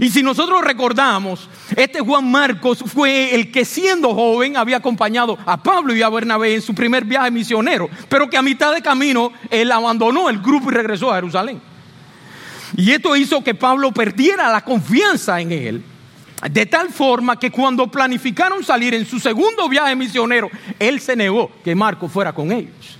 Y 0.00 0.10
si 0.10 0.22
nosotros 0.22 0.62
recordamos, 0.62 1.48
este 1.76 2.00
Juan 2.00 2.30
Marcos 2.30 2.82
fue 2.86 3.34
el 3.34 3.52
que 3.52 3.64
siendo 3.64 4.14
joven 4.14 4.56
había 4.56 4.78
acompañado 4.78 5.38
a 5.44 5.62
Pablo 5.62 5.94
y 5.94 6.02
a 6.02 6.08
Bernabé 6.08 6.54
en 6.54 6.62
su 6.62 6.74
primer 6.74 7.04
viaje 7.04 7.30
misionero, 7.30 7.90
pero 8.08 8.28
que 8.28 8.38
a 8.38 8.42
mitad 8.42 8.74
de 8.74 8.80
camino 8.80 9.32
él 9.50 9.70
abandonó 9.70 10.30
el 10.30 10.40
grupo 10.40 10.70
y 10.70 10.74
regresó 10.74 11.10
a 11.10 11.16
Jerusalén. 11.16 11.73
Y 12.76 12.90
esto 12.90 13.14
hizo 13.16 13.42
que 13.42 13.54
Pablo 13.54 13.92
perdiera 13.92 14.50
la 14.50 14.64
confianza 14.64 15.40
en 15.40 15.52
él. 15.52 15.84
De 16.50 16.66
tal 16.66 16.90
forma 16.90 17.38
que 17.38 17.50
cuando 17.50 17.86
planificaron 17.86 18.62
salir 18.62 18.92
en 18.94 19.06
su 19.06 19.18
segundo 19.18 19.68
viaje 19.68 19.94
misionero, 19.96 20.50
él 20.78 21.00
se 21.00 21.16
negó 21.16 21.50
que 21.62 21.74
Marcos 21.74 22.12
fuera 22.12 22.32
con 22.32 22.52
ellos. 22.52 22.98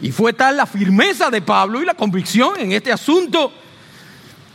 Y 0.00 0.10
fue 0.10 0.32
tal 0.32 0.56
la 0.56 0.66
firmeza 0.66 1.30
de 1.30 1.42
Pablo 1.42 1.80
y 1.80 1.84
la 1.84 1.94
convicción 1.94 2.58
en 2.58 2.72
este 2.72 2.90
asunto 2.90 3.52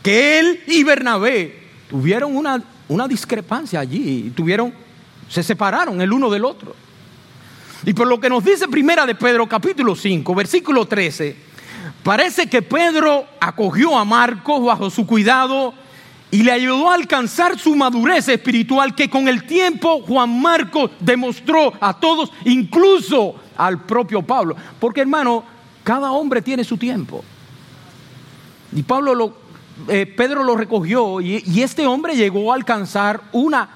que 0.02 0.38
él 0.38 0.62
y 0.66 0.82
Bernabé 0.82 1.68
tuvieron 1.88 2.36
una, 2.36 2.62
una 2.88 3.08
discrepancia 3.08 3.80
allí, 3.80 4.32
tuvieron, 4.34 4.72
se 5.28 5.42
separaron 5.42 6.00
el 6.00 6.12
uno 6.12 6.30
del 6.30 6.44
otro. 6.44 6.74
Y 7.84 7.94
por 7.94 8.06
lo 8.06 8.20
que 8.20 8.28
nos 8.28 8.44
dice 8.44 8.68
Primera 8.68 9.06
de 9.06 9.14
Pedro 9.14 9.48
capítulo 9.48 9.96
5, 9.96 10.34
versículo 10.34 10.86
13, 10.86 11.36
parece 12.02 12.48
que 12.48 12.62
Pedro 12.62 13.26
acogió 13.40 13.98
a 13.98 14.04
Marcos 14.04 14.64
bajo 14.64 14.90
su 14.90 15.06
cuidado 15.06 15.74
y 16.30 16.42
le 16.42 16.52
ayudó 16.52 16.90
a 16.90 16.94
alcanzar 16.94 17.58
su 17.58 17.74
madurez 17.74 18.28
espiritual 18.28 18.94
que 18.94 19.10
con 19.10 19.26
el 19.26 19.44
tiempo 19.46 20.02
Juan 20.02 20.40
Marcos 20.40 20.92
demostró 21.00 21.72
a 21.80 21.92
todos, 21.94 22.30
incluso 22.44 23.34
al 23.56 23.80
propio 23.84 24.22
Pablo. 24.22 24.54
Porque 24.78 25.00
hermano, 25.00 25.42
cada 25.82 26.12
hombre 26.12 26.40
tiene 26.40 26.62
su 26.62 26.76
tiempo. 26.76 27.24
Y 28.72 28.82
Pablo 28.84 29.14
lo, 29.14 29.34
eh, 29.88 30.06
Pedro 30.06 30.44
lo 30.44 30.56
recogió 30.56 31.20
y, 31.20 31.62
este 31.62 31.86
hombre 31.86 32.14
llegó 32.14 32.52
a 32.52 32.54
alcanzar 32.54 33.22
una, 33.32 33.68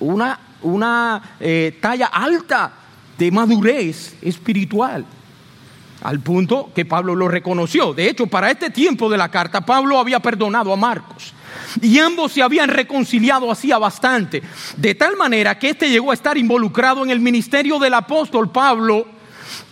una, 0.00 0.38
una 0.62 1.36
eh, 1.40 1.78
talla 1.80 2.06
alta 2.06 2.72
de 3.16 3.30
madurez 3.30 4.16
espiritual, 4.20 5.06
al 6.02 6.20
punto 6.20 6.70
que 6.74 6.84
Pablo 6.84 7.14
lo 7.14 7.28
reconoció. 7.28 7.92
De 7.92 8.08
hecho, 8.08 8.26
para 8.26 8.50
este 8.50 8.70
tiempo 8.70 9.10
de 9.10 9.18
la 9.18 9.30
carta, 9.30 9.64
Pablo 9.64 9.98
había 9.98 10.20
perdonado 10.20 10.72
a 10.72 10.76
Marcos. 10.76 11.34
Y 11.82 11.98
ambos 11.98 12.32
se 12.32 12.42
habían 12.42 12.68
reconciliado 12.68 13.50
hacía 13.50 13.78
bastante, 13.78 14.42
de 14.76 14.94
tal 14.94 15.16
manera 15.16 15.58
que 15.58 15.70
éste 15.70 15.90
llegó 15.90 16.10
a 16.10 16.14
estar 16.14 16.36
involucrado 16.38 17.02
en 17.02 17.10
el 17.10 17.20
ministerio 17.20 17.78
del 17.78 17.94
apóstol 17.94 18.50
Pablo, 18.50 19.06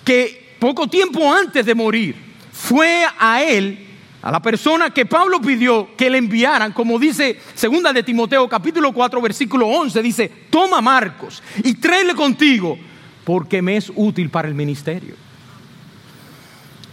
que 0.05 0.57
poco 0.59 0.89
tiempo 0.89 1.33
antes 1.33 1.65
de 1.65 1.75
morir 1.75 2.17
fue 2.53 3.05
a 3.19 3.43
él 3.43 3.87
a 4.23 4.33
la 4.33 4.41
persona 4.41 4.91
que 4.91 5.07
Pablo 5.07 5.41
pidió 5.41 5.95
que 5.97 6.11
le 6.11 6.19
enviaran, 6.19 6.73
como 6.73 6.99
dice 6.99 7.39
segunda 7.55 7.93
de 7.93 8.03
Timoteo 8.03 8.49
capítulo 8.49 8.93
4 8.93 9.21
versículo 9.21 9.69
11, 9.69 10.03
dice, 10.03 10.33
toma 10.51 10.81
Marcos 10.81 11.43
y 11.63 11.75
tráele 11.75 12.15
contigo 12.15 12.77
porque 13.25 13.63
me 13.63 13.77
es 13.77 13.93
útil 13.95 14.31
para 14.31 14.49
el 14.49 14.55
ministerio. 14.55 15.26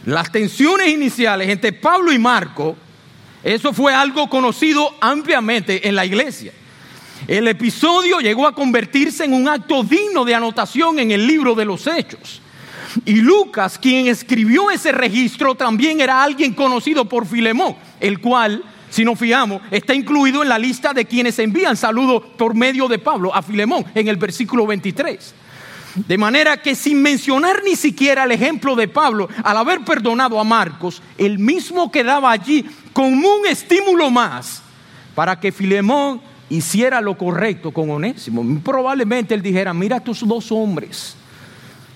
Las 0.06 0.32
tensiones 0.32 0.90
iniciales 0.90 1.48
entre 1.50 1.72
Pablo 1.72 2.12
y 2.12 2.20
Marco, 2.20 2.76
eso 3.44 3.72
fue 3.72 3.94
algo 3.94 4.30
conocido 4.30 4.96
ampliamente 5.00 5.88
en 5.88 5.96
la 5.96 6.06
iglesia. 6.06 6.52
El 7.28 7.48
episodio 7.48 8.20
llegó 8.20 8.46
a 8.46 8.54
convertirse 8.54 9.24
en 9.24 9.34
un 9.34 9.48
acto 9.48 9.82
digno 9.82 10.26
de 10.26 10.36
anotación 10.36 11.00
en 11.00 11.12
el 11.12 11.26
libro 11.26 11.56
de 11.56 11.64
los 11.64 11.88
hechos. 11.88 12.42
Y 13.06 13.16
Lucas, 13.16 13.80
quien 13.80 14.08
escribió 14.08 14.70
ese 14.70 14.92
registro, 14.92 15.56
también 15.56 16.02
era 16.02 16.22
alguien 16.22 16.54
conocido 16.54 17.06
por 17.06 17.26
Filemón, 17.26 17.78
el 18.02 18.20
cual, 18.20 18.62
si 18.90 19.06
nos 19.06 19.18
fijamos, 19.18 19.62
está 19.72 19.94
incluido 19.96 20.44
en 20.44 20.50
la 20.50 20.60
lista 20.60 20.94
de 20.94 21.06
quienes 21.06 21.40
envían 21.40 21.78
saludos 21.78 22.24
por 22.38 22.56
medio 22.56 22.90
de 22.90 23.00
Pablo 23.00 23.34
a 23.34 23.42
Filemón 23.42 23.86
en 23.96 24.10
el 24.10 24.18
versículo 24.18 24.68
23. 24.68 25.34
De 25.96 26.18
manera 26.18 26.58
que 26.58 26.76
sin 26.76 27.02
mencionar 27.02 27.62
ni 27.64 27.76
siquiera 27.76 28.24
el 28.24 28.32
ejemplo 28.32 28.76
de 28.76 28.88
Pablo, 28.88 29.30
al 29.44 29.58
haber 29.58 29.82
perdonado 29.82 30.40
a 30.40 30.44
Marcos, 30.44 31.02
el 31.18 31.38
mismo 31.38 31.92
quedaba 31.92 32.32
allí 32.32 32.66
como 32.94 33.10
un 33.10 33.46
estímulo 33.48 34.10
más 34.10 34.64
para 35.14 35.40
que 35.40 35.52
Filemón 35.52 36.22
hiciera 36.50 37.00
lo 37.00 37.18
correcto 37.18 37.72
con 37.72 37.92
Onésimo. 37.92 38.44
Probablemente 38.64 39.36
él 39.36 39.42
dijera, 39.42 39.74
mira 39.74 39.98
estos 39.98 40.28
dos 40.28 40.52
hombres 40.52 41.16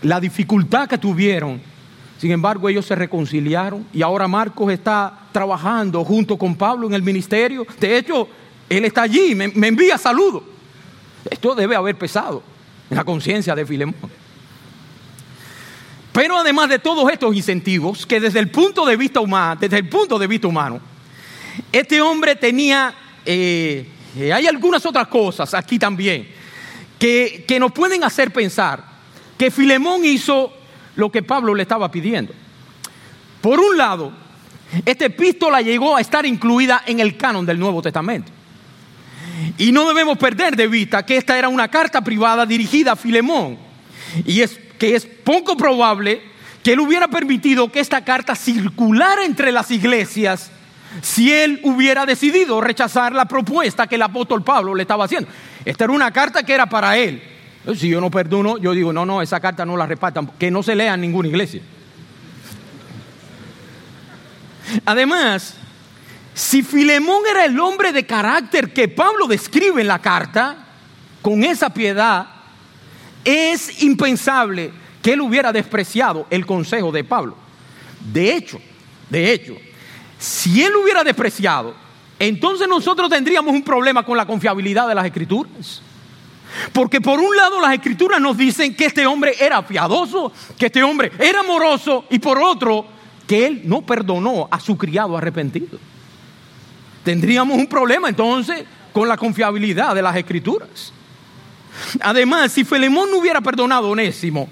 la 0.01 0.19
dificultad 0.19 0.87
que 0.87 0.97
tuvieron. 0.97 1.59
Sin 2.19 2.31
embargo, 2.31 2.67
ellos 2.67 2.85
se 2.85 2.95
reconciliaron 2.95 3.85
y 3.93 4.01
ahora 4.01 4.27
Marcos 4.27 4.71
está 4.71 5.27
trabajando 5.31 6.03
junto 6.03 6.37
con 6.37 6.55
Pablo 6.55 6.87
en 6.87 6.93
el 6.93 7.03
ministerio. 7.03 7.65
De 7.79 7.97
hecho, 7.97 8.27
él 8.69 8.85
está 8.85 9.03
allí, 9.03 9.35
me, 9.35 9.45
envía 9.67 9.97
saludos. 9.97 10.43
Esto 11.29 11.55
debe 11.55 11.75
haber 11.75 11.95
pesado 11.97 12.41
la 12.89 13.03
conciencia 13.03 13.55
de 13.55 13.65
Filemón. 13.65 13.95
Pero 16.11 16.37
además 16.37 16.69
de 16.69 16.79
todos 16.79 17.11
estos 17.11 17.35
incentivos, 17.35 18.05
que 18.05 18.19
desde 18.19 18.39
el 18.39 18.49
punto 18.49 18.85
de 18.85 18.97
vista 18.97 19.19
humano, 19.19 19.59
desde 19.59 19.77
el 19.77 19.87
punto 19.87 20.17
de 20.17 20.25
vista 20.25 20.47
humano, 20.47 20.79
este 21.71 22.01
hombre 22.01 22.35
tenía, 22.35 22.93
eh, 23.25 23.87
eh, 24.17 24.33
hay 24.33 24.47
algunas 24.47 24.85
otras 24.85 25.07
cosas 25.07 25.53
aquí 25.53 25.77
también 25.77 26.27
que, 26.97 27.45
que 27.47 27.59
nos 27.59 27.71
pueden 27.71 28.03
hacer 28.03 28.31
pensar 28.31 28.83
que 29.37 29.51
Filemón 29.51 30.05
hizo 30.05 30.51
lo 30.95 31.11
que 31.11 31.21
Pablo 31.21 31.53
le 31.53 31.61
estaba 31.61 31.91
pidiendo. 31.91 32.33
Por 33.41 33.59
un 33.59 33.77
lado, 33.77 34.11
esta 34.85 35.05
epístola 35.05 35.61
llegó 35.61 35.95
a 35.95 36.01
estar 36.01 36.25
incluida 36.25 36.83
en 36.85 36.99
el 36.99 37.15
canon 37.15 37.45
del 37.45 37.59
Nuevo 37.59 37.81
Testamento. 37.81 38.31
Y 39.57 39.71
no 39.71 39.87
debemos 39.87 40.17
perder 40.17 40.55
de 40.55 40.67
vista 40.67 41.05
que 41.05 41.17
esta 41.17 41.37
era 41.37 41.49
una 41.49 41.67
carta 41.67 42.01
privada 42.01 42.45
dirigida 42.45 42.93
a 42.93 42.95
Filemón. 42.95 43.57
Y 44.25 44.41
es 44.41 44.59
que 44.77 44.95
es 44.95 45.05
poco 45.05 45.57
probable 45.57 46.21
que 46.63 46.73
él 46.73 46.79
hubiera 46.79 47.07
permitido 47.07 47.71
que 47.71 47.79
esta 47.79 48.03
carta 48.03 48.35
circulara 48.35 49.25
entre 49.25 49.51
las 49.51 49.71
iglesias 49.71 50.51
si 51.01 51.31
él 51.31 51.59
hubiera 51.63 52.05
decidido 52.05 52.61
rechazar 52.61 53.13
la 53.13 53.25
propuesta 53.25 53.87
que 53.87 53.95
el 53.95 54.01
apóstol 54.01 54.43
Pablo 54.43 54.73
le 54.73 54.83
estaba 54.83 55.05
haciendo. 55.05 55.29
Esta 55.65 55.83
era 55.83 55.93
una 55.93 56.11
carta 56.11 56.43
que 56.43 56.53
era 56.53 56.65
para 56.65 56.97
él. 56.97 57.21
Si 57.75 57.89
yo 57.89 57.99
no 57.99 58.09
perdono, 58.09 58.57
yo 58.57 58.71
digo, 58.71 58.93
no, 58.93 59.05
no, 59.05 59.21
esa 59.21 59.39
carta 59.39 59.65
no 59.65 59.75
la 59.75 59.85
repartan, 59.85 60.31
que 60.39 60.49
no 60.49 60.63
se 60.63 60.75
lea 60.75 60.93
en 60.93 61.01
ninguna 61.01 61.27
iglesia. 61.27 61.61
Además, 64.85 65.55
si 66.37 66.61
Filemón 66.61 67.23
era 67.27 67.45
el 67.45 67.59
hombre 67.59 67.91
de 67.91 68.05
carácter 68.05 68.71
que 68.71 68.87
Pablo 68.87 69.25
describe 69.25 69.81
en 69.81 69.87
la 69.87 69.97
carta, 69.97 70.67
con 71.19 71.43
esa 71.43 71.71
piedad, 71.71 72.27
es 73.25 73.81
impensable 73.81 74.71
que 75.01 75.13
él 75.13 75.21
hubiera 75.21 75.51
despreciado 75.51 76.27
el 76.29 76.45
consejo 76.45 76.91
de 76.91 77.03
Pablo. 77.03 77.35
De 78.13 78.35
hecho, 78.35 78.61
de 79.09 79.33
hecho, 79.33 79.55
si 80.19 80.63
él 80.63 80.75
hubiera 80.75 81.03
despreciado, 81.03 81.73
entonces 82.19 82.67
nosotros 82.67 83.09
tendríamos 83.09 83.51
un 83.51 83.63
problema 83.63 84.05
con 84.05 84.15
la 84.15 84.27
confiabilidad 84.27 84.87
de 84.87 84.93
las 84.93 85.07
escrituras. 85.07 85.81
Porque 86.71 87.01
por 87.01 87.19
un 87.19 87.35
lado 87.35 87.59
las 87.59 87.73
escrituras 87.73 88.21
nos 88.21 88.37
dicen 88.37 88.75
que 88.75 88.85
este 88.85 89.07
hombre 89.07 89.33
era 89.39 89.65
piadoso, 89.65 90.31
que 90.55 90.67
este 90.67 90.83
hombre 90.83 91.11
era 91.17 91.39
amoroso 91.39 92.05
y 92.11 92.19
por 92.19 92.37
otro 92.37 92.85
que 93.25 93.47
él 93.47 93.61
no 93.65 93.81
perdonó 93.81 94.47
a 94.51 94.59
su 94.59 94.77
criado 94.77 95.17
arrepentido. 95.17 95.79
Tendríamos 97.03 97.57
un 97.57 97.67
problema 97.67 98.09
entonces 98.09 98.63
con 98.91 99.07
la 99.07 99.17
confiabilidad 99.17 99.95
de 99.95 100.01
las 100.01 100.15
escrituras. 100.15 100.91
Además, 102.01 102.51
si 102.51 102.63
Filemón 102.63 103.11
no 103.11 103.17
hubiera 103.17 103.41
perdonado 103.41 103.87
a 103.87 103.91
Onésimo, 103.91 104.49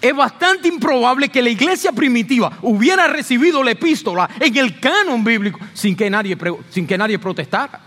es 0.00 0.14
bastante 0.14 0.68
improbable 0.68 1.28
que 1.30 1.40
la 1.40 1.48
iglesia 1.48 1.92
primitiva 1.92 2.58
hubiera 2.62 3.06
recibido 3.06 3.62
la 3.62 3.70
epístola 3.70 4.28
en 4.38 4.56
el 4.56 4.78
canon 4.78 5.24
bíblico 5.24 5.58
sin 5.72 5.96
que 5.96 6.10
nadie, 6.10 6.36
sin 6.70 6.86
que 6.86 6.98
nadie 6.98 7.18
protestara. 7.18 7.80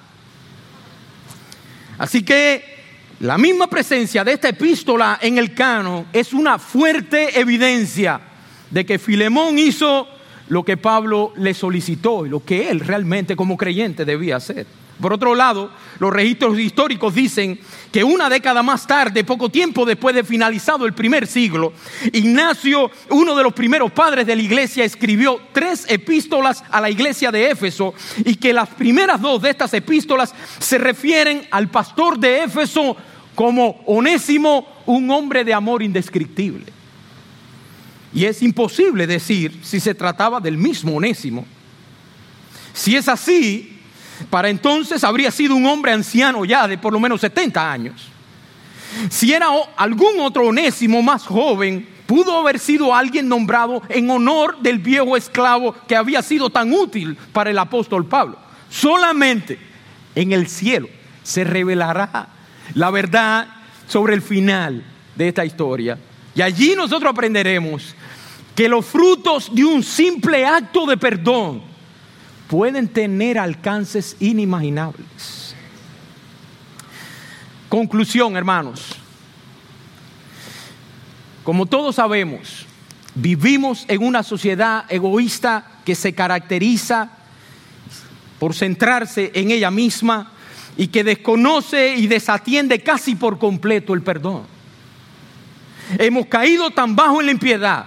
Así 1.99 2.23
que 2.23 2.77
la 3.19 3.37
misma 3.37 3.67
presencia 3.67 4.23
de 4.23 4.33
esta 4.33 4.49
epístola 4.49 5.19
en 5.21 5.37
el 5.37 5.53
cano 5.53 6.05
es 6.13 6.33
una 6.33 6.57
fuerte 6.57 7.39
evidencia 7.39 8.19
de 8.69 8.85
que 8.85 8.99
Filemón 8.99 9.57
hizo 9.59 10.07
lo 10.49 10.63
que 10.63 10.77
Pablo 10.77 11.33
le 11.37 11.53
solicitó 11.53 12.25
y 12.25 12.29
lo 12.29 12.43
que 12.43 12.69
él 12.69 12.79
realmente 12.79 13.35
como 13.35 13.57
creyente 13.57 14.05
debía 14.05 14.37
hacer. 14.37 14.65
Por 14.99 15.13
otro 15.13 15.35
lado, 15.35 15.69
los 15.99 16.11
registros 16.11 16.57
históricos 16.57 17.13
dicen 17.13 17.59
que 17.91 18.03
una 18.03 18.29
década 18.29 18.63
más 18.63 18.87
tarde, 18.87 19.23
poco 19.23 19.49
tiempo 19.49 19.85
después 19.85 20.15
de 20.15 20.23
finalizado 20.23 20.87
el 20.87 20.93
primer 20.93 21.27
siglo, 21.27 21.73
Ignacio, 22.13 22.89
uno 23.11 23.35
de 23.35 23.43
los 23.43 23.53
primeros 23.53 23.91
padres 23.91 24.25
de 24.25 24.35
la 24.35 24.41
iglesia, 24.41 24.83
escribió 24.83 25.39
tres 25.53 25.85
epístolas 25.87 26.63
a 26.71 26.81
la 26.81 26.89
iglesia 26.89 27.31
de 27.31 27.51
Éfeso 27.51 27.93
y 28.25 28.35
que 28.35 28.53
las 28.53 28.69
primeras 28.69 29.21
dos 29.21 29.41
de 29.43 29.51
estas 29.51 29.73
epístolas 29.75 30.33
se 30.57 30.79
refieren 30.79 31.47
al 31.51 31.69
pastor 31.69 32.17
de 32.17 32.43
Éfeso 32.43 32.97
como 33.35 33.81
Onésimo, 33.85 34.65
un 34.87 35.11
hombre 35.11 35.43
de 35.43 35.53
amor 35.53 35.83
indescriptible. 35.83 36.76
Y 38.13 38.25
es 38.25 38.41
imposible 38.41 39.05
decir 39.05 39.59
si 39.63 39.79
se 39.79 39.93
trataba 39.93 40.39
del 40.39 40.57
mismo 40.57 40.95
Onésimo. 40.95 41.45
Si 42.73 42.95
es 42.95 43.07
así, 43.07 43.81
para 44.29 44.49
entonces 44.49 45.03
habría 45.03 45.31
sido 45.31 45.55
un 45.55 45.65
hombre 45.65 45.91
anciano 45.91 46.45
ya 46.45 46.67
de 46.67 46.77
por 46.77 46.93
lo 46.93 46.99
menos 46.99 47.21
70 47.21 47.71
años. 47.71 48.09
Si 49.09 49.33
era 49.33 49.47
algún 49.75 50.19
otro 50.19 50.47
onésimo 50.47 51.01
más 51.01 51.25
joven, 51.25 51.87
pudo 52.05 52.39
haber 52.39 52.57
sido 52.57 52.95
alguien 52.95 53.27
nombrado 53.27 53.81
en 53.89 54.09
honor 54.09 54.59
del 54.61 54.79
viejo 54.79 55.17
esclavo 55.17 55.75
que 55.87 55.95
había 55.95 56.21
sido 56.21 56.49
tan 56.49 56.73
útil 56.73 57.17
para 57.33 57.49
el 57.51 57.59
apóstol 57.59 58.05
Pablo. 58.05 58.37
Solamente 58.69 59.59
en 60.15 60.31
el 60.31 60.47
cielo 60.47 60.87
se 61.23 61.43
revelará 61.43 62.29
la 62.73 62.89
verdad 62.89 63.47
sobre 63.87 64.13
el 64.13 64.21
final 64.21 64.83
de 65.15 65.27
esta 65.27 65.45
historia. 65.45 65.97
Y 66.38 66.41
allí 66.43 66.75
nosotros 66.75 67.09
aprenderemos 67.09 67.95
que 68.53 68.69
los 68.69 68.85
frutos 68.85 69.49
de 69.51 69.65
un 69.65 69.81
simple 69.81 70.45
acto 70.45 70.85
de 70.85 70.95
perdón 70.95 71.63
pueden 72.47 72.88
tener 72.89 73.39
alcances 73.39 74.15
inimaginables. 74.19 75.55
Conclusión, 77.67 78.38
hermanos. 78.38 78.97
Como 81.43 81.65
todos 81.65 81.95
sabemos, 81.95 82.67
vivimos 83.15 83.85
en 83.88 84.03
una 84.03 84.21
sociedad 84.21 84.85
egoísta 84.89 85.65
que 85.85 85.95
se 85.95 86.13
caracteriza 86.13 87.09
por 88.38 88.53
centrarse 88.53 89.31
en 89.33 89.49
ella 89.49 89.71
misma 89.71 90.33
y 90.77 90.89
que 90.89 91.03
desconoce 91.03 91.95
y 91.95 92.05
desatiende 92.05 92.83
casi 92.83 93.15
por 93.15 93.39
completo 93.39 93.95
el 93.95 94.03
perdón. 94.03 94.56
Hemos 95.97 96.25
caído 96.27 96.71
tan 96.71 96.95
bajo 96.95 97.19
en 97.19 97.27
la 97.27 97.31
impiedad 97.31 97.85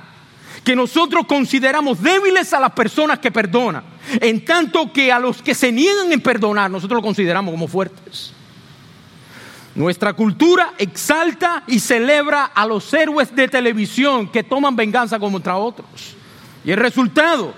que 0.65 0.77
nosotros 0.77 1.27
consideramos 1.27 2.03
débiles 2.03 2.53
a 2.53 2.61
las 2.61 2.73
personas 2.73 3.19
que 3.19 3.31
perdonan, 3.31 3.83
en 4.21 4.45
tanto 4.45 4.93
que 4.93 5.11
a 5.11 5.19
los 5.19 5.43
que 5.43 5.55
se 5.55 5.73
niegan 5.73 6.13
en 6.13 6.21
perdonar 6.21 6.71
nosotros 6.71 6.99
lo 6.99 7.03
consideramos 7.03 7.53
como 7.53 7.69
fuertes. 7.69 8.33
Nuestra 9.75 10.13
cultura 10.13 10.75
exalta 10.79 11.63
y 11.67 11.79
celebra 11.79 12.47
a 12.47 12.67
los 12.67 12.93
héroes 12.93 13.35
de 13.35 13.49
televisión 13.49 14.29
que 14.29 14.43
toman 14.43 14.75
venganza 14.75 15.19
contra 15.19 15.57
otros. 15.57 16.17
Y 16.65 16.73
el 16.73 16.77
resultado, 16.77 17.55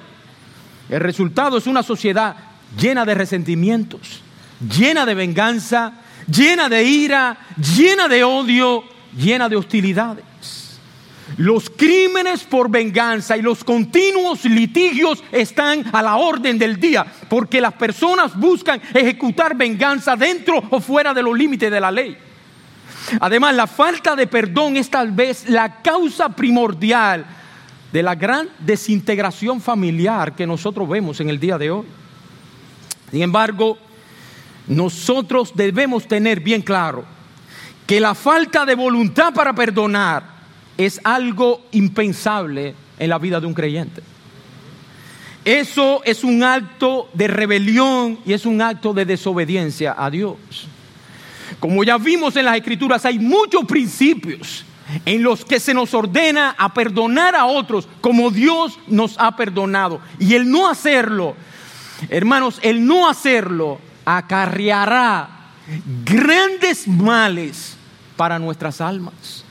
el 0.88 1.00
resultado 1.00 1.56
es 1.56 1.66
una 1.66 1.82
sociedad 1.82 2.36
llena 2.78 3.04
de 3.04 3.14
resentimientos, 3.14 4.20
llena 4.60 5.06
de 5.06 5.14
venganza, 5.14 5.94
llena 6.28 6.68
de 6.68 6.84
ira, 6.84 7.38
llena 7.76 8.08
de 8.08 8.24
odio, 8.24 8.84
llena 9.16 9.48
de 9.48 9.56
hostilidades. 9.56 10.24
Los 11.36 11.70
crímenes 11.70 12.44
por 12.44 12.70
venganza 12.70 13.36
y 13.36 13.42
los 13.42 13.64
continuos 13.64 14.44
litigios 14.44 15.22
están 15.30 15.84
a 15.92 16.02
la 16.02 16.16
orden 16.16 16.58
del 16.58 16.78
día, 16.78 17.06
porque 17.28 17.60
las 17.60 17.72
personas 17.74 18.36
buscan 18.38 18.80
ejecutar 18.92 19.56
venganza 19.56 20.16
dentro 20.16 20.62
o 20.70 20.80
fuera 20.80 21.14
de 21.14 21.22
los 21.22 21.36
límites 21.36 21.70
de 21.70 21.80
la 21.80 21.90
ley. 21.90 22.16
Además, 23.20 23.54
la 23.54 23.66
falta 23.66 24.14
de 24.14 24.26
perdón 24.26 24.76
es 24.76 24.90
tal 24.90 25.10
vez 25.10 25.48
la 25.48 25.80
causa 25.80 26.28
primordial 26.28 27.24
de 27.92 28.02
la 28.02 28.14
gran 28.14 28.48
desintegración 28.58 29.60
familiar 29.60 30.34
que 30.34 30.46
nosotros 30.46 30.88
vemos 30.88 31.20
en 31.20 31.28
el 31.30 31.38
día 31.38 31.58
de 31.58 31.70
hoy. 31.70 31.86
Sin 33.10 33.22
embargo, 33.22 33.78
nosotros 34.66 35.52
debemos 35.54 36.06
tener 36.06 36.40
bien 36.40 36.62
claro 36.62 37.04
que 37.92 38.00
la 38.00 38.14
falta 38.14 38.64
de 38.64 38.74
voluntad 38.74 39.34
para 39.34 39.52
perdonar 39.52 40.24
es 40.78 40.98
algo 41.04 41.66
impensable 41.72 42.74
en 42.98 43.10
la 43.10 43.18
vida 43.18 43.38
de 43.38 43.46
un 43.46 43.52
creyente. 43.52 44.02
Eso 45.44 46.00
es 46.02 46.24
un 46.24 46.42
acto 46.42 47.10
de 47.12 47.28
rebelión 47.28 48.18
y 48.24 48.32
es 48.32 48.46
un 48.46 48.62
acto 48.62 48.94
de 48.94 49.04
desobediencia 49.04 49.94
a 49.98 50.08
Dios. 50.08 50.38
Como 51.60 51.84
ya 51.84 51.98
vimos 51.98 52.34
en 52.36 52.46
las 52.46 52.56
escrituras, 52.56 53.04
hay 53.04 53.18
muchos 53.18 53.66
principios 53.66 54.64
en 55.04 55.22
los 55.22 55.44
que 55.44 55.60
se 55.60 55.74
nos 55.74 55.92
ordena 55.92 56.54
a 56.56 56.72
perdonar 56.72 57.36
a 57.36 57.44
otros 57.44 57.86
como 58.00 58.30
Dios 58.30 58.78
nos 58.86 59.16
ha 59.18 59.36
perdonado. 59.36 60.00
Y 60.18 60.32
el 60.32 60.50
no 60.50 60.66
hacerlo, 60.66 61.36
hermanos, 62.08 62.58
el 62.62 62.86
no 62.86 63.06
hacerlo 63.06 63.78
acarreará 64.06 65.28
grandes 66.06 66.88
males 66.88 67.76
para 68.16 68.38
nuestras 68.38 68.80
almas. 68.80 69.44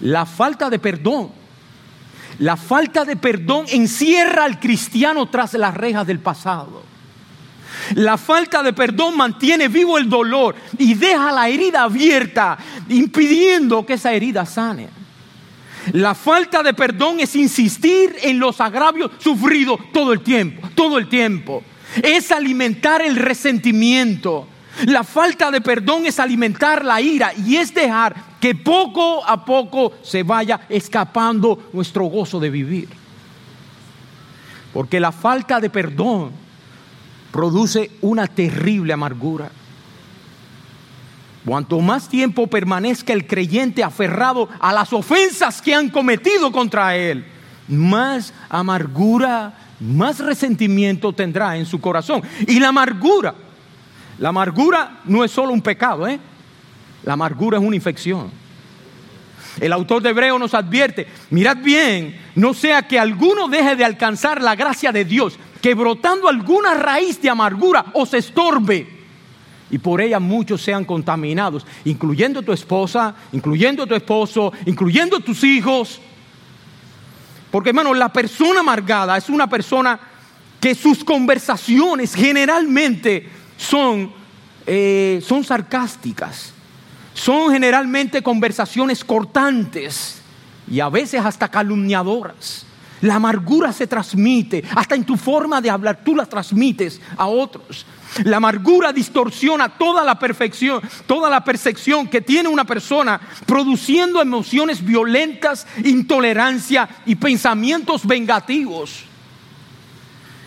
La 0.00 0.26
falta 0.26 0.68
de 0.68 0.78
perdón, 0.78 1.30
la 2.38 2.56
falta 2.56 3.04
de 3.04 3.16
perdón 3.16 3.66
encierra 3.70 4.44
al 4.44 4.60
cristiano 4.60 5.26
tras 5.26 5.54
las 5.54 5.74
rejas 5.74 6.06
del 6.06 6.18
pasado. 6.18 6.82
La 7.94 8.18
falta 8.18 8.62
de 8.62 8.72
perdón 8.72 9.16
mantiene 9.16 9.68
vivo 9.68 9.98
el 9.98 10.08
dolor 10.08 10.54
y 10.78 10.94
deja 10.94 11.32
la 11.32 11.48
herida 11.48 11.82
abierta, 11.84 12.58
impidiendo 12.88 13.86
que 13.86 13.94
esa 13.94 14.12
herida 14.12 14.44
sane. 14.44 14.88
La 15.92 16.14
falta 16.14 16.62
de 16.62 16.74
perdón 16.74 17.20
es 17.20 17.36
insistir 17.36 18.16
en 18.22 18.38
los 18.38 18.60
agravios 18.60 19.10
sufridos 19.18 19.78
todo 19.92 20.12
el 20.12 20.20
tiempo, 20.20 20.68
todo 20.74 20.98
el 20.98 21.08
tiempo. 21.08 21.62
Es 22.02 22.32
alimentar 22.32 23.02
el 23.02 23.16
resentimiento. 23.16 24.48
La 24.84 25.04
falta 25.04 25.50
de 25.50 25.60
perdón 25.60 26.04
es 26.04 26.20
alimentar 26.20 26.84
la 26.84 27.00
ira 27.00 27.32
y 27.34 27.56
es 27.56 27.72
dejar 27.72 28.14
que 28.38 28.54
poco 28.54 29.24
a 29.26 29.44
poco 29.44 29.94
se 30.02 30.22
vaya 30.22 30.60
escapando 30.68 31.70
nuestro 31.72 32.04
gozo 32.04 32.38
de 32.38 32.50
vivir. 32.50 32.88
Porque 34.74 35.00
la 35.00 35.12
falta 35.12 35.58
de 35.60 35.70
perdón 35.70 36.30
produce 37.32 37.90
una 38.02 38.26
terrible 38.26 38.92
amargura. 38.92 39.50
Cuanto 41.46 41.80
más 41.80 42.08
tiempo 42.08 42.46
permanezca 42.48 43.12
el 43.12 43.26
creyente 43.26 43.82
aferrado 43.82 44.48
a 44.60 44.72
las 44.72 44.92
ofensas 44.92 45.62
que 45.62 45.74
han 45.74 45.88
cometido 45.88 46.52
contra 46.52 46.96
él, 46.96 47.24
más 47.68 48.34
amargura, 48.50 49.54
más 49.80 50.18
resentimiento 50.18 51.12
tendrá 51.12 51.56
en 51.56 51.64
su 51.64 51.80
corazón. 51.80 52.22
Y 52.46 52.58
la 52.58 52.68
amargura 52.68 53.34
la 54.18 54.30
amargura 54.30 55.00
no 55.04 55.24
es 55.24 55.30
solo 55.30 55.52
un 55.52 55.62
pecado, 55.62 56.06
¿eh? 56.06 56.18
La 57.04 57.12
amargura 57.12 57.58
es 57.58 57.64
una 57.64 57.76
infección. 57.76 58.30
El 59.60 59.72
autor 59.72 60.02
de 60.02 60.10
Hebreo 60.10 60.38
nos 60.38 60.54
advierte, 60.54 61.06
mirad 61.30 61.56
bien, 61.58 62.18
no 62.34 62.52
sea 62.52 62.82
que 62.82 62.98
alguno 62.98 63.48
deje 63.48 63.76
de 63.76 63.84
alcanzar 63.84 64.42
la 64.42 64.54
gracia 64.54 64.92
de 64.92 65.04
Dios, 65.04 65.38
que 65.62 65.74
brotando 65.74 66.28
alguna 66.28 66.74
raíz 66.74 67.20
de 67.22 67.30
amargura 67.30 67.86
os 67.94 68.12
estorbe 68.12 68.96
y 69.70 69.78
por 69.78 70.00
ella 70.00 70.20
muchos 70.20 70.62
sean 70.62 70.84
contaminados, 70.84 71.66
incluyendo 71.84 72.42
tu 72.42 72.52
esposa, 72.52 73.14
incluyendo 73.32 73.86
tu 73.86 73.94
esposo, 73.94 74.52
incluyendo 74.66 75.20
tus 75.20 75.42
hijos. 75.42 76.00
Porque 77.50 77.70
hermano, 77.70 77.94
la 77.94 78.12
persona 78.12 78.60
amargada 78.60 79.16
es 79.16 79.28
una 79.28 79.48
persona 79.48 79.98
que 80.60 80.74
sus 80.74 81.02
conversaciones 81.02 82.14
generalmente 82.14 83.28
son, 83.56 84.12
eh, 84.66 85.22
son 85.26 85.44
sarcásticas, 85.44 86.52
son 87.14 87.52
generalmente 87.52 88.22
conversaciones 88.22 89.04
cortantes 89.04 90.20
y 90.70 90.80
a 90.80 90.88
veces 90.88 91.24
hasta 91.24 91.48
calumniadoras. 91.48 92.64
La 93.02 93.16
amargura 93.16 93.72
se 93.72 93.86
transmite, 93.86 94.64
hasta 94.74 94.94
en 94.94 95.04
tu 95.04 95.16
forma 95.16 95.60
de 95.60 95.68
hablar, 95.68 96.00
tú 96.02 96.14
la 96.14 96.24
transmites 96.24 97.00
a 97.16 97.26
otros. 97.26 97.84
La 98.24 98.38
amargura 98.38 98.92
distorsiona 98.92 99.68
toda 99.68 100.02
la 100.02 100.18
perfección, 100.18 100.80
toda 101.06 101.28
la 101.28 101.44
percepción 101.44 102.08
que 102.08 102.22
tiene 102.22 102.48
una 102.48 102.64
persona, 102.64 103.20
produciendo 103.44 104.22
emociones 104.22 104.82
violentas, 104.82 105.66
intolerancia 105.84 106.88
y 107.04 107.14
pensamientos 107.16 108.06
vengativos 108.06 109.05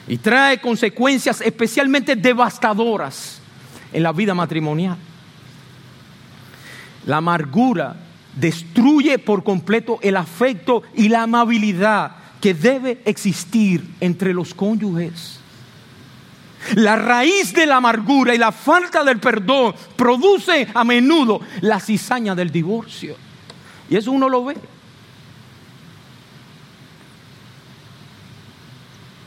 y 0.09 0.17
trae 0.17 0.59
consecuencias 0.59 1.39
especialmente 1.39 2.15
devastadoras 2.15 3.39
en 3.93 4.03
la 4.03 4.11
vida 4.11 4.33
matrimonial. 4.33 4.97
La 7.05 7.17
amargura 7.17 7.95
destruye 8.35 9.19
por 9.19 9.43
completo 9.43 9.99
el 10.01 10.17
afecto 10.17 10.81
y 10.95 11.09
la 11.09 11.23
amabilidad 11.23 12.15
que 12.41 12.55
debe 12.55 13.01
existir 13.05 13.87
entre 13.99 14.33
los 14.33 14.53
cónyuges. 14.53 15.39
La 16.75 16.95
raíz 16.95 17.53
de 17.53 17.67
la 17.67 17.77
amargura 17.77 18.33
y 18.33 18.37
la 18.37 18.51
falta 18.51 19.03
del 19.03 19.19
perdón 19.19 19.75
produce 19.95 20.67
a 20.73 20.83
menudo 20.83 21.39
la 21.61 21.79
cizaña 21.79 22.33
del 22.33 22.51
divorcio. 22.51 23.15
Y 23.89 23.95
eso 23.95 24.11
uno 24.11 24.27
lo 24.27 24.45
ve. 24.45 24.57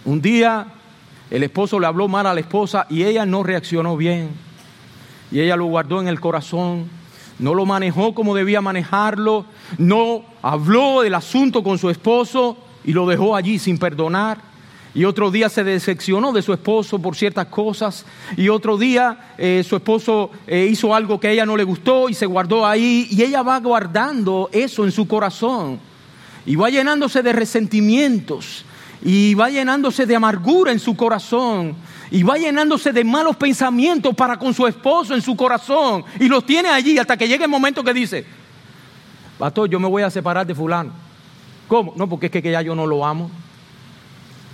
Un 0.04 0.20
día 0.20 0.66
el 1.30 1.44
esposo 1.44 1.80
le 1.80 1.86
habló 1.86 2.08
mal 2.08 2.26
a 2.26 2.34
la 2.34 2.40
esposa 2.40 2.86
y 2.90 3.04
ella 3.04 3.24
no 3.24 3.42
reaccionó 3.42 3.96
bien. 3.96 4.30
Y 5.30 5.40
ella 5.40 5.56
lo 5.56 5.64
guardó 5.66 6.00
en 6.00 6.08
el 6.08 6.20
corazón, 6.20 6.90
no 7.38 7.54
lo 7.54 7.64
manejó 7.64 8.14
como 8.14 8.34
debía 8.34 8.60
manejarlo, 8.60 9.46
no 9.78 10.24
habló 10.42 11.00
del 11.00 11.14
asunto 11.14 11.62
con 11.62 11.78
su 11.78 11.88
esposo 11.88 12.58
y 12.84 12.92
lo 12.92 13.06
dejó 13.06 13.34
allí 13.34 13.58
sin 13.58 13.78
perdonar. 13.78 14.52
y 14.94 15.04
otro 15.04 15.30
día 15.30 15.48
se 15.48 15.64
decepcionó 15.64 16.32
de 16.32 16.42
su 16.42 16.52
esposo 16.52 16.98
por 16.98 17.16
ciertas 17.16 17.46
cosas. 17.46 18.04
Y 18.36 18.50
otro 18.50 18.76
día 18.76 19.32
eh, 19.38 19.64
su 19.66 19.76
esposo 19.76 20.30
eh, 20.46 20.68
hizo 20.70 20.94
algo 20.94 21.18
que 21.18 21.28
a 21.28 21.30
ella 21.30 21.46
no 21.46 21.56
le 21.56 21.64
gustó 21.64 22.10
y 22.10 22.14
se 22.14 22.26
guardó 22.26 22.66
ahí. 22.66 23.06
Y 23.10 23.22
ella 23.22 23.42
va 23.42 23.58
guardando 23.58 24.50
eso 24.52 24.84
en 24.84 24.92
su 24.92 25.08
corazón. 25.08 25.80
Y 26.44 26.56
va 26.56 26.68
llenándose 26.68 27.22
de 27.22 27.32
resentimientos 27.32 28.66
y 29.02 29.34
va 29.34 29.50
llenándose 29.50 30.06
de 30.06 30.16
amargura 30.16 30.72
en 30.72 30.78
su 30.78 30.96
corazón 30.96 31.74
y 32.10 32.22
va 32.22 32.36
llenándose 32.36 32.92
de 32.92 33.04
malos 33.04 33.36
pensamientos 33.36 34.14
para 34.14 34.38
con 34.38 34.54
su 34.54 34.66
esposo 34.66 35.14
en 35.14 35.22
su 35.22 35.36
corazón 35.36 36.04
y 36.20 36.28
los 36.28 36.44
tiene 36.46 36.68
allí 36.68 36.98
hasta 36.98 37.16
que 37.16 37.26
llega 37.26 37.44
el 37.44 37.50
momento 37.50 37.82
que 37.82 37.94
dice, 37.94 38.24
pastor, 39.38 39.68
yo 39.68 39.80
me 39.80 39.88
voy 39.88 40.02
a 40.02 40.10
separar 40.10 40.46
de 40.46 40.54
fulano. 40.54 40.92
¿Cómo? 41.68 41.94
No, 41.96 42.08
porque 42.08 42.26
es 42.26 42.32
que 42.32 42.42
ya 42.42 42.62
yo 42.62 42.74
no 42.74 42.86
lo 42.86 43.04
amo. 43.04 43.30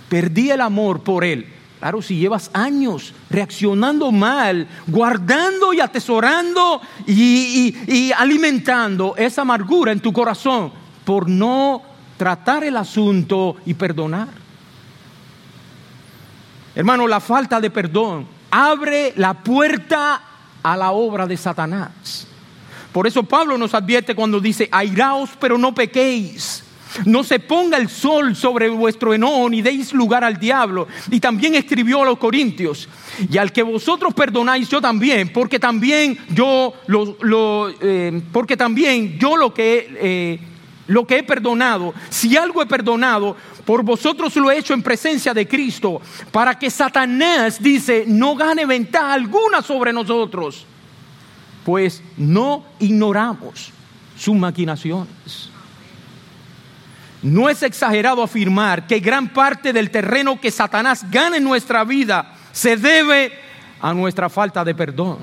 Perdí 0.07 0.51
el 0.51 0.61
amor 0.61 1.01
por 1.01 1.23
él. 1.23 1.45
Claro, 1.79 2.01
si 2.01 2.17
llevas 2.17 2.49
años 2.53 3.13
reaccionando 3.29 4.11
mal, 4.11 4.67
guardando 4.87 5.71
y 5.71 5.79
atesorando 5.79 6.81
y, 7.07 8.11
alimentando 8.17 9.15
esa 9.17 9.43
amargura 9.43 9.93
en 9.93 10.01
tu 10.01 10.11
corazón 10.11 10.71
por 11.05 11.29
no 11.29 11.81
tratar 12.17 12.65
el 12.65 12.75
asunto 12.75 13.55
y 13.65 13.73
perdonar. 13.73 14.38
Hermano, 16.79 17.09
la 17.09 17.19
falta 17.19 17.59
de 17.59 17.69
perdón 17.69 18.25
abre 18.49 19.11
la 19.17 19.33
puerta 19.33 20.21
a 20.63 20.77
la 20.77 20.91
obra 20.91 21.27
de 21.27 21.35
Satanás. 21.35 22.25
Por 22.93 23.05
eso 23.05 23.21
Pablo 23.23 23.57
nos 23.57 23.73
advierte 23.73 24.15
cuando 24.15 24.39
dice, 24.39 24.69
airaos 24.71 25.31
pero 25.41 25.57
no 25.57 25.75
pequéis. 25.75 26.63
No 27.03 27.25
se 27.25 27.41
ponga 27.41 27.77
el 27.77 27.89
sol 27.89 28.33
sobre 28.33 28.69
vuestro 28.69 29.13
enojo 29.13 29.49
ni 29.49 29.61
deis 29.61 29.91
lugar 29.91 30.23
al 30.23 30.39
diablo. 30.39 30.87
Y 31.11 31.19
también 31.19 31.55
escribió 31.55 32.03
a 32.03 32.05
los 32.05 32.17
corintios, 32.17 32.87
y 33.29 33.37
al 33.37 33.51
que 33.51 33.61
vosotros 33.61 34.13
perdonáis 34.13 34.69
yo 34.69 34.79
también, 34.79 35.33
porque 35.33 35.59
también 35.59 36.17
yo 36.29 36.73
lo, 36.87 37.69
eh, 37.81 38.21
porque 38.31 38.55
también 38.55 39.19
yo 39.19 39.35
lo 39.35 39.53
que 39.53 39.97
eh, 39.99 40.39
lo 40.89 41.05
que 41.05 41.19
he 41.19 41.23
perdonado, 41.23 41.93
si 42.09 42.35
algo 42.35 42.63
he 42.63 42.65
perdonado, 42.65 43.37
por 43.69 43.83
vosotros 43.83 44.35
lo 44.37 44.49
he 44.49 44.57
hecho 44.57 44.73
en 44.73 44.81
presencia 44.81 45.31
de 45.31 45.47
Cristo, 45.47 46.01
para 46.31 46.57
que 46.57 46.71
Satanás 46.71 47.61
dice 47.61 48.03
no 48.07 48.35
gane 48.35 48.65
ventaja 48.65 49.13
alguna 49.13 49.61
sobre 49.61 49.93
nosotros, 49.93 50.65
pues 51.63 52.01
no 52.17 52.65
ignoramos 52.79 53.71
sus 54.17 54.35
maquinaciones. 54.35 55.51
No 57.21 57.47
es 57.47 57.61
exagerado 57.61 58.23
afirmar 58.23 58.87
que 58.87 58.99
gran 58.99 59.31
parte 59.31 59.71
del 59.71 59.91
terreno 59.91 60.41
que 60.41 60.49
Satanás 60.49 61.05
gana 61.11 61.37
en 61.37 61.43
nuestra 61.43 61.83
vida 61.83 62.33
se 62.51 62.75
debe 62.75 63.33
a 63.79 63.93
nuestra 63.93 64.29
falta 64.29 64.65
de 64.65 64.73
perdón. 64.73 65.19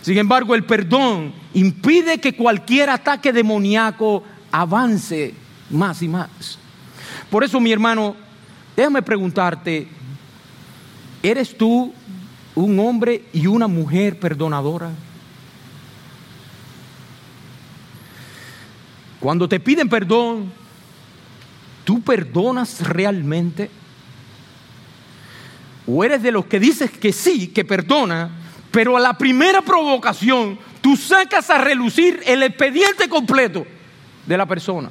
Sin 0.00 0.16
embargo, 0.16 0.54
el 0.54 0.64
perdón 0.64 1.34
impide 1.52 2.16
que 2.16 2.34
cualquier 2.34 2.88
ataque 2.88 3.30
demoníaco 3.30 4.24
avance 4.52 5.34
más 5.68 6.00
y 6.00 6.08
más. 6.08 6.58
Por 7.30 7.44
eso, 7.44 7.60
mi 7.60 7.72
hermano, 7.72 8.16
déjame 8.76 9.02
preguntarte, 9.02 9.88
¿eres 11.22 11.56
tú 11.56 11.92
un 12.54 12.78
hombre 12.80 13.24
y 13.32 13.46
una 13.46 13.66
mujer 13.66 14.18
perdonadora? 14.18 14.90
Cuando 19.20 19.48
te 19.48 19.60
piden 19.60 19.88
perdón, 19.88 20.52
¿Tú 21.88 22.02
perdonas 22.02 22.86
realmente? 22.86 23.70
¿O 25.86 26.04
eres 26.04 26.22
de 26.22 26.30
los 26.30 26.44
que 26.44 26.60
dices 26.60 26.90
que 26.90 27.14
sí, 27.14 27.48
que 27.48 27.64
perdona, 27.64 28.30
pero 28.70 28.94
a 28.94 29.00
la 29.00 29.16
primera 29.16 29.62
provocación 29.62 30.58
tú 30.82 30.98
sacas 30.98 31.48
a 31.48 31.56
relucir 31.56 32.20
el 32.26 32.42
expediente 32.42 33.08
completo 33.08 33.66
de 34.26 34.36
la 34.36 34.44
persona? 34.44 34.90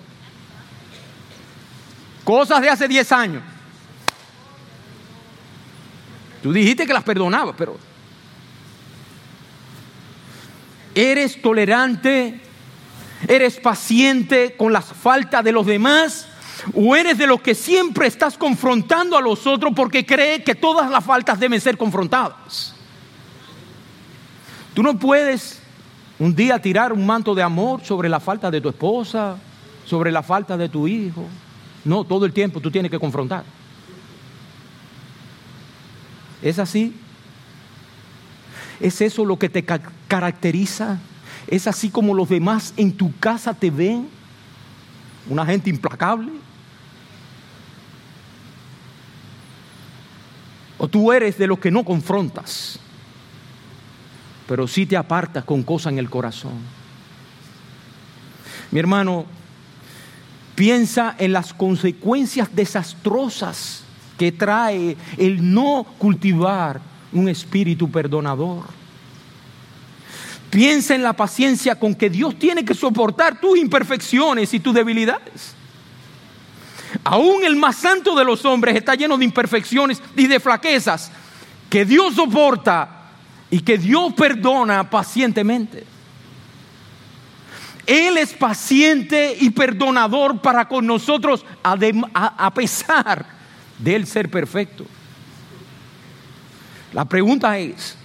Cosas 2.27 2.61
de 2.61 2.69
hace 2.69 2.89
10 2.89 3.11
años. 3.13 3.43
Tú 6.43 6.51
dijiste 6.51 6.85
que 6.85 6.91
las 6.91 7.05
perdonabas, 7.05 7.55
pero 7.57 7.77
eres 10.93 11.41
tolerante, 11.41 12.41
eres 13.29 13.55
paciente 13.61 14.57
con 14.57 14.73
las 14.73 14.83
faltas 14.83 15.41
de 15.41 15.53
los 15.53 15.65
demás 15.65 16.27
¿O 16.73 16.97
eres 16.97 17.17
de 17.17 17.27
los 17.27 17.39
que 17.39 17.55
siempre 17.55 18.07
estás 18.07 18.37
confrontando 18.37 19.15
a 19.15 19.21
los 19.21 19.47
otros 19.47 19.71
porque 19.73 20.05
cree 20.05 20.43
que 20.43 20.53
todas 20.53 20.89
las 20.89 21.05
faltas 21.05 21.39
deben 21.39 21.61
ser 21.61 21.77
confrontadas? 21.77 22.73
Tú 24.73 24.83
no 24.83 24.97
puedes 24.99 25.61
un 26.19 26.35
día 26.35 26.59
tirar 26.59 26.91
un 26.91 27.05
manto 27.05 27.33
de 27.33 27.43
amor 27.43 27.85
sobre 27.85 28.09
la 28.09 28.19
falta 28.19 28.49
de 28.51 28.59
tu 28.59 28.69
esposa, 28.69 29.37
sobre 29.85 30.11
la 30.11 30.23
falta 30.23 30.57
de 30.57 30.67
tu 30.67 30.87
hijo. 30.87 31.25
No, 31.87 32.03
todo 32.03 32.25
el 32.25 32.33
tiempo 32.33 32.59
tú 32.59 32.69
tienes 32.69 32.91
que 32.91 32.99
confrontar. 32.99 33.45
¿Es 36.41 36.59
así? 36.59 36.93
¿Es 38.81 38.99
eso 38.99 39.23
lo 39.23 39.39
que 39.39 39.47
te 39.47 39.63
caracteriza? 39.63 40.99
¿Es 41.47 41.65
así 41.65 41.89
como 41.89 42.13
los 42.13 42.27
demás 42.27 42.73
en 42.75 42.91
tu 42.91 43.17
casa 43.19 43.53
te 43.53 43.71
ven? 43.71 44.09
¿Una 45.29 45.45
gente 45.45 45.69
implacable? 45.69 46.33
O 50.77 50.89
tú 50.89 51.13
eres 51.13 51.37
de 51.37 51.47
los 51.47 51.57
que 51.57 51.71
no 51.71 51.85
confrontas, 51.85 52.79
pero 54.45 54.67
sí 54.67 54.85
te 54.85 54.97
apartas 54.97 55.45
con 55.45 55.63
cosas 55.63 55.93
en 55.93 55.99
el 55.99 56.09
corazón. 56.09 56.59
Mi 58.71 58.79
hermano, 58.79 59.36
piensa 60.57 61.15
en 61.19 61.33
las 61.33 61.53
consecuencias 61.53 62.49
desastrosas 62.51 63.83
que 64.17 64.31
trae 64.31 64.97
el 65.15 65.53
no 65.53 65.85
cultivar 65.99 66.81
un 67.13 67.29
espíritu 67.29 67.91
perdonador. 67.91 68.63
Piensa 70.49 70.95
en 70.95 71.03
la 71.03 71.13
paciencia 71.13 71.75
con 71.75 71.93
que 71.93 72.09
Dios 72.09 72.39
tiene 72.39 72.65
que 72.65 72.73
soportar 72.73 73.39
tus 73.39 73.59
imperfecciones 73.59 74.51
y 74.51 74.59
tus 74.59 74.73
debilidades. 74.73 75.53
Aún 77.03 77.45
el 77.45 77.55
más 77.55 77.75
santo 77.75 78.15
de 78.15 78.25
los 78.25 78.43
hombres 78.43 78.75
está 78.75 78.95
lleno 78.95 79.15
de 79.15 79.25
imperfecciones 79.25 80.01
y 80.15 80.25
de 80.25 80.39
flaquezas 80.39 81.11
que 81.69 81.85
Dios 81.85 82.15
soporta 82.15 83.11
y 83.51 83.59
que 83.59 83.77
Dios 83.77 84.11
perdona 84.13 84.89
pacientemente. 84.89 85.96
Él 87.87 88.17
es 88.17 88.33
paciente 88.33 89.37
y 89.39 89.49
perdonador 89.49 90.41
para 90.41 90.67
con 90.67 90.85
nosotros 90.85 91.45
a, 91.63 92.53
pesar 92.53 93.25
de 93.79 93.95
él 93.95 94.05
ser 94.05 94.29
perfecto. 94.29 94.85
La 96.91 97.05
pregunta 97.05 97.57
es, 97.57 97.95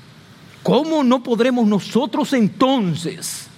¿cómo 0.62 1.02
no 1.02 1.20
podremos 1.20 1.66
nosotros 1.66 2.32
entonces, 2.32 3.48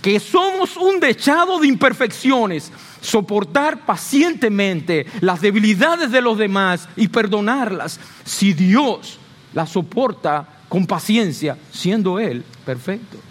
que 0.00 0.18
somos 0.18 0.78
un 0.78 0.98
dechado 0.98 1.58
de 1.58 1.68
imperfecciones, 1.68 2.72
soportar 3.02 3.84
pacientemente 3.84 5.04
las 5.20 5.42
debilidades 5.42 6.10
de 6.10 6.22
los 6.22 6.38
demás 6.38 6.88
y 6.96 7.08
perdonarlas 7.08 8.00
si 8.24 8.54
Dios 8.54 9.18
las 9.52 9.68
soporta 9.68 10.48
con 10.70 10.86
paciencia, 10.86 11.58
siendo 11.70 12.18
Él 12.18 12.44
perfecto. 12.64 13.29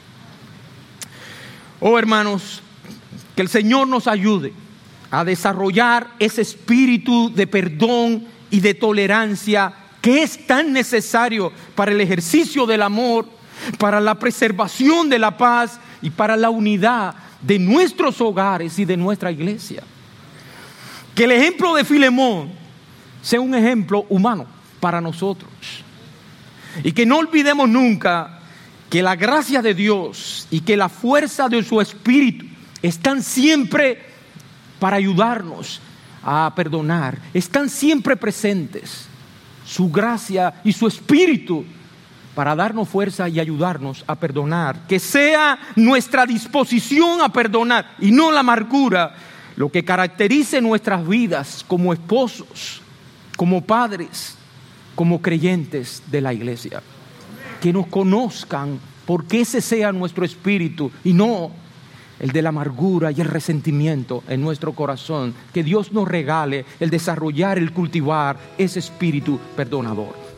Oh 1.79 1.97
hermanos, 1.97 2.61
que 3.35 3.41
el 3.41 3.49
Señor 3.49 3.87
nos 3.87 4.07
ayude 4.07 4.53
a 5.11 5.23
desarrollar 5.23 6.11
ese 6.19 6.41
espíritu 6.41 7.33
de 7.33 7.47
perdón 7.47 8.25
y 8.51 8.59
de 8.59 8.73
tolerancia 8.73 9.73
que 10.01 10.23
es 10.23 10.45
tan 10.45 10.71
necesario 10.71 11.51
para 11.75 11.91
el 11.91 12.01
ejercicio 12.01 12.65
del 12.65 12.81
amor, 12.81 13.27
para 13.77 13.99
la 13.99 14.15
preservación 14.15 15.09
de 15.09 15.19
la 15.19 15.37
paz 15.37 15.79
y 16.01 16.09
para 16.09 16.37
la 16.37 16.49
unidad 16.49 17.15
de 17.41 17.59
nuestros 17.59 18.19
hogares 18.21 18.79
y 18.79 18.85
de 18.85 18.97
nuestra 18.97 19.31
iglesia. 19.31 19.83
Que 21.15 21.25
el 21.25 21.31
ejemplo 21.31 21.75
de 21.75 21.83
Filemón 21.83 22.51
sea 23.21 23.41
un 23.41 23.53
ejemplo 23.53 24.05
humano 24.09 24.45
para 24.79 25.01
nosotros. 25.01 25.49
Y 26.83 26.91
que 26.91 27.05
no 27.05 27.17
olvidemos 27.17 27.67
nunca 27.67 28.38
que 28.89 29.03
la 29.03 29.15
gracia 29.15 29.61
de 29.61 29.73
Dios 29.73 30.47
y 30.49 30.61
que 30.61 30.75
la 30.75 30.89
fuerza 30.89 31.47
de 31.47 31.63
su 31.63 31.79
Espíritu 31.79 32.45
están 32.81 33.21
siempre 33.21 34.01
para 34.79 34.97
ayudarnos 34.97 35.79
a 36.23 36.51
perdonar. 36.55 37.17
Están 37.33 37.69
siempre 37.69 38.15
presentes. 38.17 39.05
Su 39.65 39.91
gracia 39.91 40.55
y 40.63 40.73
su 40.73 40.87
Espíritu 40.87 41.63
para 42.33 42.55
darnos 42.55 42.89
fuerza 42.89 43.29
y 43.29 43.39
ayudarnos 43.39 44.03
a 44.07 44.15
perdonar. 44.15 44.87
Que 44.87 44.99
sea 44.99 45.59
nuestra 45.75 46.25
disposición 46.25 47.21
a 47.21 47.29
perdonar 47.29 47.95
y 47.99 48.11
no 48.11 48.31
la 48.31 48.39
amargura 48.39 49.13
lo 49.55 49.69
que 49.69 49.83
caracterice 49.83 50.61
nuestras 50.61 51.05
vidas 51.05 51.65
como 51.67 51.91
esposos, 51.91 52.81
como 53.35 53.61
padres, 53.61 54.35
como 54.95 55.21
creyentes 55.21 56.01
de 56.07 56.21
la 56.21 56.33
iglesia. 56.33 56.81
Que 57.61 57.73
nos 57.73 57.87
conozcan, 57.87 58.79
porque 59.05 59.41
ese 59.41 59.61
sea 59.61 59.91
nuestro 59.91 60.25
espíritu 60.25 60.91
y 61.03 61.13
no 61.13 61.51
el 62.19 62.31
de 62.31 62.41
la 62.41 62.49
amargura 62.49 63.11
y 63.11 63.21
el 63.21 63.27
resentimiento 63.27 64.23
en 64.27 64.41
nuestro 64.41 64.73
corazón. 64.73 65.33
Que 65.53 65.63
Dios 65.63 65.91
nos 65.91 66.07
regale 66.07 66.65
el 66.79 66.89
desarrollar, 66.89 67.57
el 67.57 67.71
cultivar 67.71 68.37
ese 68.57 68.79
espíritu 68.79 69.39
perdonador. 69.55 70.28